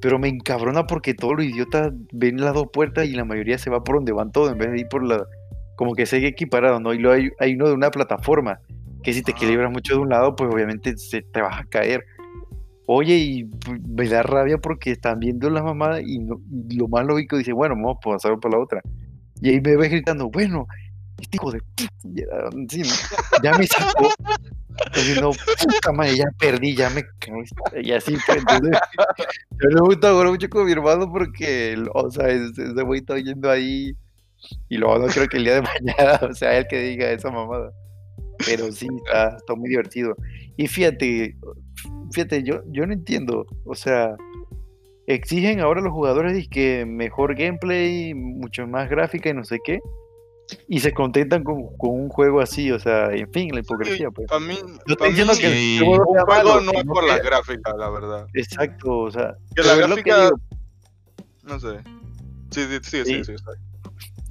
pero 0.02 0.18
me 0.18 0.28
encabrona 0.30 0.88
porque 0.88 1.14
todos 1.14 1.36
los 1.36 1.46
idiotas 1.46 1.92
ven 2.14 2.40
las 2.40 2.54
dos 2.54 2.68
puertas 2.72 3.06
y 3.08 3.12
la 3.14 3.26
mayoría 3.26 3.58
se 3.58 3.70
va 3.70 3.84
por 3.84 3.96
donde 3.96 4.12
van 4.14 4.32
todos 4.32 4.52
en 4.52 4.58
vez 4.58 4.72
de 4.72 4.80
ir 4.80 4.88
por 4.88 5.04
la, 5.04 5.26
como 5.76 5.94
que 5.96 6.06
se 6.06 6.26
equiparado, 6.26 6.80
¿no? 6.80 6.94
Y 6.94 7.00
luego 7.00 7.16
hay, 7.16 7.30
hay 7.40 7.56
uno 7.56 7.68
de 7.68 7.74
una 7.74 7.92
plataforma 7.92 8.60
que 9.04 9.14
si 9.14 9.22
te 9.24 9.32
equilibras 9.32 9.72
mucho 9.72 9.96
de 9.96 10.00
un 10.02 10.10
lado, 10.10 10.36
pues 10.36 10.54
obviamente 10.54 10.98
se 10.98 11.22
te 11.22 11.42
vas 11.42 11.60
a 11.62 11.66
caer. 11.66 12.06
Oye, 12.92 13.16
y 13.18 13.50
me 13.88 14.08
da 14.10 14.24
rabia 14.24 14.58
porque 14.58 14.92
están 14.92 15.20
viendo 15.20 15.48
las 15.52 15.64
mamadas 15.64 16.02
y, 16.04 16.18
no- 16.20 16.42
y 16.70 16.76
lo 16.76 16.88
más 16.88 17.06
lógico 17.06 17.38
dice, 17.38 17.54
bueno, 17.54 17.76
vamos 17.76 17.98
a 17.98 18.10
pasar 18.10 18.40
para 18.40 18.58
la 18.58 18.64
otra. 18.64 18.82
Y 19.42 19.50
ahí 19.50 19.62
me 19.62 19.76
ves 19.78 19.92
gritando, 19.92 20.30
bueno, 20.32 20.66
este 21.22 21.38
hijo 21.38 21.52
de 21.52 21.60
puta, 21.76 21.92
ya, 23.44 23.52
me 23.58 23.68
sacó. 23.68 24.10
Así, 24.92 25.22
no, 25.22 25.32
puta 25.32 25.92
madre, 25.92 26.18
ya 26.18 26.26
perdí, 26.40 26.76
ya 26.76 26.90
me. 26.90 27.04
Y 27.84 27.92
así. 27.92 28.16
Entonces, 28.28 28.80
yo 29.52 29.70
me 29.72 29.82
gusta 29.82 30.12
jugar 30.12 30.28
mucho 30.30 30.50
con 30.50 30.66
mi 30.66 30.72
hermano 30.72 31.12
porque, 31.12 31.78
o 31.94 32.10
sea, 32.10 32.28
ese 32.30 32.82
güey 32.84 33.02
está 33.02 33.18
yendo 33.20 33.52
ahí. 33.52 33.94
Y 34.70 34.78
luego 34.78 34.98
no 35.00 35.08
creo 35.08 35.28
que 35.28 35.38
el 35.38 35.44
día 35.44 35.56
de 35.56 35.62
mañana, 35.98 36.20
o 36.30 36.34
sea, 36.34 36.58
él 36.58 36.66
que 36.70 36.80
diga 36.82 37.12
esa 37.12 37.30
mamada. 37.30 37.72
Pero 38.46 38.72
sí, 38.72 38.88
está, 39.06 39.38
está 39.38 39.56
muy 39.56 39.70
divertido. 39.70 40.16
Y 40.58 40.68
fíjate, 40.68 41.36
fíjate, 42.12 42.44
yo, 42.44 42.62
yo 42.68 42.86
no 42.88 42.94
entiendo. 42.94 43.46
O 43.66 43.76
sea, 43.76 44.16
exigen 45.08 45.60
ahora 45.60 45.82
los 45.82 45.92
jugadores 45.94 46.48
que 46.50 46.86
mejor 46.86 47.36
gameplay, 47.36 48.14
mucho 48.14 48.68
más 48.68 48.90
gráfica 48.90 49.30
y 49.30 49.34
no 49.34 49.44
sé 49.44 49.60
qué. 49.64 49.80
Y 50.68 50.80
se 50.80 50.94
contentan 50.94 51.44
con, 51.44 51.78
con 51.78 51.92
un 51.92 52.10
juego 52.10 52.40
así, 52.42 52.72
o 52.72 52.80
sea, 52.80 53.12
en 53.14 53.32
fin, 53.32 53.52
la 53.54 53.60
hipocresía, 53.60 54.10
pues. 54.10 54.28
Mí, 54.42 54.56
No 54.64 54.96
pa' 54.96 55.08
estoy 55.08 55.10
diciendo 55.10 55.34
mí, 55.34 55.40
que 55.40 55.50
sí. 55.52 55.78
el 55.78 55.86
juego 55.86 56.06
un 56.08 56.16
sea 56.16 56.26
juego 56.26 56.62
no 56.62 56.72
es 56.72 56.84
por 56.86 57.08
la 57.08 57.18
que- 57.22 57.28
gráfica, 57.28 57.74
la 57.78 57.90
verdad. 57.92 58.28
Exacto, 58.34 58.98
o 58.98 59.12
sea, 59.12 59.36
Que 59.56 59.62
la 59.62 59.74
es 59.74 59.80
que 59.80 59.86
gráfica- 59.88 60.24
digo. 60.24 60.40
No 61.44 61.60
sé. 61.60 61.78
Sí, 62.52 62.62
sí, 62.64 62.78
sí, 62.82 62.98
sí, 63.06 63.06
Sí. 63.06 63.24
sí, 63.26 63.32
bien. 63.32 63.38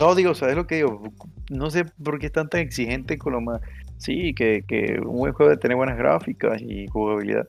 No, 0.01 0.15
digo, 0.17 0.35
¿sabes 0.35 0.57
lo 0.57 0.67
que 0.67 0.77
digo? 0.77 1.03
No 1.51 1.71
sé 1.71 1.85
por 2.03 2.19
qué 2.19 2.27
están 2.27 2.49
tan 2.49 2.61
exigentes 2.63 3.17
con 3.19 3.33
lo 3.35 3.41
más. 3.41 3.61
Sí, 3.99 4.33
que, 4.35 4.65
que 4.67 4.99
un 5.05 5.17
buen 5.17 5.33
juego 5.33 5.51
debe 5.51 5.61
tener 5.61 5.77
buenas 5.77 5.99
gráficas 5.99 6.63
y 6.63 6.87
jugabilidad. 6.87 7.49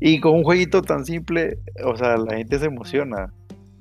Y 0.00 0.20
con 0.20 0.34
un 0.34 0.44
jueguito 0.44 0.82
tan 0.82 1.04
simple, 1.04 1.58
o 1.84 1.96
sea, 1.96 2.16
la 2.16 2.36
gente 2.36 2.58
se 2.58 2.66
emociona. 2.66 3.32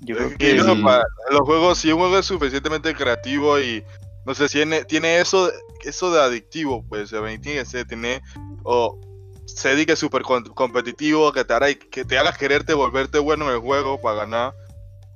Yo 0.01 0.16
creo 0.16 0.38
que. 0.38 0.55
no, 0.55 0.76
los 0.76 1.41
juegos, 1.41 1.80
si 1.80 1.91
un 1.91 1.99
juego 1.99 2.18
es 2.18 2.26
suficientemente 2.26 2.93
creativo 2.93 3.59
y 3.59 3.84
no 4.26 4.34
sé, 4.34 4.47
si 4.47 4.59
tiene, 4.59 4.86
tiene 4.86 5.20
eso, 5.20 5.51
eso 5.84 6.11
de 6.11 6.22
adictivo, 6.22 6.86
pues 6.88 7.09
tiene 7.09 7.41
que 7.41 7.66
ser, 7.66 7.86
tiene, 7.88 8.22
o 8.64 8.99
se 9.45 9.70
dedique 9.70 9.95
súper 9.95 10.22
competitivo, 10.22 11.32
que 11.34 11.43
te, 11.43 11.53
haga, 11.53 11.74
que 11.74 12.05
te 12.05 12.18
haga 12.18 12.34
quererte 12.34 12.74
volverte 12.74 13.20
bueno 13.20 13.45
en 13.49 13.55
el 13.55 13.59
juego 13.59 13.99
para 13.99 14.20
ganar, 14.20 14.53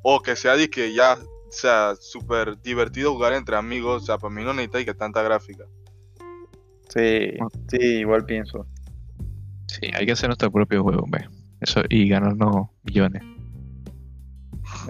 o 0.03 0.21
que 0.21 0.35
sea 0.35 0.57
de 0.57 0.69
que 0.69 0.93
ya 0.93 1.17
sea 1.49 1.95
súper 1.99 2.59
divertido 2.61 3.13
jugar 3.13 3.33
entre 3.33 3.55
amigos, 3.55 4.03
o 4.03 4.05
sea, 4.05 4.17
para 4.17 4.33
mí 4.33 4.43
no 4.43 4.53
necesita 4.53 4.83
que 4.83 4.93
tanta 4.93 5.21
gráfica. 5.21 5.65
Sí, 6.89 7.33
sí, 7.69 7.77
igual 7.99 8.25
pienso. 8.25 8.65
Sí, 9.67 9.89
hay 9.93 10.05
que 10.05 10.13
hacer 10.13 10.29
nuestro 10.29 10.51
propio 10.51 10.83
juego, 10.83 11.03
hombre. 11.03 11.27
Eso, 11.59 11.81
y 11.89 12.07
ganarnos 12.07 12.69
millones. 12.83 13.23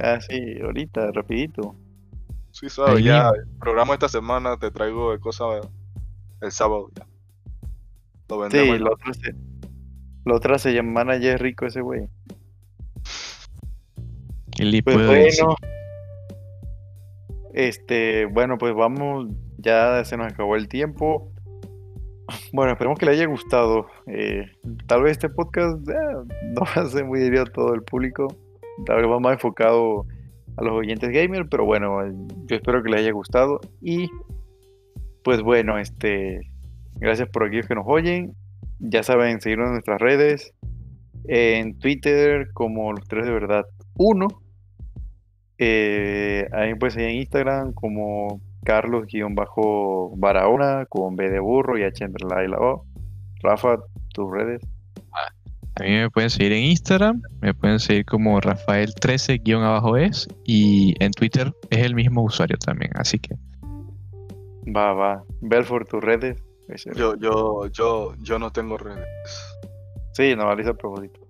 Ah, 0.01 0.19
sí, 0.21 0.59
ahorita, 0.61 1.11
rapidito. 1.11 1.75
Sí, 2.51 2.69
sabes, 2.69 3.03
ya, 3.03 3.29
el 3.29 3.47
programa 3.59 3.93
esta 3.93 4.09
semana 4.09 4.57
te 4.57 4.71
traigo 4.71 5.11
de 5.11 5.19
cosas 5.19 5.67
el 6.41 6.51
sábado 6.51 6.89
ya. 6.95 7.05
Lo 8.29 8.49
Sí, 8.49 8.57
vendemos. 8.57 8.81
la 8.81 8.91
otra 8.91 9.13
se, 9.13 9.35
la 10.25 10.35
otra 10.35 10.59
se 10.59 10.73
llama 10.73 11.05
Manager 11.05 11.41
Rico 11.41 11.65
ese 11.65 11.81
güey. 11.81 12.07
¿Qué 14.51 14.65
le 14.65 14.83
Pues 14.83 14.97
decir? 14.97 15.45
bueno, 15.45 15.55
este, 17.53 18.25
bueno, 18.25 18.57
pues 18.57 18.73
vamos, 18.75 19.27
ya 19.57 20.03
se 20.03 20.17
nos 20.17 20.31
acabó 20.31 20.55
el 20.55 20.67
tiempo. 20.67 21.31
Bueno, 22.53 22.71
esperemos 22.71 22.97
que 22.97 23.05
le 23.05 23.11
haya 23.11 23.25
gustado. 23.25 23.87
Eh, 24.07 24.45
tal 24.87 25.03
vez 25.03 25.13
este 25.13 25.29
podcast 25.29 25.87
eh, 25.89 25.93
no 26.75 26.89
ser 26.89 27.05
muy 27.05 27.19
dirigido 27.19 27.43
a 27.43 27.51
todo 27.51 27.73
el 27.73 27.83
público, 27.83 28.27
tal 28.85 28.97
vez 28.97 29.09
va 29.09 29.19
más 29.19 29.33
enfocado 29.33 30.05
a 30.55 30.63
los 30.63 30.73
oyentes 30.73 31.09
gamer, 31.09 31.47
pero 31.49 31.65
bueno, 31.65 32.05
eh, 32.05 32.13
yo 32.45 32.55
espero 32.55 32.81
que 32.81 32.89
les 32.89 33.01
haya 33.01 33.11
gustado 33.11 33.59
y 33.81 34.09
pues 35.23 35.41
bueno, 35.41 35.77
este, 35.77 36.39
gracias 36.95 37.27
por 37.29 37.43
aquellos 37.43 37.67
que 37.67 37.75
nos 37.75 37.85
oyen. 37.85 38.33
Ya 38.79 39.03
saben, 39.03 39.41
seguirnos 39.41 39.67
en 39.67 39.73
nuestras 39.73 39.99
redes, 39.99 40.53
en 41.27 41.77
Twitter 41.79 42.47
como 42.53 42.93
los 42.93 43.07
tres 43.07 43.25
de 43.25 43.31
verdad 43.31 43.65
1. 43.95 44.27
Eh, 45.59 46.47
ahí 46.53 46.75
pues 46.75 46.95
en 46.95 47.09
Instagram 47.09 47.73
como 47.73 48.39
Carlos-Barahona 48.67 50.85
con 50.89 51.15
B 51.15 51.29
de 51.29 51.39
burro 51.39 51.77
y 51.77 51.83
H 51.83 52.03
entre 52.03 52.27
la 52.27 52.43
y 52.43 52.49
la 52.49 52.57
O. 52.57 52.85
Rafa, 53.41 53.77
tus 54.13 54.29
redes. 54.29 54.61
A 55.79 55.83
mí 55.83 55.91
me 55.91 56.09
pueden 56.09 56.29
seguir 56.29 56.51
en 56.51 56.63
Instagram, 56.63 57.21
me 57.39 57.53
pueden 57.53 57.79
seguir 57.79 58.03
como 58.05 58.41
Rafael13-es 58.41 60.27
y 60.43 61.01
en 61.01 61.11
Twitter 61.11 61.53
es 61.69 61.85
el 61.85 61.95
mismo 61.95 62.23
usuario 62.23 62.57
también, 62.57 62.91
así 62.95 63.19
que 63.19 63.37
Va, 64.75 64.91
va. 64.93 65.23
Belfort, 65.39 65.87
tus 65.87 66.03
redes. 66.03 66.43
Yo, 66.93 67.15
yo, 67.15 67.67
yo, 67.67 68.15
yo 68.19 68.37
no 68.37 68.51
tengo 68.51 68.77
redes. 68.77 69.07
Sí, 70.11 70.35
no, 70.35 70.53
lo 70.53 70.59
hice 70.59 70.71
a 70.71 70.73
propósito. 70.73 71.21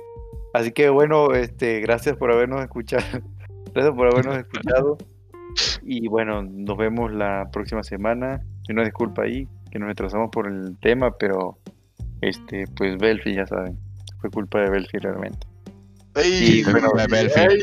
Así 0.55 0.71
que 0.71 0.89
bueno, 0.89 1.35
este, 1.35 1.81
gracias 1.81 2.17
por 2.17 2.31
habernos 2.31 2.61
escuchado. 2.61 3.03
Gracias 3.75 3.95
por 3.95 4.07
habernos 4.07 4.37
escuchado. 4.37 4.97
Y 5.83 6.07
bueno, 6.07 6.43
nos 6.43 6.77
vemos 6.77 7.11
la 7.11 7.49
próxima 7.51 7.83
semana. 7.83 8.41
Y 8.67 8.73
una 8.73 8.83
disculpa 8.83 9.23
ahí, 9.23 9.47
que 9.71 9.79
nos 9.79 9.87
retrasamos 9.87 10.29
por 10.31 10.47
el 10.47 10.77
tema, 10.79 11.11
pero 11.17 11.57
este, 12.21 12.65
pues 12.75 12.97
Belfi, 12.97 13.35
ya 13.35 13.45
saben. 13.47 13.77
Fue 14.19 14.29
culpa 14.29 14.59
de 14.59 14.69
Belfi 14.69 14.97
realmente. 14.97 15.47
¡Ey! 16.15 16.59
Y 16.59 16.63
bueno, 16.63 16.89
¡Ey! 16.97 17.59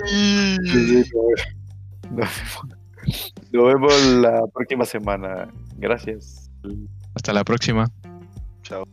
Nos 2.10 2.28
vemos, 2.36 2.78
nos 3.52 3.64
vemos 3.74 4.06
la 4.20 4.42
próxima 4.52 4.84
semana. 4.84 5.48
Gracias. 5.78 6.50
hasta 7.14 7.32
la 7.32 7.44
próxima. 7.44 7.86
Chao. 8.62 8.84